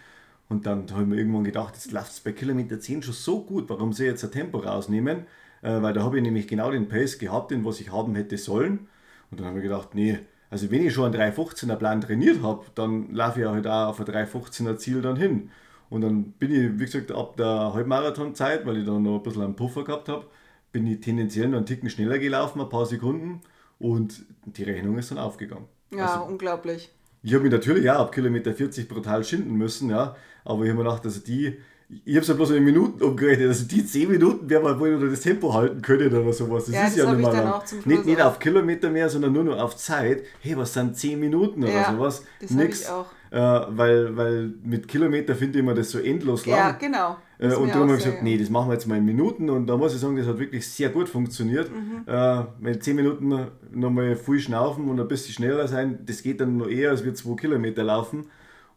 Und 0.47 0.65
dann 0.65 0.89
habe 0.91 1.01
ich 1.01 1.07
mir 1.09 1.17
irgendwann 1.17 1.43
gedacht, 1.43 1.73
jetzt 1.75 1.91
läuft 1.91 2.11
es 2.11 2.21
bei 2.21 2.31
Kilometer 2.31 2.79
10 2.79 3.03
schon 3.03 3.13
so 3.13 3.43
gut, 3.43 3.69
warum 3.69 3.91
soll 3.91 4.05
ich 4.05 4.11
jetzt 4.13 4.23
ein 4.23 4.31
Tempo 4.31 4.59
rausnehmen? 4.59 5.25
Äh, 5.61 5.81
weil 5.81 5.93
da 5.93 6.03
habe 6.03 6.17
ich 6.17 6.23
nämlich 6.23 6.47
genau 6.47 6.71
den 6.71 6.87
Pace 6.87 7.17
gehabt, 7.17 7.51
den 7.51 7.65
was 7.65 7.81
ich 7.81 7.91
haben 7.91 8.15
hätte 8.15 8.37
sollen. 8.37 8.87
Und 9.29 9.41
dann 9.41 9.47
habe 9.47 9.57
ich 9.57 9.63
gedacht, 9.63 9.95
nee, 9.95 10.19
also 10.49 10.71
wenn 10.71 10.85
ich 10.85 10.93
schon 10.93 11.13
einen 11.13 11.33
3,15er 11.33 11.75
Plan 11.75 11.99
trainiert 11.99 12.41
habe, 12.41 12.63
dann 12.75 13.13
laufe 13.13 13.41
ich 13.41 13.47
halt 13.47 13.67
auch 13.67 13.89
auf 13.89 13.99
ein 13.99 14.05
3,15er 14.05 14.77
Ziel 14.77 15.01
dann 15.01 15.17
hin. 15.17 15.51
Und 15.89 16.01
dann 16.01 16.31
bin 16.33 16.51
ich, 16.51 16.79
wie 16.79 16.85
gesagt, 16.85 17.11
ab 17.11 17.35
der 17.35 17.73
Halbmarathonzeit, 17.73 18.65
weil 18.65 18.77
ich 18.77 18.85
dann 18.85 19.03
noch 19.03 19.17
ein 19.17 19.23
bisschen 19.23 19.43
einen 19.43 19.55
Puffer 19.57 19.83
gehabt 19.83 20.07
habe, 20.07 20.25
bin 20.71 20.87
ich 20.87 21.01
tendenziell 21.01 21.49
noch 21.49 21.57
einen 21.57 21.65
Ticken 21.65 21.89
schneller 21.89 22.17
gelaufen, 22.19 22.61
ein 22.61 22.69
paar 22.69 22.85
Sekunden. 22.85 23.41
Und 23.79 24.25
die 24.45 24.63
Rechnung 24.63 24.97
ist 24.97 25.11
dann 25.11 25.17
aufgegangen. 25.17 25.65
Ja, 25.91 26.13
also, 26.13 26.25
unglaublich. 26.25 26.91
Ich 27.23 27.33
habe 27.33 27.43
mich 27.43 27.51
natürlich 27.51 27.89
auch 27.89 27.99
ab 27.99 28.11
Kilometer 28.11 28.53
40 28.53 28.87
brutal 28.87 29.23
schinden 29.23 29.55
müssen, 29.55 29.89
ja. 29.89 30.15
Aber 30.45 30.63
ich 30.63 30.69
habe 30.69 30.81
mir 30.81 30.85
gedacht, 30.85 31.05
also 31.05 31.19
die, 31.19 31.57
ich 32.05 32.15
habe 32.15 32.21
es 32.21 32.27
ja 32.27 32.33
bloß 32.33 32.51
in 32.51 32.63
Minuten 32.63 33.01
umgerechnet, 33.01 33.49
also 33.49 33.65
die 33.65 33.85
10 33.85 34.11
Minuten 34.11 34.49
werden 34.49 34.63
wir 34.63 34.79
wohl 34.79 34.97
nur 34.97 35.09
das 35.09 35.21
Tempo 35.21 35.53
halten 35.53 35.81
können 35.81 36.13
oder 36.13 36.33
sowas. 36.33 36.65
Das 36.65 36.75
ja, 36.75 36.87
ist 36.87 36.97
das 36.97 37.05
ja 37.05 37.13
nicht 37.13 37.21
mal 37.21 37.61
nicht, 37.85 38.05
nicht 38.05 38.21
auf 38.21 38.39
Kilometer 38.39 38.89
mehr, 38.89 39.09
sondern 39.09 39.33
nur 39.33 39.43
noch 39.43 39.57
auf 39.57 39.75
Zeit. 39.75 40.23
Hey, 40.41 40.57
was 40.57 40.73
sind 40.73 40.97
10 40.97 41.19
Minuten 41.19 41.63
oder 41.63 41.73
ja, 41.73 41.91
sowas? 41.91 42.23
Das 42.39 42.51
habe 42.51 42.65
ich 42.65 42.87
auch. 42.87 43.05
Äh, 43.29 43.39
weil, 43.77 44.15
weil 44.15 44.53
mit 44.63 44.87
Kilometer 44.87 45.35
finde 45.35 45.59
ich 45.59 45.63
immer 45.63 45.73
das 45.73 45.89
so 45.89 45.99
endlos 45.99 46.45
lang. 46.45 46.57
Ja, 46.57 46.71
genau. 46.71 47.17
Äh, 47.39 47.53
und 47.53 47.69
darum 47.69 47.89
habe 47.89 47.97
ich 47.97 48.03
gesagt, 48.03 48.23
nee, 48.23 48.37
das 48.37 48.49
machen 48.49 48.69
wir 48.69 48.73
jetzt 48.73 48.87
mal 48.87 48.97
in 48.97 49.05
Minuten 49.05 49.49
und 49.49 49.67
da 49.67 49.77
muss 49.77 49.93
ich 49.93 49.99
sagen, 49.99 50.15
das 50.15 50.27
hat 50.27 50.39
wirklich 50.39 50.67
sehr 50.67 50.89
gut 50.89 51.09
funktioniert. 51.09 51.69
Mhm. 51.71 52.03
Äh, 52.05 52.43
wenn 52.59 52.81
10 52.81 52.95
Minuten 52.95 53.47
nochmal 53.71 54.15
viel 54.15 54.39
schnaufen 54.39 54.89
und 54.89 54.99
ein 54.99 55.07
bisschen 55.07 55.33
schneller 55.33 55.67
sein, 55.67 55.99
das 56.05 56.23
geht 56.23 56.41
dann 56.41 56.57
noch 56.57 56.67
eher, 56.67 56.91
als 56.91 57.05
wir 57.05 57.13
2 57.13 57.35
Kilometer 57.35 57.83
laufen. 57.83 58.25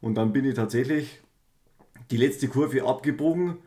Und 0.00 0.14
dann 0.14 0.32
bin 0.32 0.44
ich 0.44 0.54
tatsächlich 0.54 1.20
die 2.10 2.16
letzte 2.16 2.48
Kurve 2.48 2.84
abgebogen 2.84 3.58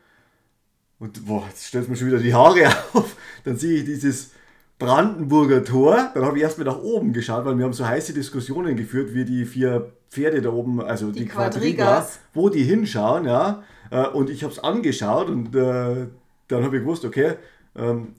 und 1.03 1.25
boah, 1.25 1.43
jetzt 1.49 1.65
stellt 1.65 1.89
mir 1.89 1.97
schon 1.97 2.07
wieder 2.07 2.19
die 2.19 2.33
Haare 2.33 2.65
auf. 2.93 3.17
Dann 3.43 3.57
sehe 3.57 3.79
ich 3.79 3.83
dieses 3.85 4.31
Brandenburger 4.79 5.63
Tor. 5.65 6.11
Dann 6.13 6.23
habe 6.23 6.37
ich 6.37 6.43
erstmal 6.43 6.65
nach 6.65 6.81
oben 6.81 7.11
geschaut, 7.11 7.43
weil 7.43 7.57
wir 7.57 7.65
haben 7.65 7.73
so 7.73 7.85
heiße 7.85 8.13
Diskussionen 8.13 8.77
geführt, 8.77 9.13
wie 9.13 9.25
die 9.25 9.43
vier 9.43 9.91
Pferde 10.13 10.41
da 10.41 10.49
oben, 10.49 10.79
also 10.79 11.11
die, 11.11 11.21
die 11.21 11.25
Quadrigas, 11.25 12.19
wo 12.33 12.49
die 12.49 12.63
hinschauen, 12.63 13.25
ja. 13.25 13.63
Äh, 13.89 14.07
und 14.07 14.29
ich 14.29 14.43
habe 14.43 14.53
es 14.53 14.59
angeschaut 14.59 15.27
und 15.27 15.55
äh, 15.55 16.07
dann 16.47 16.63
habe 16.63 16.77
ich 16.77 16.83
gewusst, 16.83 17.03
okay, 17.03 17.33
ähm, 17.75 18.13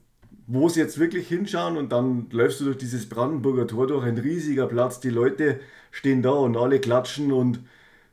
wo 0.46 0.68
sie 0.68 0.80
jetzt 0.80 0.98
wirklich 0.98 1.28
hinschauen 1.28 1.76
und 1.76 1.92
dann 1.92 2.26
läufst 2.30 2.60
du 2.60 2.64
durch 2.64 2.78
dieses 2.78 3.08
Brandenburger 3.08 3.66
Tor 3.66 3.86
durch, 3.86 4.04
ein 4.04 4.18
riesiger 4.18 4.66
Platz, 4.66 4.98
die 4.98 5.10
Leute 5.10 5.60
stehen 5.92 6.20
da 6.20 6.30
und 6.30 6.56
alle 6.56 6.80
klatschen 6.80 7.32
und 7.32 7.60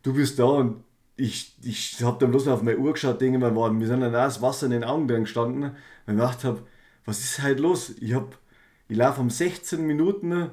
du 0.03 0.13
bist 0.13 0.37
da 0.37 0.45
und 0.45 0.83
ich, 1.17 1.55
ich 1.63 2.01
habe 2.03 2.17
dann 2.19 2.29
bloß 2.29 2.47
auf 2.47 2.61
meine 2.61 2.77
Uhr 2.77 2.93
geschaut, 2.93 3.19
denke 3.19 3.39
mir, 3.39 3.53
wir 3.53 3.87
sind 3.87 4.01
dann 4.01 4.13
das 4.13 4.41
Wasser 4.41 4.67
in 4.67 4.71
den 4.71 4.83
Augen 4.83 5.07
drin 5.07 5.23
gestanden, 5.23 5.63
weil 5.63 6.15
ich 6.15 6.21
gedacht 6.21 6.43
habe, 6.43 6.61
was 7.05 7.19
ist 7.19 7.41
halt 7.41 7.59
los? 7.59 7.93
Ich, 7.99 8.15
ich 8.87 8.97
laufe 8.97 9.21
um 9.21 9.29
16 9.29 9.85
Minuten 9.85 10.51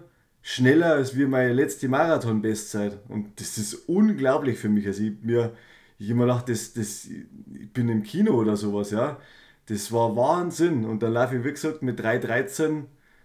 schneller 0.48 0.94
als 0.94 1.14
wie 1.14 1.26
meine 1.26 1.52
letzte 1.52 1.88
Marathon-Bestzeit 1.88 2.98
und 3.08 3.38
das 3.38 3.58
ist 3.58 3.74
unglaublich 3.86 4.58
für 4.58 4.70
mich. 4.70 4.86
Also 4.86 5.02
ich 5.02 5.12
mir 5.20 5.52
ich 5.98 6.08
immer 6.08 6.24
gedacht, 6.24 6.48
das, 6.48 6.72
das, 6.72 7.06
ich 7.06 7.72
bin 7.72 7.88
im 7.88 8.02
Kino 8.02 8.32
oder 8.34 8.56
sowas, 8.56 8.92
ja. 8.92 9.18
Das 9.66 9.92
war 9.92 10.16
Wahnsinn. 10.16 10.84
Und 10.84 11.02
dann 11.02 11.12
laufe 11.12 11.36
ich, 11.36 11.44
wie 11.44 11.50
gesagt, 11.50 11.82
mit 11.82 12.00
3,13, 12.00 12.84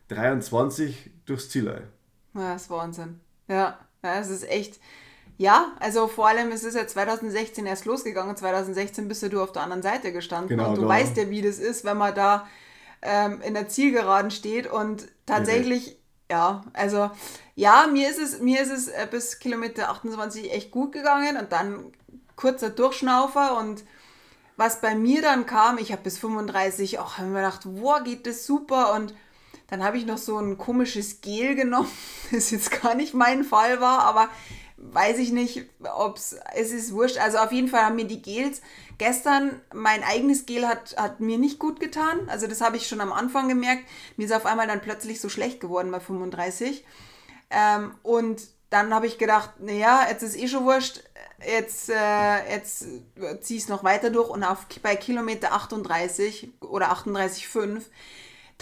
23 0.10 1.12
durchs 1.26 1.50
Ziel 1.50 1.70
ein. 1.70 1.84
Ja, 2.34 2.54
das 2.54 2.64
ist 2.64 2.70
Wahnsinn. 2.72 3.20
Ja, 3.48 3.78
ja, 4.04 4.20
es 4.20 4.30
ist 4.30 4.50
echt. 4.50 4.80
Ja, 5.38 5.74
also 5.80 6.08
vor 6.08 6.28
allem 6.28 6.52
es 6.52 6.64
ist 6.64 6.76
ja 6.76 6.86
2016 6.86 7.66
erst 7.66 7.86
losgegangen. 7.86 8.36
2016 8.36 9.08
bist 9.08 9.24
du 9.32 9.42
auf 9.42 9.52
der 9.52 9.62
anderen 9.62 9.84
Seite 9.84 10.12
gestanden. 10.12 10.50
Genau, 10.50 10.70
und 10.70 10.78
du 10.78 10.82
da. 10.82 10.88
weißt 10.90 11.16
ja, 11.16 11.30
wie 11.30 11.42
das 11.42 11.60
ist, 11.60 11.86
wenn 11.86 11.98
man 11.98 12.14
da 12.14 12.48
ähm, 13.02 13.42
in 13.42 13.54
der 13.54 13.70
Zielgeraden 13.70 14.32
steht 14.32 14.68
und 14.68 15.08
tatsächlich, 15.26 15.98
ja, 16.34 16.64
also 16.74 17.12
ja, 17.56 17.86
mir 17.92 18.10
ist 18.10 18.20
es, 18.20 18.40
mir 18.40 18.60
ist 18.60 18.72
es 18.72 18.88
äh, 18.88 19.08
bis 19.10 19.38
Kilometer 19.38 19.90
28 19.92 20.52
echt 20.52 20.72
gut 20.72 20.92
gegangen 20.92 21.38
und 21.38 21.52
dann 21.52 21.94
kurzer 22.36 22.72
Durchschnaufer 22.72 23.56
und 23.60 23.84
was 24.58 24.82
bei 24.82 24.96
mir 24.96 25.22
dann 25.22 25.46
kam, 25.46 25.78
ich 25.78 25.92
habe 25.92 26.02
bis 26.02 26.18
35, 26.18 26.98
auch 26.98 27.20
mir 27.20 27.36
gedacht, 27.36 27.62
wow, 27.66 28.04
geht 28.04 28.26
das 28.26 28.48
super 28.48 28.94
und 28.96 29.14
dann 29.68 29.84
habe 29.84 29.98
ich 29.98 30.08
noch 30.08 30.18
so 30.18 30.40
ein 30.40 30.58
komisches 30.58 31.22
Gel 31.22 31.54
genommen, 31.54 31.92
das 32.32 32.50
jetzt 32.50 32.82
gar 32.82 32.96
nicht 32.96 33.14
mein 33.14 33.44
Fall 33.44 33.80
war, 33.80 34.00
aber 34.00 34.30
weiß 34.78 35.20
ich 35.20 35.32
nicht, 35.32 35.70
ob 35.96 36.18
es 36.18 36.36
ist 36.56 36.94
wurscht. 36.94 37.18
Also 37.18 37.38
auf 37.38 37.52
jeden 37.52 37.68
Fall 37.68 37.84
haben 37.84 37.96
mir 37.96 38.08
die 38.08 38.24
Gels 38.24 38.62
gestern, 38.98 39.62
mein 39.74 40.04
eigenes 40.04 40.46
Gel 40.46 40.68
hat, 40.68 40.96
hat 40.98 41.20
mir 41.20 41.38
nicht 41.38 41.60
gut 41.60 41.80
getan. 41.80 42.28
Also 42.28 42.48
das 42.48 42.62
habe 42.62 42.78
ich 42.78 42.88
schon 42.88 43.02
am 43.02 43.14
Anfang 43.14 43.48
gemerkt. 43.48 43.84
Mir 44.18 44.26
ist 44.26 44.34
auf 44.34 44.46
einmal 44.46 44.68
dann 44.68 44.82
plötzlich 44.82 45.20
so 45.22 45.30
schlecht 45.30 45.60
geworden 45.60 45.92
bei 45.92 46.00
35. 46.00 46.86
Ähm, 47.50 47.94
und 48.04 48.42
dann 48.70 48.94
habe 48.94 49.06
ich 49.06 49.20
gedacht, 49.20 49.52
naja, 49.60 50.08
jetzt 50.10 50.24
ist 50.24 50.36
eh 50.36 50.48
schon 50.48 50.66
wurscht, 50.66 51.04
jetzt, 51.46 51.90
äh, 51.90 52.52
jetzt 52.52 52.80
ziehe 53.42 53.58
ich 53.58 53.64
es 53.64 53.70
noch 53.70 53.84
weiter 53.84 54.10
durch 54.10 54.30
und 54.30 54.44
auf, 54.44 54.66
bei 54.82 54.96
Kilometer 54.96 55.54
38 55.54 56.50
oder 56.62 56.92
38,5, 56.92 57.84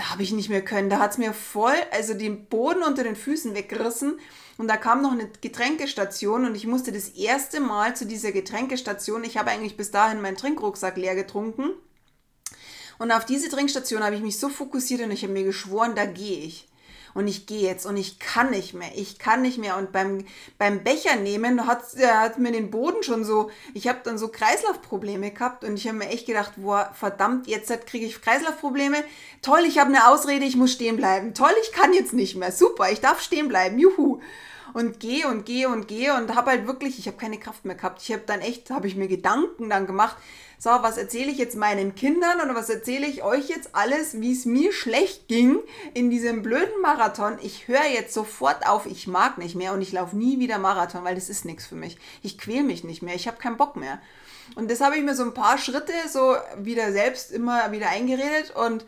da 0.02 0.10
habe 0.10 0.24
ich 0.24 0.32
nicht 0.32 0.49
mehr 0.49 0.66
können. 0.66 0.89
Da 0.89 0.97
hat 0.97 1.12
es 1.12 1.18
mir 1.20 1.32
voll, 1.32 1.76
also 1.91 2.16
den 2.16 2.47
Boden 2.47 2.82
unter 2.82 3.04
den 3.04 3.16
Füßen 3.16 3.54
weggerissen. 3.54 4.20
Und 4.58 4.68
da 4.68 4.76
kam 4.76 5.04
noch 5.04 5.12
eine 5.12 5.30
Getränkestation 5.41 6.45
und 6.45 6.56
ich 6.56 6.66
musste 6.66 6.91
das 6.91 7.10
erste 7.10 7.60
Mal 7.60 7.95
zu 7.95 8.08
dieser 8.08 8.32
Getränkestation, 8.32 9.24
ich 9.24 9.38
habe 9.38 9.52
eigentlich 9.52 9.78
bis 9.78 9.91
dahin 9.91 10.20
meinen 10.20 10.38
Trinkrucksack 10.38 10.97
leer 10.97 11.14
getrunken. 11.14 11.70
Und 12.97 13.12
auf 13.12 13.26
diese 13.26 13.49
Trinkstation 13.49 14.04
habe 14.04 14.16
ich 14.16 14.22
mich 14.22 14.39
so 14.39 14.49
fokussiert 14.49 15.02
und 15.02 15.12
ich 15.12 15.22
habe 15.22 15.34
mir 15.34 15.43
geschworen, 15.43 15.93
da 15.93 16.06
gehe 16.06 16.39
ich 16.39 16.68
und 17.14 17.28
ich 17.28 17.45
gehe 17.45 17.62
jetzt 17.62 17.86
und 17.86 17.97
ich 17.97 18.20
kann 18.20 18.51
nicht 18.51 18.74
mehr, 18.74 18.91
ich 18.95 19.20
kann 19.20 19.41
nicht 19.41 19.57
mehr. 19.57 19.78
Und 19.78 19.91
beim, 19.91 20.26
beim 20.57 20.84
Becher 20.84 21.16
nehmen 21.16 21.68
hat, 21.68 21.84
hat 22.01 22.39
mir 22.39 22.51
den 22.51 22.72
Boden 22.72 23.03
schon 23.03 23.24
so, 23.26 23.49
ich 23.74 23.88
habe 23.88 23.99
dann 24.03 24.18
so 24.18 24.28
Kreislaufprobleme 24.28 25.32
gehabt 25.32 25.64
und 25.64 25.76
ich 25.76 25.88
habe 25.88 25.97
mir 25.97 26.09
echt 26.09 26.28
gedacht, 26.28 26.53
boah, 26.57 26.91
verdammt, 26.93 27.47
jetzt 27.47 27.72
kriege 27.88 28.05
ich 28.05 28.22
Kreislaufprobleme. 28.22 29.03
Toll, 29.41 29.62
ich 29.68 29.80
habe 29.80 29.89
eine 29.89 30.07
Ausrede, 30.07 30.45
ich 30.45 30.55
muss 30.55 30.74
stehen 30.74 30.97
bleiben. 30.97 31.34
Toll, 31.34 31.53
ich 31.64 31.72
kann 31.72 31.93
jetzt 31.93 32.14
nicht 32.14 32.36
mehr. 32.36 32.51
Super, 32.51 32.91
ich 32.91 33.01
darf 33.01 33.22
stehen 33.22 33.47
bleiben. 33.47 33.80
Juhu 33.80 34.20
und 34.74 34.99
gehe 34.99 35.28
und 35.28 35.45
gehe 35.45 35.70
und 35.70 35.88
gehe 35.88 36.16
und 36.16 36.36
habe 36.36 36.51
halt 36.51 36.68
wirklich, 36.68 36.97
ich 36.99 37.07
habe 37.07 37.18
keine 37.18 37.39
Kraft 37.39 37.66
mehr 37.66 37.76
gehabt. 37.76 38.01
Ich 38.01 38.12
habe 38.12 38.24
dann 38.26 38.41
echt, 38.41 38.70
habe 38.70 38.88
ich 38.88 38.95
mir 38.95 39.07
Gedanken 39.07 39.70
dann 39.70 39.88
gemacht, 39.88 40.16
so, 40.64 40.70
was 40.70 40.99
erzähle 40.99 41.32
ich 41.32 41.39
jetzt 41.39 41.55
meinen 41.55 41.95
Kindern 41.95 42.39
oder 42.39 42.53
was 42.53 42.70
erzähle 42.70 43.07
ich 43.07 43.24
euch 43.24 43.49
jetzt 43.49 43.74
alles, 43.74 44.22
wie 44.22 44.32
es 44.32 44.45
mir 44.45 44.72
schlecht 44.72 45.28
ging 45.28 45.57
in 45.95 46.12
diesem 46.12 46.43
blöden 46.43 46.80
Marathon. 46.84 47.39
Ich 47.41 47.68
höre 47.68 47.88
jetzt 47.91 48.14
sofort 48.14 48.68
auf, 48.68 48.86
ich 48.86 49.07
mag 49.07 49.39
nicht 49.39 49.55
mehr 49.55 49.74
und 49.74 49.82
ich 49.82 49.91
laufe 49.91 50.16
nie 50.16 50.38
wieder 50.38 50.59
Marathon, 50.59 51.03
weil 51.03 51.16
das 51.16 51.30
ist 51.30 51.45
nichts 51.45 51.66
für 51.66 51.74
mich. 51.74 51.97
Ich 52.22 52.38
quäle 52.38 52.62
mich 52.62 52.84
nicht 52.84 53.01
mehr, 53.01 53.16
ich 53.16 53.28
habe 53.28 53.38
keinen 53.38 53.57
Bock 53.57 53.76
mehr. 53.76 53.99
Und 54.53 54.70
das 54.70 54.82
habe 54.82 54.97
ich 54.97 55.03
mir 55.03 55.16
so 55.16 55.24
ein 55.24 55.34
paar 55.34 55.57
Schritte 55.57 55.93
so 56.07 56.36
wieder 56.59 56.91
selbst 56.91 57.32
immer 57.32 57.72
wieder 57.72 57.89
eingeredet 57.89 58.51
und 58.55 58.86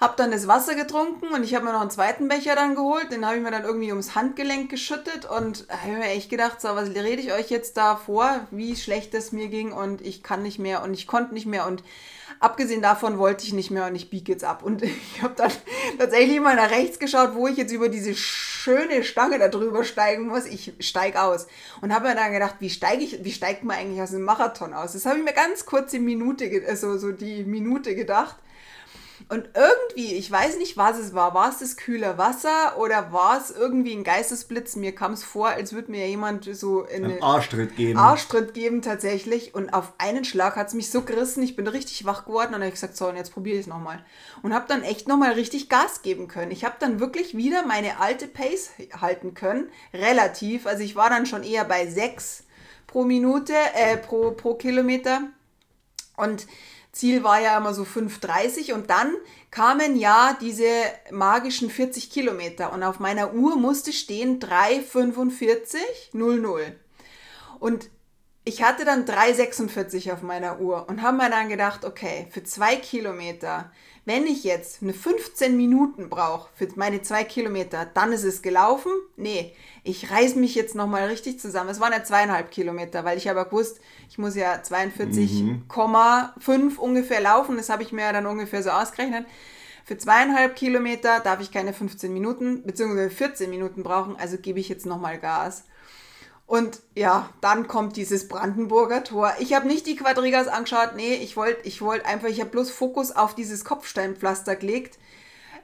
Hab 0.00 0.16
dann 0.16 0.32
das 0.32 0.48
Wasser 0.48 0.74
getrunken 0.74 1.28
und 1.28 1.44
ich 1.44 1.54
habe 1.54 1.64
mir 1.64 1.72
noch 1.72 1.80
einen 1.80 1.90
zweiten 1.90 2.28
Becher 2.28 2.56
dann 2.56 2.74
geholt. 2.74 3.12
Den 3.12 3.24
habe 3.24 3.36
ich 3.36 3.42
mir 3.42 3.50
dann 3.50 3.64
irgendwie 3.64 3.90
ums 3.90 4.14
Handgelenk 4.14 4.70
geschüttet 4.70 5.24
und 5.24 5.66
habe 5.68 5.92
mir 5.92 6.08
echt 6.08 6.30
gedacht, 6.30 6.60
so, 6.60 6.68
was 6.68 6.90
rede 6.90 7.22
ich 7.22 7.32
euch 7.32 7.48
jetzt 7.48 7.76
da 7.76 7.96
vor, 7.96 8.40
wie 8.50 8.76
schlecht 8.76 9.14
es 9.14 9.32
mir 9.32 9.48
ging 9.48 9.72
und 9.72 10.00
ich 10.00 10.22
kann 10.22 10.42
nicht 10.42 10.58
mehr 10.58 10.82
und 10.82 10.94
ich 10.94 11.06
konnte 11.06 11.32
nicht 11.32 11.46
mehr 11.46 11.66
und 11.66 11.82
abgesehen 12.40 12.82
davon 12.82 13.18
wollte 13.18 13.44
ich 13.44 13.52
nicht 13.52 13.70
mehr 13.70 13.86
und 13.86 13.94
ich 13.94 14.10
biege 14.10 14.32
jetzt 14.32 14.44
ab. 14.44 14.62
Und 14.62 14.82
ich 14.82 15.22
habe 15.22 15.34
dann 15.36 15.50
tatsächlich 15.98 16.40
mal 16.40 16.56
nach 16.56 16.70
rechts 16.70 16.98
geschaut, 16.98 17.34
wo 17.34 17.48
ich 17.48 17.56
jetzt 17.56 17.72
über 17.72 17.88
diese 17.88 18.14
schöne 18.14 19.04
Stange 19.04 19.38
da 19.38 19.48
drüber 19.48 19.84
steigen 19.84 20.28
muss. 20.28 20.46
Ich 20.46 20.72
steige 20.80 21.22
aus. 21.22 21.46
Und 21.80 21.94
habe 21.94 22.08
mir 22.08 22.14
dann 22.14 22.32
gedacht, 22.32 22.56
wie 22.60 22.70
steige 22.70 23.02
ich, 23.02 23.24
wie 23.24 23.32
steigt 23.32 23.64
man 23.64 23.76
eigentlich 23.76 24.02
aus 24.02 24.12
einem 24.12 24.24
Marathon 24.24 24.74
aus? 24.74 24.92
Das 24.92 25.06
habe 25.06 25.18
ich 25.18 25.24
mir 25.24 25.32
ganz 25.32 25.66
kurz 25.66 25.90
die 25.90 25.98
Minute, 25.98 26.50
also 26.68 26.98
so 26.98 27.12
die 27.12 27.44
Minute 27.44 27.94
gedacht. 27.94 28.36
Und 29.28 29.48
irgendwie, 29.54 30.14
ich 30.14 30.30
weiß 30.30 30.58
nicht, 30.58 30.76
was 30.76 30.98
es 30.98 31.14
war. 31.14 31.32
War 31.34 31.48
es 31.48 31.58
das 31.58 31.76
kühle 31.76 32.18
Wasser 32.18 32.78
oder 32.78 33.10
war 33.12 33.38
es 33.38 33.50
irgendwie 33.50 33.94
ein 33.94 34.04
Geistesblitz? 34.04 34.76
Mir 34.76 34.94
kam 34.94 35.12
es 35.12 35.24
vor, 35.24 35.48
als 35.48 35.72
würde 35.72 35.90
mir 35.90 36.06
jemand 36.06 36.44
so 36.54 36.82
in 36.82 37.04
einen 37.04 37.22
Arschtritt 37.22 37.74
geben. 37.74 37.98
Arschtritt 37.98 38.52
geben 38.52 38.82
tatsächlich. 38.82 39.54
Und 39.54 39.72
auf 39.72 39.94
einen 39.96 40.24
Schlag 40.24 40.56
hat 40.56 40.68
es 40.68 40.74
mich 40.74 40.90
so 40.90 41.02
gerissen. 41.02 41.42
Ich 41.42 41.56
bin 41.56 41.66
richtig 41.66 42.04
wach 42.04 42.26
geworden 42.26 42.48
und 42.48 42.52
dann 42.52 42.62
habe 42.62 42.68
ich 42.68 42.74
gesagt, 42.74 42.98
so, 42.98 43.08
und 43.08 43.16
jetzt 43.16 43.32
probiere 43.32 43.56
ich 43.56 43.62
es 43.62 43.66
nochmal. 43.66 44.04
Und 44.42 44.52
habe 44.52 44.66
dann 44.68 44.82
echt 44.82 45.08
nochmal 45.08 45.32
richtig 45.32 45.70
Gas 45.70 46.02
geben 46.02 46.28
können. 46.28 46.50
Ich 46.50 46.64
habe 46.64 46.76
dann 46.78 47.00
wirklich 47.00 47.34
wieder 47.34 47.64
meine 47.64 48.00
alte 48.00 48.28
Pace 48.28 48.72
halten 49.00 49.32
können. 49.32 49.70
Relativ. 49.94 50.66
Also 50.66 50.82
ich 50.82 50.96
war 50.96 51.08
dann 51.08 51.24
schon 51.24 51.44
eher 51.44 51.64
bei 51.64 51.86
6 51.86 52.44
pro 52.86 53.04
Minute, 53.04 53.54
äh, 53.74 53.96
pro, 53.96 54.32
pro 54.32 54.54
Kilometer. 54.54 55.22
Und 56.16 56.46
Ziel 56.94 57.22
war 57.24 57.40
ja 57.40 57.58
immer 57.58 57.74
so 57.74 57.82
5,30 57.82 58.72
und 58.72 58.88
dann 58.88 59.12
kamen 59.50 59.96
ja 59.96 60.38
diese 60.40 60.70
magischen 61.10 61.68
40 61.68 62.08
Kilometer 62.10 62.72
und 62.72 62.84
auf 62.84 63.00
meiner 63.00 63.34
Uhr 63.34 63.56
musste 63.56 63.92
stehen 63.92 64.40
3,45,00. 64.40 66.72
Und 67.58 67.90
ich 68.44 68.62
hatte 68.62 68.84
dann 68.84 69.06
3,46 69.06 70.12
auf 70.12 70.22
meiner 70.22 70.60
Uhr 70.60 70.88
und 70.88 71.02
habe 71.02 71.16
mir 71.16 71.30
dann 71.30 71.48
gedacht, 71.48 71.84
okay, 71.84 72.28
für 72.30 72.44
zwei 72.44 72.76
Kilometer 72.76 73.72
wenn 74.04 74.26
ich 74.26 74.44
jetzt 74.44 74.82
eine 74.82 74.92
15 74.92 75.56
Minuten 75.56 76.10
brauche 76.10 76.50
für 76.54 76.68
meine 76.76 77.02
zwei 77.02 77.24
Kilometer, 77.24 77.86
dann 77.94 78.12
ist 78.12 78.24
es 78.24 78.42
gelaufen. 78.42 78.92
Nee, 79.16 79.54
ich 79.82 80.10
reiß 80.10 80.36
mich 80.36 80.54
jetzt 80.54 80.74
nochmal 80.74 81.08
richtig 81.08 81.40
zusammen. 81.40 81.70
Es 81.70 81.80
waren 81.80 81.92
ja 81.92 82.04
zweieinhalb 82.04 82.50
Kilometer, 82.50 83.04
weil 83.04 83.16
ich 83.16 83.30
aber 83.30 83.46
gewusst, 83.46 83.80
ich 84.10 84.18
muss 84.18 84.36
ja 84.36 84.56
42,5 84.56 86.58
mhm. 86.58 86.78
ungefähr 86.78 87.20
laufen. 87.20 87.56
Das 87.56 87.70
habe 87.70 87.82
ich 87.82 87.92
mir 87.92 88.02
ja 88.02 88.12
dann 88.12 88.26
ungefähr 88.26 88.62
so 88.62 88.70
ausgerechnet. 88.70 89.26
Für 89.86 89.98
zweieinhalb 89.98 90.56
Kilometer 90.56 91.20
darf 91.20 91.40
ich 91.40 91.50
keine 91.50 91.72
15 91.72 92.12
Minuten 92.12 92.62
bzw. 92.62 93.10
14 93.10 93.50
Minuten 93.50 93.82
brauchen, 93.82 94.16
also 94.16 94.38
gebe 94.38 94.58
ich 94.58 94.68
jetzt 94.68 94.86
nochmal 94.86 95.18
Gas. 95.18 95.64
Und 96.46 96.80
ja, 96.94 97.30
dann 97.40 97.68
kommt 97.68 97.96
dieses 97.96 98.28
Brandenburger 98.28 99.02
Tor. 99.02 99.32
Ich 99.38 99.54
habe 99.54 99.66
nicht 99.66 99.86
die 99.86 99.96
Quadrigas 99.96 100.46
angeschaut, 100.46 100.90
nee, 100.94 101.14
ich 101.14 101.36
wollte 101.36 101.66
ich 101.66 101.80
wollt 101.80 102.04
einfach, 102.04 102.28
ich 102.28 102.40
habe 102.40 102.50
bloß 102.50 102.70
Fokus 102.70 103.12
auf 103.12 103.34
dieses 103.34 103.64
Kopfsteinpflaster 103.64 104.56
gelegt. 104.56 104.98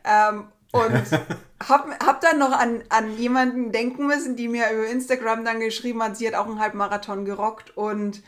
Ähm, 0.05 0.49
und 0.73 0.93
habe 1.69 1.97
hab 2.05 2.21
dann 2.23 2.39
noch 2.39 2.53
an, 2.53 2.83
an 2.89 3.17
jemanden 3.19 3.73
denken 3.73 4.07
müssen, 4.07 4.37
die 4.37 4.49
mir 4.49 4.71
über 4.71 4.87
Instagram 4.87 5.45
dann 5.45 5.61
geschrieben 5.61 6.03
hat, 6.03 6.17
sie 6.17 6.27
hat 6.27 6.35
auch 6.35 6.47
einen 6.47 6.61
Halbmarathon 6.61 7.25
gerockt 7.27 7.77
und 7.77 8.23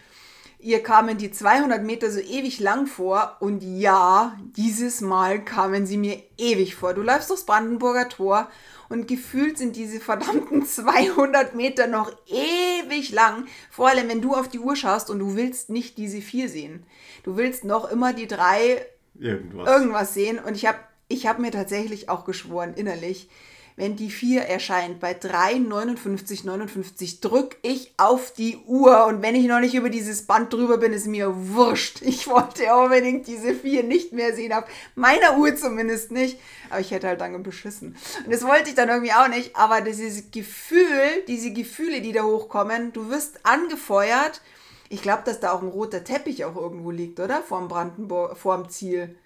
ihr 0.59 0.82
kamen 0.82 1.18
die 1.18 1.32
200 1.32 1.82
Meter 1.82 2.11
so 2.11 2.20
ewig 2.20 2.61
lang 2.61 2.86
vor. 2.86 3.36
Und 3.40 3.62
ja, 3.62 4.36
dieses 4.57 5.00
Mal 5.00 5.44
kamen 5.44 5.86
sie 5.86 5.96
mir 5.96 6.22
ewig 6.36 6.74
vor. 6.74 6.94
Du 6.94 7.03
läufst 7.03 7.30
durchs 7.30 7.46
Brandenburger 7.46 8.09
Tor 8.09 8.48
und 8.93 9.09
gefühlt 9.09 9.57
sind 9.57 9.74
diese 9.74 10.01
verdammten 10.01 10.66
200 10.66 11.55
Meter 11.55 11.86
noch 11.86 12.12
ewig 12.26 13.11
lang. 13.11 13.47
Vor 13.70 13.88
allem, 13.88 14.09
wenn 14.09 14.20
du 14.20 14.34
auf 14.34 14.49
die 14.49 14.59
Uhr 14.59 14.76
schaust 14.76 15.09
und 15.09 15.18
du 15.18 15.34
willst 15.34 15.70
nicht 15.70 15.97
diese 15.97 16.20
vier 16.20 16.51
sehen. 16.51 16.84
Du 17.22 17.38
willst 17.38 17.64
noch 17.64 17.90
immer 17.90 18.12
die 18.12 18.26
drei 18.26 18.84
irgendwas, 19.18 19.68
irgendwas 19.68 20.14
sehen. 20.14 20.38
Und 20.38 20.57
ich 20.57 20.66
habe 20.66 20.78
ich 21.09 21.26
hab 21.26 21.38
mir 21.38 21.51
tatsächlich 21.51 22.11
auch 22.11 22.26
geschworen, 22.26 22.74
innerlich, 22.74 23.30
wenn 23.76 23.96
die 23.96 24.10
4 24.10 24.42
erscheint 24.42 25.00
bei 25.00 25.12
3,59,59, 25.12 26.46
59, 26.46 27.20
drück 27.20 27.56
ich 27.62 27.92
auf 27.96 28.32
die 28.32 28.58
Uhr. 28.66 29.06
Und 29.06 29.22
wenn 29.22 29.34
ich 29.34 29.46
noch 29.46 29.60
nicht 29.60 29.74
über 29.74 29.88
dieses 29.88 30.26
Band 30.26 30.52
drüber 30.52 30.78
bin, 30.78 30.92
ist 30.92 31.06
mir 31.06 31.32
wurscht. 31.34 32.02
Ich 32.12 32.28
wollte 32.28 32.64
unbedingt 32.74 33.26
diese 33.26 33.54
4 33.54 33.84
nicht 33.84 34.12
mehr 34.12 34.34
sehen, 34.34 34.52
auf 34.52 34.64
meiner 34.94 35.38
Uhr 35.38 35.56
zumindest 35.56 36.12
nicht. 36.12 36.38
Aber 36.70 36.80
ich 36.80 36.90
hätte 36.90 37.08
halt 37.08 37.20
dann 37.20 37.42
beschissen. 37.42 37.96
Und 38.24 38.32
das 38.32 38.44
wollte 38.44 38.68
ich 38.68 38.74
dann 38.74 38.88
irgendwie 38.88 39.12
auch 39.12 39.28
nicht. 39.28 39.56
Aber 39.56 39.80
dieses 39.80 40.30
Gefühl, 40.30 41.24
diese 41.26 41.52
Gefühle, 41.52 42.00
die 42.00 42.12
da 42.12 42.22
hochkommen, 42.22 42.92
du 42.92 43.08
wirst 43.08 43.44
angefeuert. 43.44 44.42
Ich 44.90 45.00
glaube, 45.00 45.22
dass 45.24 45.40
da 45.40 45.52
auch 45.52 45.62
ein 45.62 45.68
roter 45.68 46.04
Teppich 46.04 46.44
auch 46.44 46.56
irgendwo 46.56 46.90
liegt, 46.90 47.18
oder? 47.18 47.42
Vorm 47.42 47.68
Brandenburg, 47.68 48.36
vorm 48.36 48.68
Ziel. 48.68 49.16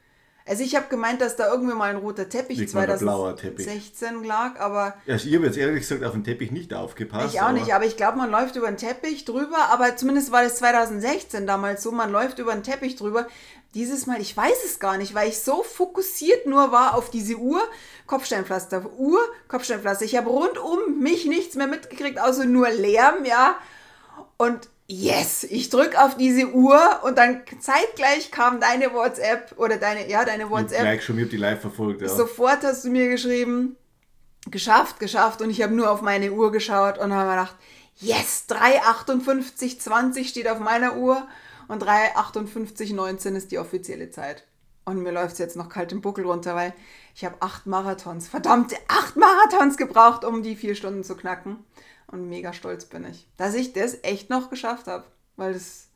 Also 0.49 0.63
ich 0.63 0.77
habe 0.77 0.87
gemeint, 0.89 1.21
dass 1.21 1.35
da 1.35 1.51
irgendwie 1.51 1.75
mal 1.75 1.91
ein 1.91 1.97
roter 1.97 2.29
Teppich 2.29 2.59
Liegt 2.59 2.71
2016 2.71 4.23
lag, 4.23 4.61
aber... 4.61 4.95
Ja, 5.05 5.17
ich 5.17 5.35
habe 5.35 5.47
jetzt 5.47 5.57
ehrlich 5.57 5.81
gesagt 5.81 6.05
auf 6.05 6.13
den 6.13 6.23
Teppich 6.23 6.53
nicht 6.53 6.73
aufgepasst. 6.73 7.35
Ich 7.35 7.41
auch 7.41 7.47
aber 7.47 7.55
nicht, 7.55 7.75
aber 7.75 7.85
ich 7.85 7.97
glaube, 7.97 8.19
man 8.19 8.31
läuft 8.31 8.55
über 8.55 8.69
den 8.69 8.77
Teppich 8.77 9.25
drüber, 9.25 9.59
aber 9.71 9.97
zumindest 9.97 10.31
war 10.31 10.45
das 10.45 10.57
2016 10.57 11.49
damals 11.49 11.83
so, 11.83 11.91
man 11.91 12.13
läuft 12.13 12.39
über 12.39 12.53
den 12.53 12.63
Teppich 12.63 12.95
drüber. 12.95 13.27
Dieses 13.75 14.07
Mal, 14.07 14.21
ich 14.21 14.37
weiß 14.37 14.65
es 14.65 14.79
gar 14.79 14.99
nicht, 14.99 15.15
weil 15.15 15.29
ich 15.29 15.41
so 15.41 15.65
fokussiert 15.65 16.47
nur 16.47 16.71
war 16.71 16.95
auf 16.95 17.11
diese 17.11 17.35
Uhr, 17.35 17.61
Kopfsteinpflaster, 18.07 18.89
Uhr, 18.97 19.19
Kopfsteinpflaster. 19.49 20.05
Ich 20.05 20.17
habe 20.17 20.31
rundum 20.31 21.01
mich 21.01 21.27
nichts 21.27 21.57
mehr 21.57 21.67
mitgekriegt, 21.67 22.21
außer 22.21 22.45
nur 22.45 22.71
Lärm, 22.71 23.25
ja. 23.25 23.57
Und 24.37 24.69
yes, 24.89 25.45
ich 25.45 25.69
drücke 25.69 26.03
auf 26.03 26.17
diese 26.17 26.49
Uhr 26.53 27.01
und 27.05 27.19
dann 27.19 27.43
zeitgleich 27.61 28.31
kam 28.31 28.61
deine 28.61 28.93
WhatsApp 28.93 29.55
oder 29.57 29.77
deine, 29.77 30.09
ja, 30.09 30.25
deine 30.25 30.51
WhatsApp. 30.51 30.79
Ich 30.79 30.85
gleich 30.85 31.05
schon, 31.05 31.17
ich 31.17 31.23
habe 31.23 31.31
die 31.31 31.37
live 31.37 31.61
verfolgt, 31.61 32.03
ja. 32.03 32.09
Sofort 32.09 32.63
hast 32.63 32.85
du 32.85 32.91
mir 32.91 33.09
geschrieben, 33.09 33.77
geschafft, 34.51 35.01
geschafft 35.01 35.43
und 35.43 35.51
ich 35.51 35.63
habe 35.63 35.75
nur 35.75 35.91
auf 35.91 36.03
meine 36.03 36.33
Uhr 36.33 36.53
geschaut 36.53 36.99
und 36.99 37.13
habe 37.13 37.29
mir 37.29 37.37
gedacht, 37.37 37.57
yes, 37.97 38.45
3,58,20 38.49 40.25
steht 40.25 40.49
auf 40.49 40.61
meiner 40.61 40.97
Uhr 40.97 41.27
und 41.69 41.83
3,58,19 41.83 43.35
ist 43.35 43.51
die 43.51 43.59
offizielle 43.59 44.11
Zeit. 44.11 44.45
Und 44.85 45.03
mir 45.03 45.11
läuft 45.11 45.33
es 45.33 45.39
jetzt 45.39 45.57
noch 45.57 45.69
kalt 45.69 45.91
im 45.91 46.01
Buckel 46.01 46.25
runter, 46.25 46.55
weil 46.55 46.73
ich 47.13 47.25
habe 47.25 47.35
acht 47.41 47.67
Marathons, 47.67 48.29
verdammte 48.29 48.77
acht 48.87 49.17
Marathons 49.17 49.77
gebraucht, 49.77 50.25
um 50.25 50.45
die 50.45 50.55
vier 50.55 50.77
Stunden 50.77 51.03
zu 51.03 51.17
knacken. 51.17 51.59
Und 52.09 52.29
mega 52.29 52.53
stolz 52.53 52.85
bin 52.85 53.05
ich, 53.05 53.27
dass 53.37 53.55
ich 53.55 53.73
das 53.73 53.99
echt 54.03 54.31
noch 54.31 54.51
geschafft 54.51 54.87
habe. 54.87 55.05
Weil 55.37 55.53
das 55.53 55.89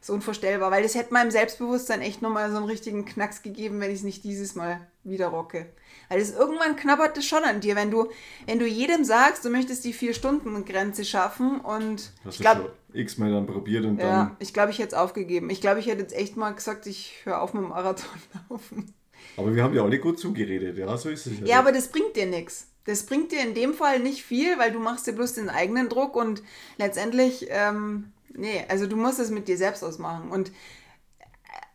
ist 0.00 0.10
unvorstellbar. 0.10 0.70
Weil 0.70 0.82
das 0.82 0.94
hätte 0.94 1.12
meinem 1.12 1.30
Selbstbewusstsein 1.30 2.00
echt 2.00 2.22
nochmal 2.22 2.50
so 2.50 2.56
einen 2.56 2.66
richtigen 2.66 3.04
Knacks 3.04 3.42
gegeben, 3.42 3.80
wenn 3.80 3.90
ich 3.90 3.98
es 3.98 4.04
nicht 4.04 4.24
dieses 4.24 4.54
Mal 4.54 4.80
wieder 5.04 5.28
rocke. 5.28 5.66
Weil 6.08 6.20
das 6.20 6.32
irgendwann 6.32 6.76
knabbert 6.76 7.16
das 7.16 7.24
schon 7.24 7.44
an 7.44 7.60
dir, 7.60 7.76
wenn 7.76 7.90
du, 7.90 8.08
wenn 8.46 8.58
du 8.58 8.66
jedem 8.66 9.04
sagst, 9.04 9.44
du 9.44 9.50
möchtest 9.50 9.84
die 9.84 9.92
Vier-Stunden-Grenze 9.92 11.04
schaffen 11.04 11.60
und 11.60 12.12
Hast 12.24 12.36
ich 12.36 12.40
glaube 12.40 12.72
x-mal 12.92 13.30
dann 13.30 13.46
probiert 13.46 13.84
und 13.84 13.98
ja, 13.98 14.04
dann. 14.04 14.36
Ich 14.38 14.54
glaube, 14.54 14.70
ich 14.70 14.78
hätte 14.78 14.88
es 14.88 14.94
aufgegeben. 14.94 15.50
Ich 15.50 15.60
glaube, 15.60 15.80
ich 15.80 15.86
hätte 15.86 16.00
jetzt 16.00 16.14
echt 16.14 16.36
mal 16.36 16.52
gesagt, 16.52 16.86
ich 16.86 17.14
höre 17.24 17.42
auf 17.42 17.52
mit 17.52 17.62
dem 17.62 17.70
Marathon 17.70 18.18
laufen. 18.50 18.94
Aber 19.36 19.54
wir 19.54 19.62
haben 19.62 19.74
ja 19.74 19.82
alle 19.82 19.98
gut 19.98 20.18
zugeredet, 20.18 20.78
ja, 20.78 20.96
so 20.96 21.10
ist 21.10 21.26
es. 21.26 21.32
Ja, 21.44 21.58
aber 21.58 21.72
das 21.72 21.88
bringt 21.88 22.16
dir 22.16 22.26
nichts. 22.26 22.68
Das 22.88 23.02
bringt 23.02 23.32
dir 23.32 23.42
in 23.42 23.52
dem 23.52 23.74
Fall 23.74 24.00
nicht 24.00 24.24
viel, 24.24 24.58
weil 24.58 24.72
du 24.72 24.78
machst 24.78 25.06
dir 25.06 25.12
bloß 25.12 25.34
den 25.34 25.50
eigenen 25.50 25.90
Druck 25.90 26.16
und 26.16 26.42
letztendlich, 26.78 27.46
ähm, 27.50 28.12
nee, 28.32 28.64
also 28.66 28.86
du 28.86 28.96
musst 28.96 29.18
es 29.18 29.30
mit 29.30 29.46
dir 29.46 29.58
selbst 29.58 29.84
ausmachen. 29.84 30.30
Und 30.30 30.52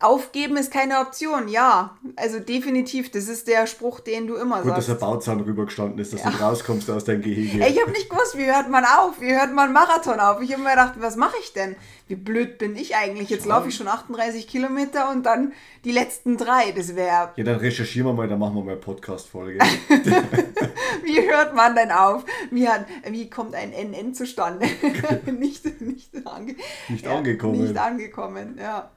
Aufgeben 0.04 0.58
ist 0.58 0.72
keine 0.72 1.00
Option, 1.00 1.48
ja. 1.48 1.98
Also 2.18 2.40
definitiv, 2.40 3.10
das 3.10 3.28
ist 3.28 3.48
der 3.48 3.68
Spruch, 3.68 4.02
den 4.02 4.28
du 4.28 4.36
immer 4.36 4.58
Gut, 4.58 4.66
sagst. 4.66 4.66
Gut, 4.66 4.78
dass 4.78 5.00
der 5.00 5.06
Bauzahn 5.06 5.40
rübergestanden 5.40 5.98
ist, 6.00 6.14
dass 6.14 6.24
ja. 6.24 6.30
du 6.30 6.38
rauskommst 6.38 6.90
aus 6.92 7.06
deinem 7.06 7.22
Gehege. 7.22 7.66
Ich 7.66 7.82
habe 7.82 7.92
nicht 7.92 8.10
gewusst, 8.10 8.38
wie 8.38 8.46
hört 8.46 8.70
man 8.70 8.84
auf? 8.84 9.22
Wie 9.22 9.34
hört 9.34 9.54
man 9.54 9.72
Marathon 9.72 10.20
auf? 10.20 10.42
Ich 10.42 10.52
habe 10.52 10.62
mir 10.62 10.72
gedacht, 10.72 10.96
was 10.98 11.16
mache 11.16 11.36
ich 11.42 11.54
denn? 11.54 11.76
Wie 12.08 12.16
blöd 12.16 12.58
bin 12.58 12.76
ich 12.76 12.96
eigentlich? 12.96 13.30
Jetzt 13.30 13.46
laufe 13.46 13.70
ich 13.70 13.76
schon 13.76 13.88
38 13.88 14.48
Kilometer 14.48 15.10
und 15.10 15.26
dann 15.26 15.54
die 15.86 15.92
letzten 15.92 16.38
drei. 16.38 16.72
Das 16.72 16.96
wäre... 16.96 17.32
Ja, 17.36 17.44
dann 17.44 17.58
recherchieren 17.58 18.08
wir 18.08 18.14
mal, 18.14 18.28
dann 18.28 18.40
machen 18.40 18.56
wir 18.56 18.64
mal 18.64 18.76
Podcast-Folge. 18.76 19.60
wie 21.04 21.22
hört 21.22 21.56
man 21.56 21.76
denn 21.76 21.92
auf? 21.92 22.26
Wie, 22.52 22.68
hat, 22.68 22.86
wie 23.10 23.30
kommt 23.30 23.56
ein 23.56 23.72
NN 23.72 24.14
zustande? 24.14 24.68
nicht, 25.32 25.82
nicht, 25.82 26.28
ange 26.28 26.56
nicht 26.90 27.06
ja, 27.06 27.16
angekommen. 27.16 27.62
Nicht 27.62 27.78
angekommen, 27.78 28.58
ja. 28.60 28.92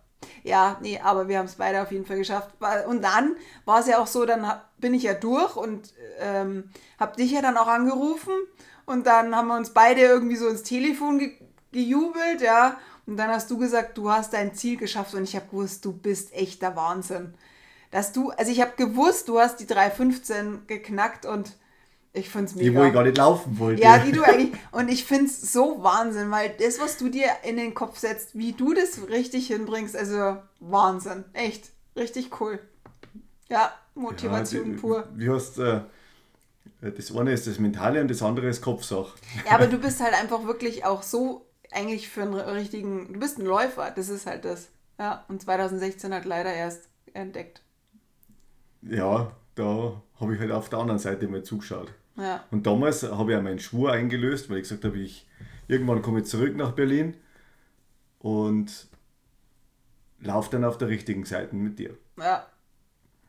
Ja, 0.46 0.76
nee, 0.80 1.00
aber 1.02 1.26
wir 1.26 1.38
haben 1.38 1.46
es 1.46 1.56
beide 1.56 1.82
auf 1.82 1.90
jeden 1.90 2.06
Fall 2.06 2.18
geschafft. 2.18 2.50
Und 2.86 3.02
dann 3.02 3.34
war 3.64 3.80
es 3.80 3.88
ja 3.88 3.98
auch 3.98 4.06
so, 4.06 4.24
dann 4.24 4.48
bin 4.78 4.94
ich 4.94 5.02
ja 5.02 5.14
durch 5.14 5.56
und 5.56 5.92
ähm, 6.20 6.70
habe 7.00 7.16
dich 7.16 7.32
ja 7.32 7.42
dann 7.42 7.56
auch 7.56 7.66
angerufen 7.66 8.32
und 8.84 9.06
dann 9.08 9.34
haben 9.34 9.48
wir 9.48 9.56
uns 9.56 9.70
beide 9.70 10.02
irgendwie 10.02 10.36
so 10.36 10.46
ins 10.46 10.62
Telefon 10.62 11.18
ge 11.18 11.32
gejubelt, 11.72 12.40
ja. 12.40 12.78
Und 13.06 13.16
dann 13.16 13.28
hast 13.30 13.50
du 13.50 13.58
gesagt, 13.58 13.98
du 13.98 14.10
hast 14.10 14.32
dein 14.32 14.54
Ziel 14.54 14.76
geschafft 14.76 15.14
und 15.14 15.24
ich 15.24 15.34
habe 15.34 15.46
gewusst, 15.46 15.84
du 15.84 15.92
bist 15.92 16.32
echt 16.32 16.62
der 16.62 16.76
Wahnsinn. 16.76 17.34
dass 17.90 18.12
du, 18.12 18.30
also 18.30 18.52
ich 18.52 18.60
habe 18.60 18.72
gewusst, 18.76 19.28
du 19.28 19.40
hast 19.40 19.58
die 19.58 19.66
3,15 19.66 20.66
geknackt 20.66 21.26
und 21.26 21.56
ich 22.16 22.30
finde 22.30 22.46
es 22.46 22.54
mega. 22.54 22.70
Die, 22.70 22.76
wo 22.76 22.84
ich 22.84 22.92
gar 22.92 23.04
nicht 23.04 23.16
laufen 23.16 23.58
wollte. 23.58 23.82
Ja, 23.82 23.98
die 23.98 24.12
du 24.12 24.22
eigentlich. 24.24 24.52
Und 24.72 24.88
ich 24.88 25.04
finde 25.04 25.26
es 25.26 25.52
so 25.52 25.82
Wahnsinn, 25.82 26.30
weil 26.30 26.54
das, 26.58 26.80
was 26.80 26.96
du 26.96 27.08
dir 27.08 27.28
in 27.44 27.56
den 27.56 27.74
Kopf 27.74 27.98
setzt, 27.98 28.36
wie 28.36 28.52
du 28.52 28.74
das 28.74 29.08
richtig 29.08 29.48
hinbringst, 29.48 29.96
also 29.96 30.38
Wahnsinn. 30.60 31.24
Echt. 31.32 31.70
Richtig 31.96 32.40
cool. 32.40 32.58
Ja, 33.48 33.72
Motivation 33.94 34.66
ja, 34.66 34.72
die, 34.72 34.80
pur. 34.80 35.08
Wie 35.14 35.30
hast 35.30 35.58
äh, 35.58 35.80
das 36.80 37.14
eine 37.14 37.32
ist 37.32 37.46
das 37.46 37.58
Mentale 37.58 38.00
und 38.00 38.10
das 38.10 38.22
andere 38.22 38.48
ist 38.48 38.60
Kopfsache. 38.60 39.16
Ja, 39.46 39.52
aber 39.52 39.66
du 39.68 39.78
bist 39.78 40.00
halt 40.00 40.14
einfach 40.14 40.44
wirklich 40.44 40.84
auch 40.84 41.02
so 41.02 41.46
eigentlich 41.70 42.08
für 42.08 42.22
einen 42.22 42.34
richtigen, 42.34 43.14
du 43.14 43.18
bist 43.18 43.38
ein 43.38 43.46
Läufer, 43.46 43.90
das 43.90 44.08
ist 44.08 44.26
halt 44.26 44.44
das. 44.44 44.68
Ja, 44.98 45.24
und 45.28 45.42
2016 45.42 46.12
hat 46.14 46.24
leider 46.24 46.52
erst 46.52 46.88
entdeckt. 47.12 47.62
Ja, 48.82 49.32
da 49.54 50.02
habe 50.20 50.34
ich 50.34 50.40
halt 50.40 50.52
auf 50.52 50.68
der 50.68 50.78
anderen 50.78 50.98
Seite 50.98 51.28
mal 51.28 51.42
zugeschaut. 51.42 51.92
Ja. 52.16 52.44
Und 52.50 52.66
damals 52.66 53.02
habe 53.02 53.32
ich 53.32 53.38
auch 53.38 53.42
meinen 53.42 53.58
Schwur 53.58 53.92
eingelöst, 53.92 54.48
weil 54.48 54.58
ich 54.58 54.62
gesagt 54.62 54.84
habe, 54.84 54.98
ich 54.98 55.26
irgendwann 55.68 56.02
komme 56.02 56.20
ich 56.20 56.26
zurück 56.26 56.56
nach 56.56 56.72
Berlin 56.72 57.14
und 58.18 58.88
laufe 60.20 60.50
dann 60.50 60.64
auf 60.64 60.78
der 60.78 60.88
richtigen 60.88 61.24
Seite 61.24 61.54
mit 61.56 61.78
dir. 61.78 61.96
Ja. 62.18 62.46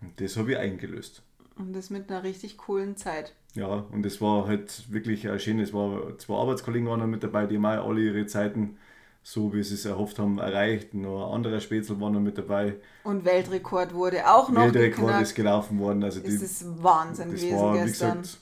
Und 0.01 0.19
das 0.21 0.37
habe 0.37 0.51
ich 0.51 0.57
eingelöst. 0.57 1.23
Und 1.57 1.73
das 1.73 1.89
mit 1.89 2.09
einer 2.09 2.23
richtig 2.23 2.57
coolen 2.57 2.97
Zeit. 2.97 3.33
Ja, 3.55 3.85
und 3.91 4.05
es 4.05 4.21
war 4.21 4.47
halt 4.47 4.91
wirklich 4.91 5.27
schön. 5.41 5.59
Es 5.59 5.73
war 5.73 6.17
zwei 6.19 6.35
Arbeitskollegen 6.35 6.87
waren 6.87 7.09
mit 7.09 7.23
dabei, 7.23 7.47
die 7.47 7.55
haben 7.55 7.65
auch 7.65 7.89
alle 7.89 8.01
ihre 8.01 8.27
Zeiten, 8.27 8.77
so 9.23 9.53
wie 9.53 9.63
sie 9.63 9.73
es 9.73 9.85
erhofft 9.85 10.19
haben, 10.19 10.37
erreicht. 10.37 10.93
Noch 10.93 11.29
ein 11.29 11.35
anderer 11.35 11.59
Spätzl 11.59 11.99
war 11.99 12.11
noch 12.11 12.19
mit 12.19 12.37
dabei. 12.37 12.75
Und 13.03 13.25
Weltrekord 13.25 13.93
wurde 13.95 14.27
auch 14.31 14.49
noch 14.49 14.61
Weltrekord 14.61 14.95
geknackt. 14.95 15.21
ist 15.23 15.35
gelaufen 15.35 15.79
worden. 15.79 16.03
Also 16.03 16.19
das 16.19 16.33
ist 16.33 16.83
Wahnsinn 16.83 17.31
das 17.31 17.41
gewesen 17.41 17.59
war, 17.59 17.73
gestern. 17.73 18.21
Gesagt, 18.21 18.41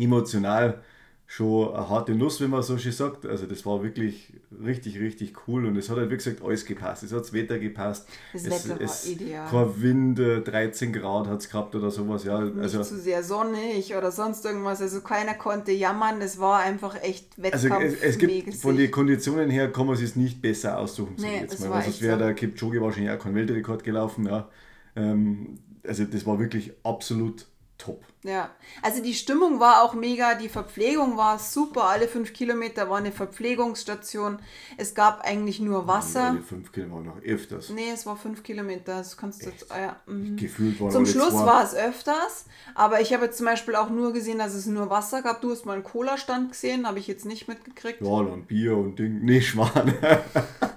emotional 0.00 0.82
schon 1.30 1.72
eine 1.72 1.88
harte 1.88 2.12
Nuss, 2.12 2.40
wenn 2.40 2.50
man 2.50 2.60
so 2.64 2.76
schön 2.76 2.90
sagt. 2.90 3.24
Also 3.24 3.46
das 3.46 3.64
war 3.64 3.84
wirklich 3.84 4.32
richtig, 4.64 4.98
richtig 4.98 5.46
cool 5.46 5.64
und 5.64 5.76
es 5.76 5.88
hat 5.88 5.96
halt 5.96 6.10
wie 6.10 6.16
gesagt 6.16 6.42
alles 6.42 6.64
gepasst. 6.64 7.04
Es 7.04 7.12
hat 7.12 7.20
das 7.20 7.32
Wetter 7.32 7.60
gepasst. 7.60 8.08
Das 8.32 8.46
es, 8.46 8.68
Wetter 8.68 8.80
es, 8.80 9.06
war 9.06 9.12
ideal. 9.12 9.48
Kein 9.48 9.82
Wind, 9.82 10.18
13 10.18 10.92
Grad 10.92 11.28
hat 11.28 11.38
es 11.38 11.48
gehabt 11.48 11.76
oder 11.76 11.92
sowas. 11.92 12.24
Ja, 12.24 12.40
Nicht 12.40 12.58
also, 12.58 12.82
zu 12.82 12.98
sehr 12.98 13.22
sonnig 13.22 13.94
oder 13.94 14.10
sonst 14.10 14.44
irgendwas. 14.44 14.82
Also 14.82 15.02
keiner 15.02 15.34
konnte 15.34 15.70
jammern. 15.70 16.20
Es 16.20 16.40
war 16.40 16.58
einfach 16.62 17.00
echt 17.00 17.40
Wettkampf. 17.40 17.74
Also 17.74 17.96
es, 17.96 18.02
es 18.02 18.18
gibt 18.18 18.54
von 18.56 18.76
den 18.76 18.90
Konditionen 18.90 19.50
her 19.50 19.70
kann 19.70 19.86
man 19.86 19.94
es 20.02 20.16
nicht 20.16 20.42
besser 20.42 20.78
aussuchen. 20.78 21.14
Nee, 21.18 21.42
jetzt 21.42 21.60
mal. 21.60 21.70
Weil 21.70 21.84
sonst 21.84 22.02
wäre 22.02 22.18
so. 22.18 22.24
der 22.24 22.34
Kipchoge 22.34 22.82
wahrscheinlich 22.82 23.12
auch 23.12 23.22
kein 23.22 23.36
Weltrekord 23.36 23.84
gelaufen. 23.84 24.26
Ja. 24.26 24.48
Ähm, 24.96 25.60
also 25.86 26.04
das 26.06 26.26
war 26.26 26.40
wirklich 26.40 26.72
absolut 26.82 27.46
top. 27.80 28.04
Ja, 28.22 28.50
also 28.82 29.02
die 29.02 29.14
Stimmung 29.14 29.60
war 29.60 29.82
auch 29.82 29.94
mega, 29.94 30.34
die 30.34 30.50
Verpflegung 30.50 31.16
war 31.16 31.38
super. 31.38 31.84
Alle 31.84 32.06
fünf 32.06 32.34
Kilometer 32.34 32.90
war 32.90 32.98
eine 32.98 33.12
Verpflegungsstation. 33.12 34.40
Es 34.76 34.94
gab 34.94 35.22
eigentlich 35.22 35.58
nur 35.58 35.86
Wasser. 35.86 36.24
Alle 36.24 36.42
fünf 36.42 36.70
Kilometer 36.70 37.14
noch 37.14 37.22
öfters. 37.22 37.70
Nee, 37.70 37.90
es 37.94 38.04
war 38.04 38.16
fünf 38.16 38.42
Kilometer. 38.42 38.98
Das 38.98 39.16
kannst 39.16 39.44
du 39.44 39.50
jetzt, 39.50 39.72
ah 39.72 39.80
ja, 39.80 39.96
mhm. 40.06 40.36
Gefühlt 40.36 40.78
war 40.80 40.90
Zum 40.90 41.06
Schluss 41.06 41.30
zwei. 41.30 41.46
war 41.46 41.64
es 41.64 41.74
öfters, 41.74 42.44
aber 42.74 43.00
ich 43.00 43.14
habe 43.14 43.24
jetzt 43.24 43.38
zum 43.38 43.46
Beispiel 43.46 43.74
auch 43.74 43.88
nur 43.88 44.12
gesehen, 44.12 44.38
dass 44.38 44.52
es 44.52 44.66
nur 44.66 44.90
Wasser 44.90 45.22
gab. 45.22 45.40
Du 45.40 45.50
hast 45.50 45.64
mal 45.64 45.72
einen 45.72 45.84
Cola-Stand 45.84 46.52
gesehen, 46.52 46.86
habe 46.86 46.98
ich 46.98 47.06
jetzt 47.06 47.24
nicht 47.24 47.48
mitgekriegt. 47.48 48.02
Ja, 48.02 48.22
dann 48.22 48.44
Bier 48.44 48.76
und 48.76 48.98
Ding. 48.98 49.20
Nee, 49.22 49.40
Schwan. 49.40 49.94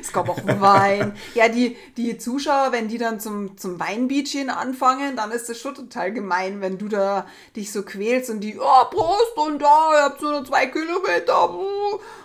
Es 0.00 0.12
gab 0.12 0.28
auch 0.28 0.40
Wein. 0.44 1.16
Ja, 1.34 1.48
die, 1.48 1.76
die 1.96 2.18
Zuschauer, 2.18 2.72
wenn 2.72 2.88
die 2.88 2.98
dann 2.98 3.20
zum, 3.20 3.56
zum 3.56 3.80
Weinbeachchen 3.80 4.50
anfangen, 4.50 5.16
dann 5.16 5.30
ist 5.30 5.48
das 5.48 5.58
schon 5.58 5.74
total 5.74 6.12
gemein, 6.12 6.60
wenn 6.60 6.78
du 6.78 6.88
da 6.88 7.26
dich 7.56 7.72
so 7.72 7.82
quälst 7.82 8.30
und 8.30 8.40
die, 8.40 8.58
oh, 8.58 8.84
Prost 8.90 9.36
und 9.36 9.60
da, 9.60 9.90
ihr 9.92 10.04
habt 10.04 10.22
nur 10.22 10.32
noch 10.32 10.44
zwei 10.44 10.66
Kilometer. 10.66 11.50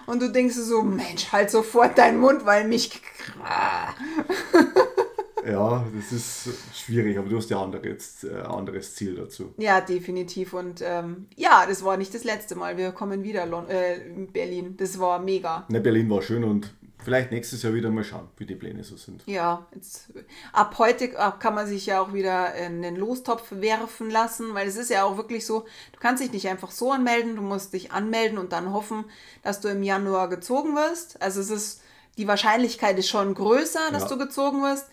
Und 0.06 0.22
du 0.22 0.32
denkst 0.32 0.56
so, 0.56 0.82
Mensch, 0.82 1.32
halt 1.32 1.52
sofort 1.52 1.98
deinen 1.98 2.20
Mund, 2.20 2.46
weil 2.46 2.68
mich. 2.68 3.02
ja, 5.46 5.86
das 5.96 6.12
ist 6.12 6.50
schwierig, 6.74 7.18
aber 7.18 7.30
du 7.30 7.38
hast 7.38 7.50
ja 7.50 7.62
andere, 7.62 7.88
jetzt, 7.88 8.24
äh, 8.24 8.42
anderes 8.42 8.96
Ziel 8.96 9.16
dazu. 9.16 9.54
Ja, 9.58 9.82
definitiv. 9.82 10.54
Und 10.54 10.82
ähm, 10.84 11.28
ja, 11.36 11.66
das 11.68 11.84
war 11.84 11.98
nicht 11.98 12.14
das 12.14 12.24
letzte 12.24 12.56
Mal. 12.56 12.78
Wir 12.78 12.92
kommen 12.92 13.24
wieder 13.24 13.48
äh, 13.70 14.08
in 14.08 14.32
Berlin. 14.32 14.76
Das 14.78 15.00
war 15.00 15.20
mega. 15.20 15.66
Ne, 15.70 15.80
Berlin 15.80 16.10
war 16.10 16.22
schön 16.22 16.44
und 16.44 16.74
Vielleicht 17.02 17.32
nächstes 17.32 17.64
Jahr 17.64 17.74
wieder 17.74 17.90
mal 17.90 18.04
schauen, 18.04 18.28
wie 18.38 18.46
die 18.46 18.56
Pläne 18.56 18.84
so 18.84 18.98
sind. 18.98 19.24
Ja, 19.26 19.66
jetzt, 19.74 20.10
ab 20.52 20.76
heute 20.80 21.08
kann 21.08 21.56
man 21.56 21.66
sich 21.66 21.86
ja 21.86 22.02
auch 22.02 22.14
wieder 22.14 22.54
in 22.56 22.82
den 22.82 22.98
Lostopf 22.98 23.52
werfen 23.52 24.10
lassen, 24.10 24.54
weil 24.54 24.68
es 24.68 24.76
ist 24.76 24.90
ja 24.90 25.06
auch 25.06 25.16
wirklich 25.16 25.46
so, 25.46 25.62
du 25.94 26.00
kannst 26.00 26.22
dich 26.22 26.34
nicht 26.34 26.50
einfach 26.50 26.72
so 26.72 26.92
anmelden, 26.92 27.38
du 27.38 27.42
musst 27.42 27.72
dich 27.74 27.94
anmelden 27.94 28.38
und 28.38 28.52
dann 28.52 28.74
hoffen, 28.74 29.06
dass 29.44 29.62
du 29.62 29.70
im 29.70 29.82
Januar 29.82 30.28
gezogen 30.28 30.76
wirst. 30.76 31.22
Also 31.22 31.40
es 31.40 31.50
ist, 31.50 31.82
die 32.18 32.28
Wahrscheinlichkeit 32.28 33.00
ist 33.00 33.08
schon 33.08 33.34
größer, 33.34 33.92
dass 33.94 34.04
ja. 34.04 34.10
du 34.10 34.18
gezogen 34.18 34.62
wirst, 34.62 34.88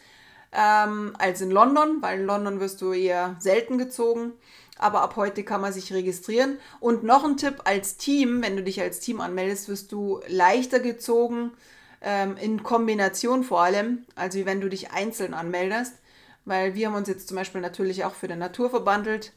ähm, 0.53 1.13
als 1.19 1.41
in 1.41 1.51
London, 1.51 2.03
weil 2.03 2.21
in 2.21 2.27
London 2.27 2.61
wirst 2.61 2.81
du 2.83 2.93
eher 2.93 3.35
selten 3.41 3.79
gezogen. 3.79 4.33
Aber 4.79 5.03
ab 5.03 5.17
heute 5.17 5.43
kann 5.43 5.61
man 5.61 5.73
sich 5.73 5.93
registrieren. 5.93 6.59
Und 6.79 7.03
noch 7.03 7.25
ein 7.25 7.37
Tipp 7.37 7.63
als 7.65 7.97
Team, 7.97 8.43
wenn 8.43 8.57
du 8.57 8.63
dich 8.63 8.81
als 8.81 9.01
Team 9.01 9.21
anmeldest, 9.21 9.69
wirst 9.69 9.91
du 9.91 10.21
leichter 10.29 10.79
gezogen 10.79 11.51
ähm, 12.01 12.37
in 12.37 12.63
Kombination 12.63 13.45
vor 13.45 13.63
allem, 13.63 14.05
also 14.15 14.45
wenn 14.45 14.61
du 14.61 14.69
dich 14.69 14.91
einzeln 14.91 15.35
anmeldest, 15.35 15.95
weil 16.45 16.75
wir 16.75 16.89
haben 16.89 16.95
uns 16.95 17.09
jetzt 17.09 17.29
zum 17.29 17.37
Beispiel 17.37 17.61
natürlich 17.61 18.05
auch 18.05 18.15
für 18.15 18.29
den 18.29 18.39
Naturverbandelt, 18.39 19.33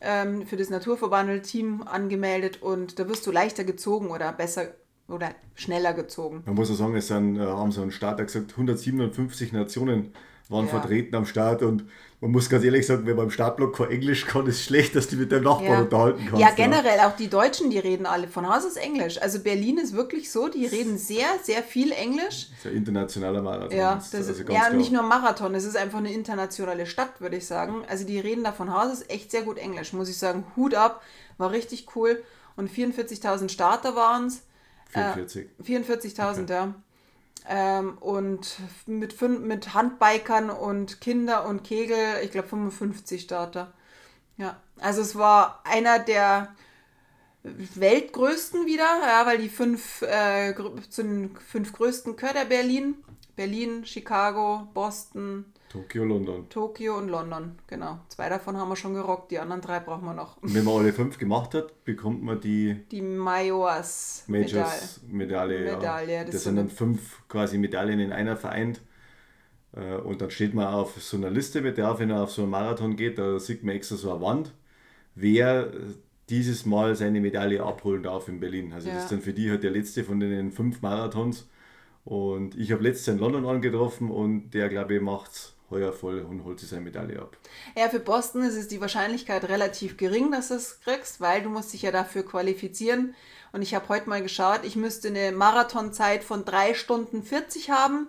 ähm, 0.00 0.46
für 0.46 0.56
das 0.56 0.70
Naturverbandelt-Team 0.70 1.82
angemeldet 1.82 2.62
und 2.62 2.98
da 2.98 3.08
wirst 3.08 3.26
du 3.26 3.32
leichter 3.32 3.64
gezogen 3.64 4.10
oder 4.10 4.32
besser 4.32 4.74
oder 5.08 5.34
schneller 5.54 5.92
gezogen. 5.92 6.42
Man 6.46 6.54
muss 6.54 6.68
ja 6.68 6.74
sagen, 6.74 6.96
es 6.96 7.08
sind, 7.08 7.36
äh, 7.36 7.40
haben 7.40 7.70
so 7.70 7.82
einen 7.82 7.92
Starter 7.92 8.24
gesagt, 8.24 8.52
157 8.52 9.52
Nationen 9.52 10.12
waren 10.48 10.66
ja. 10.66 10.70
vertreten 10.70 11.14
am 11.16 11.26
Start 11.26 11.62
und 11.62 11.84
man 12.20 12.30
muss 12.30 12.48
ganz 12.48 12.64
ehrlich 12.64 12.86
sagen, 12.86 13.04
wenn 13.04 13.14
man 13.14 13.26
im 13.26 13.30
Startblock 13.30 13.76
kein 13.76 13.90
Englisch 13.90 14.24
kann, 14.24 14.46
ist 14.46 14.56
es 14.56 14.64
schlecht, 14.64 14.96
dass 14.96 15.06
du 15.08 15.16
mit 15.16 15.30
deinem 15.30 15.44
Nachbarn 15.44 15.70
ja. 15.70 15.80
unterhalten 15.80 16.26
kannst. 16.30 16.40
Ja, 16.40 16.50
generell, 16.50 16.96
ja. 16.96 17.08
auch 17.08 17.16
die 17.16 17.28
Deutschen, 17.28 17.68
die 17.68 17.78
reden 17.78 18.06
alle 18.06 18.26
von 18.26 18.48
Haus 18.48 18.64
aus 18.64 18.76
Englisch. 18.76 19.20
Also 19.20 19.40
Berlin 19.40 19.76
ist 19.76 19.94
wirklich 19.94 20.32
so, 20.32 20.48
die 20.48 20.64
reden 20.64 20.96
sehr, 20.96 21.26
sehr 21.42 21.62
viel 21.62 21.92
Englisch. 21.92 22.48
Das 22.48 22.58
ist 22.58 22.66
ein 22.66 22.76
internationaler 22.76 23.42
Marathon. 23.42 23.76
Ja, 23.76 23.96
das 23.96 24.14
also 24.14 24.32
ist, 24.32 24.48
ja 24.48 24.70
nicht 24.70 24.92
nur 24.92 25.02
Marathon, 25.02 25.54
es 25.54 25.64
ist 25.64 25.76
einfach 25.76 25.98
eine 25.98 26.12
internationale 26.12 26.86
Stadt, 26.86 27.20
würde 27.20 27.36
ich 27.36 27.46
sagen. 27.46 27.84
Also 27.86 28.06
die 28.06 28.18
reden 28.18 28.44
da 28.44 28.52
von 28.52 28.72
Haus 28.72 28.90
aus 28.90 29.04
echt 29.08 29.30
sehr 29.30 29.42
gut 29.42 29.58
Englisch, 29.58 29.92
muss 29.92 30.08
ich 30.08 30.16
sagen. 30.16 30.44
Hut 30.56 30.74
ab, 30.74 31.02
war 31.36 31.50
richtig 31.50 31.94
cool. 31.96 32.22
Und 32.56 32.70
44.000 32.70 33.50
Starter 33.50 33.94
waren 33.94 34.28
es. 34.28 34.42
44. 34.88 35.48
Äh, 35.58 35.62
44.000, 35.62 36.42
okay. 36.42 36.52
ja. 36.52 36.74
Ähm, 37.48 37.98
und 37.98 38.58
mit, 38.86 39.20
mit 39.20 39.74
Handbikern 39.74 40.50
und 40.50 41.00
Kinder 41.00 41.46
und 41.46 41.62
Kegel, 41.62 42.20
ich 42.22 42.32
glaube 42.32 42.48
55 42.48 43.22
Starter. 43.22 43.72
Ja, 44.36 44.60
also 44.80 45.00
es 45.00 45.16
war 45.16 45.62
einer 45.64 45.98
der 45.98 46.54
weltgrößten 47.44 48.66
wieder, 48.66 49.00
ja, 49.02 49.24
weil 49.26 49.38
die 49.38 49.48
fünf, 49.48 50.02
äh, 50.02 50.54
zu 50.90 51.02
den 51.02 51.36
fünf 51.36 51.72
größten 51.72 52.16
gehört 52.16 52.48
Berlin. 52.48 52.96
Berlin, 53.36 53.84
Chicago, 53.84 54.66
Boston, 54.74 55.44
Tokio, 55.76 56.04
London. 56.04 56.48
Tokio 56.48 56.98
und 56.98 57.08
London, 57.08 57.58
genau. 57.66 58.00
Zwei 58.08 58.28
davon 58.28 58.56
haben 58.56 58.68
wir 58.68 58.76
schon 58.76 58.94
gerockt, 58.94 59.30
die 59.30 59.38
anderen 59.38 59.60
drei 59.60 59.80
brauchen 59.80 60.04
wir 60.04 60.14
noch. 60.14 60.36
Und 60.42 60.54
wenn 60.54 60.64
man 60.64 60.74
alle 60.78 60.92
fünf 60.92 61.18
gemacht 61.18 61.54
hat, 61.54 61.84
bekommt 61.84 62.22
man 62.22 62.40
die... 62.40 62.84
Die 62.90 63.02
Majors 63.02 64.24
Majors 64.26 65.00
Medaille. 65.06 65.58
Medaille, 65.58 65.76
Medaille 65.76 66.14
ja. 66.14 66.24
Das, 66.24 66.34
das 66.34 66.44
sind 66.44 66.56
dann 66.56 66.70
fünf 66.70 67.28
quasi 67.28 67.58
Medaillen 67.58 68.00
in 68.00 68.12
einer 68.12 68.36
vereint. 68.36 68.80
Äh, 69.72 69.96
und 69.96 70.20
dann 70.20 70.30
steht 70.30 70.54
man 70.54 70.66
auf 70.66 71.00
so 71.00 71.16
einer 71.16 71.30
Liste 71.30 71.60
mit 71.60 71.78
der, 71.78 71.98
wenn 71.98 72.10
er 72.10 72.22
auf 72.22 72.32
so 72.32 72.42
einen 72.42 72.50
Marathon 72.50 72.96
geht, 72.96 73.18
da 73.18 73.38
sieht 73.38 73.62
man 73.62 73.74
extra 73.74 73.96
so 73.96 74.10
eine 74.10 74.20
Wand, 74.22 74.52
wer 75.14 75.70
dieses 76.28 76.66
Mal 76.66 76.96
seine 76.96 77.20
Medaille 77.20 77.62
abholen 77.62 78.02
darf 78.02 78.28
in 78.28 78.40
Berlin. 78.40 78.72
Also 78.72 78.88
ja. 78.88 78.94
das 78.94 79.04
ist 79.04 79.12
dann 79.12 79.20
für 79.20 79.32
die 79.32 79.50
halt 79.50 79.62
der 79.62 79.70
letzte 79.70 80.02
von 80.02 80.18
den 80.18 80.50
fünf 80.50 80.82
Marathons. 80.82 81.48
Und 82.04 82.56
ich 82.56 82.70
habe 82.72 82.82
letztes 82.82 83.06
Jahr 83.06 83.16
in 83.16 83.22
London 83.22 83.46
angetroffen 83.46 84.10
und 84.10 84.50
der, 84.50 84.68
glaube 84.68 84.94
ich, 84.94 85.00
macht 85.00 85.32
es 85.32 85.55
heuer 85.70 85.92
voll 85.92 86.20
und 86.20 86.44
holt 86.44 86.60
sich 86.60 86.68
seine 86.68 86.82
Medaille 86.82 87.20
ab. 87.20 87.36
Ja, 87.76 87.88
für 87.88 88.00
Boston 88.00 88.42
ist 88.42 88.56
es 88.56 88.68
die 88.68 88.80
Wahrscheinlichkeit 88.80 89.48
relativ 89.48 89.96
gering, 89.96 90.30
dass 90.30 90.48
du 90.48 90.54
es 90.54 90.80
kriegst, 90.80 91.20
weil 91.20 91.42
du 91.42 91.48
musst 91.48 91.72
dich 91.72 91.82
ja 91.82 91.90
dafür 91.90 92.24
qualifizieren. 92.24 93.14
Und 93.52 93.62
ich 93.62 93.74
habe 93.74 93.88
heute 93.88 94.08
mal 94.08 94.22
geschaut, 94.22 94.60
ich 94.64 94.76
müsste 94.76 95.08
eine 95.08 95.32
Marathonzeit 95.32 96.24
von 96.24 96.44
3 96.44 96.74
Stunden 96.74 97.22
40 97.22 97.70
haben. 97.70 98.08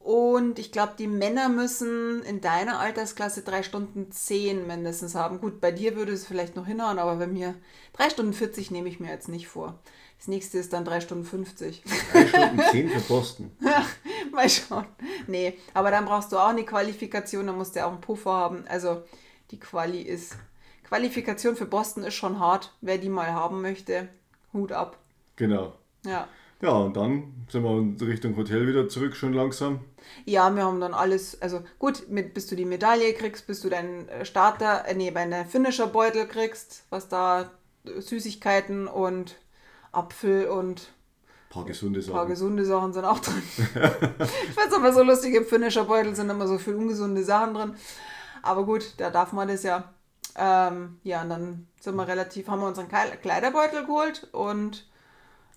Und 0.00 0.58
ich 0.58 0.72
glaube, 0.72 0.94
die 0.98 1.06
Männer 1.06 1.50
müssen 1.50 2.22
in 2.22 2.40
deiner 2.40 2.80
Altersklasse 2.80 3.42
drei 3.42 3.62
Stunden 3.62 4.10
zehn 4.10 4.66
mindestens 4.66 5.14
haben. 5.14 5.42
Gut, 5.42 5.60
bei 5.60 5.72
dir 5.72 5.94
würde 5.94 6.12
es 6.12 6.26
vielleicht 6.26 6.56
noch 6.56 6.66
hinhauen, 6.66 6.98
aber 6.98 7.16
bei 7.16 7.26
mir 7.26 7.54
drei 7.92 8.08
Stunden 8.08 8.32
40 8.32 8.70
nehme 8.70 8.88
ich 8.88 8.98
mir 8.98 9.10
jetzt 9.10 9.28
nicht 9.28 9.46
vor. 9.46 9.78
Das 10.20 10.28
nächste 10.28 10.58
ist 10.58 10.74
dann 10.74 10.84
drei 10.84 11.00
Stunden 11.00 11.24
50. 11.24 11.82
Drei 12.12 12.26
Stunden 12.26 12.60
zehn 12.70 12.90
für 12.90 13.00
Boston. 13.00 13.50
Mal 14.32 14.50
schauen. 14.50 14.84
Nee, 15.26 15.56
aber 15.72 15.90
dann 15.90 16.04
brauchst 16.04 16.30
du 16.30 16.36
auch 16.36 16.50
eine 16.50 16.64
Qualifikation, 16.64 17.46
dann 17.46 17.56
musst 17.56 17.74
du 17.74 17.78
ja 17.78 17.86
auch 17.86 17.92
einen 17.92 18.02
Puffer 18.02 18.30
haben. 18.30 18.64
Also 18.68 19.02
die 19.50 19.58
Quali 19.58 20.02
ist. 20.02 20.36
Qualifikation 20.84 21.56
für 21.56 21.64
Boston 21.64 22.04
ist 22.04 22.16
schon 22.16 22.38
hart. 22.38 22.74
Wer 22.82 22.98
die 22.98 23.08
mal 23.08 23.32
haben 23.32 23.62
möchte, 23.62 24.10
Hut 24.52 24.72
ab. 24.72 24.98
Genau. 25.36 25.72
Ja. 26.04 26.28
Ja, 26.60 26.72
und 26.72 26.98
dann 26.98 27.46
sind 27.48 27.62
wir 27.62 27.78
in 27.78 27.96
Richtung 27.98 28.36
Hotel 28.36 28.66
wieder 28.66 28.90
zurück, 28.90 29.16
schon 29.16 29.32
langsam. 29.32 29.80
Ja, 30.26 30.54
wir 30.54 30.64
haben 30.64 30.82
dann 30.82 30.92
alles, 30.92 31.40
also 31.40 31.62
gut, 31.78 32.10
mit, 32.10 32.34
bis 32.34 32.46
du 32.46 32.56
die 32.56 32.66
Medaille 32.66 33.14
kriegst, 33.14 33.46
bis 33.46 33.62
du 33.62 33.70
deinen 33.70 34.06
äh, 34.10 34.26
Starter, 34.26 34.84
äh, 34.86 34.94
nee, 34.94 35.10
deinen 35.10 35.46
Finisher-Beutel 35.46 36.26
kriegst, 36.26 36.84
was 36.90 37.08
da 37.08 37.50
äh, 37.86 38.02
Süßigkeiten 38.02 38.86
und 38.86 39.36
Apfel 39.92 40.46
und 40.46 40.92
ein 41.50 41.52
paar 41.52 41.64
gesunde 41.64 42.00
Sachen. 42.00 42.12
Ein 42.12 42.16
paar 42.18 42.26
gesunde 42.26 42.64
Sachen 42.64 42.92
sind 42.92 43.04
auch 43.04 43.18
drin. 43.18 43.42
ich 43.58 43.64
finde 43.64 44.68
es 44.68 44.72
aber 44.72 44.92
so 44.92 45.02
lustig, 45.02 45.34
im 45.34 45.44
Finisher-Beutel 45.44 46.14
sind 46.14 46.30
immer 46.30 46.46
so 46.46 46.58
viele 46.58 46.76
ungesunde 46.76 47.24
Sachen 47.24 47.54
drin. 47.54 47.74
Aber 48.42 48.64
gut, 48.64 48.94
da 48.98 49.10
darf 49.10 49.32
man 49.32 49.48
das 49.48 49.64
ja. 49.64 49.92
Ähm, 50.36 50.98
ja, 51.02 51.22
und 51.22 51.28
dann 51.28 51.66
sind 51.80 51.96
wir 51.96 52.06
relativ, 52.06 52.48
haben 52.48 52.60
wir 52.60 52.68
unseren 52.68 52.88
Kleiderbeutel 52.88 53.84
geholt 53.84 54.28
und 54.32 54.86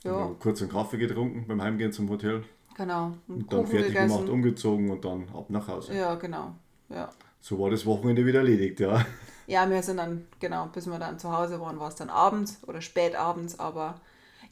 ja. 0.03 0.31
kurz 0.39 0.61
einen 0.61 0.71
Kaffee 0.71 0.97
getrunken 0.97 1.45
beim 1.47 1.61
Heimgehen 1.61 1.91
zum 1.91 2.09
Hotel. 2.09 2.43
Genau. 2.75 3.13
Und, 3.27 3.43
und 3.43 3.53
dann 3.53 3.67
fertig 3.67 3.93
gegessen. 3.93 4.09
gemacht, 4.09 4.29
umgezogen 4.29 4.89
und 4.89 5.05
dann 5.05 5.27
ab 5.33 5.49
nach 5.49 5.67
Hause. 5.67 5.93
Ja, 5.93 6.15
genau. 6.15 6.55
Ja. 6.89 7.09
So 7.39 7.59
war 7.59 7.69
das 7.69 7.85
Wochenende 7.85 8.25
wieder 8.25 8.39
erledigt, 8.39 8.79
ja. 8.79 9.05
Ja, 9.45 9.69
wir 9.69 9.83
sind 9.83 9.97
dann, 9.97 10.25
genau, 10.39 10.67
bis 10.73 10.87
wir 10.87 10.97
dann 10.97 11.19
zu 11.19 11.35
Hause 11.35 11.59
waren, 11.59 11.79
war 11.79 11.89
es 11.89 11.95
dann 11.95 12.09
abends 12.09 12.59
oder 12.65 12.81
spät 12.81 13.15
abends, 13.15 13.59
aber 13.59 13.95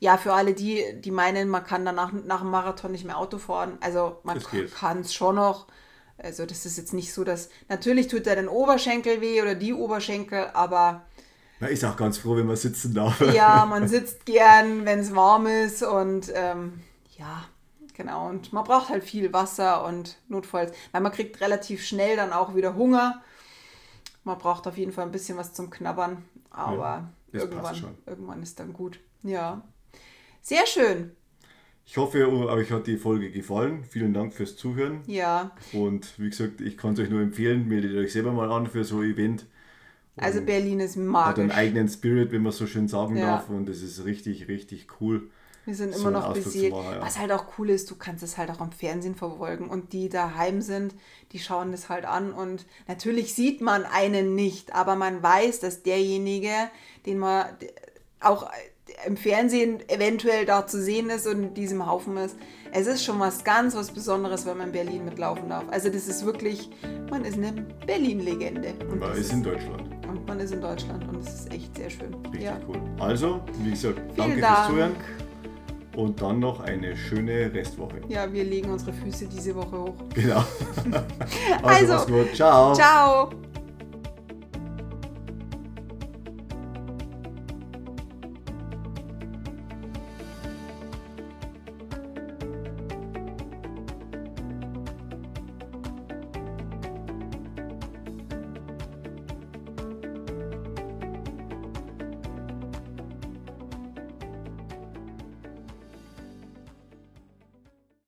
ja, 0.01 0.17
für 0.17 0.33
alle 0.33 0.55
die, 0.55 0.83
die 0.99 1.11
meinen, 1.11 1.47
man 1.47 1.63
kann 1.63 1.85
danach 1.85 2.11
nach 2.11 2.41
dem 2.41 2.49
Marathon 2.49 2.91
nicht 2.91 3.05
mehr 3.05 3.19
Auto 3.19 3.37
fahren, 3.37 3.77
also 3.81 4.19
man 4.23 4.41
kann 4.73 5.01
es 5.01 5.13
schon 5.13 5.35
noch. 5.35 5.67
Also 6.17 6.45
das 6.45 6.65
ist 6.65 6.77
jetzt 6.77 6.93
nicht 6.93 7.13
so, 7.13 7.23
dass 7.23 7.49
natürlich 7.69 8.07
tut 8.07 8.25
der 8.25 8.35
den 8.35 8.47
Oberschenkel 8.47 9.21
weh 9.21 9.41
oder 9.41 9.53
die 9.55 9.73
Oberschenkel, 9.73 10.49
aber 10.53 11.03
man 11.59 11.69
ist 11.69 11.85
auch 11.85 11.95
ganz 11.95 12.17
froh, 12.17 12.35
wenn 12.35 12.47
man 12.47 12.55
sitzen 12.55 12.95
darf. 12.95 13.21
Ja, 13.33 13.67
man 13.67 13.87
sitzt 13.87 14.25
gern, 14.25 14.85
wenn 14.85 14.99
es 14.99 15.13
warm 15.13 15.45
ist 15.45 15.83
und 15.83 16.31
ähm, 16.33 16.81
ja, 17.17 17.43
genau. 17.93 18.27
Und 18.27 18.51
man 18.53 18.63
braucht 18.63 18.89
halt 18.89 19.03
viel 19.03 19.31
Wasser 19.33 19.85
und 19.85 20.17
notfalls, 20.27 20.73
weil 20.91 21.01
man 21.01 21.11
kriegt 21.11 21.39
relativ 21.41 21.85
schnell 21.85 22.15
dann 22.15 22.33
auch 22.33 22.55
wieder 22.55 22.75
Hunger. 22.75 23.21
Man 24.23 24.39
braucht 24.39 24.65
auf 24.65 24.77
jeden 24.77 24.91
Fall 24.93 25.05
ein 25.05 25.11
bisschen 25.11 25.37
was 25.37 25.53
zum 25.53 25.69
Knabbern, 25.69 26.25
aber 26.49 27.09
ja, 27.31 27.41
irgendwann, 27.41 27.97
irgendwann 28.07 28.41
ist 28.41 28.59
dann 28.59 28.73
gut. 28.73 28.99
Ja, 29.21 29.61
sehr 30.41 30.65
schön. 30.67 31.11
Ich 31.85 31.97
hoffe, 31.97 32.31
euch 32.31 32.71
hat 32.71 32.87
die 32.87 32.97
Folge 32.97 33.31
gefallen. 33.31 33.83
Vielen 33.83 34.13
Dank 34.13 34.33
fürs 34.33 34.55
Zuhören. 34.55 35.01
Ja. 35.07 35.51
Und 35.73 36.17
wie 36.19 36.29
gesagt, 36.29 36.61
ich 36.61 36.77
kann 36.77 36.93
es 36.93 36.99
euch 36.99 37.09
nur 37.09 37.21
empfehlen, 37.21 37.67
meldet 37.67 37.97
euch 37.97 38.13
selber 38.13 38.31
mal 38.31 38.51
an 38.51 38.67
für 38.67 38.83
so 38.83 38.99
ein 38.99 39.11
Event. 39.11 39.45
Also 40.15 40.41
Berlin 40.41 40.79
ist 40.79 40.97
magisch. 40.97 41.27
Hat 41.27 41.39
einen 41.39 41.51
eigenen 41.51 41.89
Spirit, 41.89 42.31
wenn 42.31 42.43
man 42.43 42.51
so 42.51 42.67
schön 42.67 42.87
sagen 42.87 43.17
ja. 43.17 43.25
darf. 43.25 43.49
Und 43.49 43.67
das 43.67 43.81
ist 43.81 44.05
richtig, 44.05 44.47
richtig 44.47 44.87
cool. 45.01 45.29
Wir 45.65 45.75
sind 45.75 45.95
immer 45.95 46.11
noch 46.11 46.33
besiegt. 46.33 46.75
Ja. 46.75 47.01
Was 47.01 47.19
halt 47.19 47.31
auch 47.31 47.45
cool 47.57 47.69
ist, 47.69 47.89
du 47.91 47.95
kannst 47.95 48.23
es 48.23 48.37
halt 48.37 48.49
auch 48.49 48.59
am 48.59 48.71
Fernsehen 48.71 49.15
verfolgen. 49.15 49.67
Und 49.67 49.93
die 49.93 50.09
daheim 50.09 50.61
sind, 50.61 50.95
die 51.31 51.39
schauen 51.39 51.71
das 51.71 51.89
halt 51.89 52.05
an. 52.05 52.33
Und 52.33 52.65
natürlich 52.87 53.33
sieht 53.33 53.61
man 53.61 53.85
einen 53.85 54.35
nicht, 54.35 54.73
aber 54.73 54.95
man 54.95 55.21
weiß, 55.21 55.59
dass 55.59 55.83
derjenige, 55.83 56.53
den 57.05 57.19
man 57.19 57.45
auch 58.19 58.49
im 59.05 59.17
Fernsehen 59.17 59.79
eventuell 59.89 60.45
da 60.45 60.67
zu 60.67 60.81
sehen 60.81 61.09
ist 61.09 61.27
und 61.27 61.43
in 61.43 61.53
diesem 61.53 61.85
Haufen 61.85 62.17
ist. 62.17 62.35
Es 62.71 62.87
ist 62.87 63.03
schon 63.03 63.19
was 63.19 63.43
ganz 63.43 63.75
was 63.75 63.91
Besonderes, 63.91 64.45
wenn 64.45 64.57
man 64.57 64.67
in 64.67 64.73
Berlin 64.73 65.05
mitlaufen 65.05 65.49
darf. 65.49 65.65
Also 65.71 65.89
das 65.89 66.07
ist 66.07 66.25
wirklich, 66.25 66.69
man 67.09 67.25
ist 67.25 67.35
eine 67.35 67.51
Berlin-Legende. 67.85 68.73
Man 68.97 69.13
ist 69.13 69.33
in 69.33 69.43
Deutschland. 69.43 69.83
Und 70.07 70.27
man 70.27 70.39
ist 70.39 70.53
in 70.53 70.61
Deutschland 70.61 71.07
und 71.07 71.21
es 71.25 71.33
ist 71.33 71.53
echt 71.53 71.75
sehr 71.75 71.89
schön. 71.89 72.13
Richtig 72.25 72.43
ja. 72.43 72.59
cool. 72.67 72.77
Also, 72.99 73.41
wie 73.63 73.71
gesagt, 73.71 73.99
danke 74.15 74.41
Dank. 74.41 74.55
fürs 74.55 74.67
Zuhören. 74.67 74.95
Und 75.95 76.21
dann 76.21 76.39
noch 76.39 76.61
eine 76.61 76.95
schöne 76.95 77.53
Restwoche. 77.53 78.01
Ja, 78.07 78.31
wir 78.31 78.45
legen 78.45 78.71
unsere 78.71 78.93
Füße 78.93 79.27
diese 79.27 79.53
Woche 79.55 79.77
hoch. 79.77 79.95
Genau. 80.15 80.43
also, 81.63 81.93
also 81.93 82.13
gut. 82.13 82.33
Ciao. 82.33 82.73
Ciao. 82.73 83.29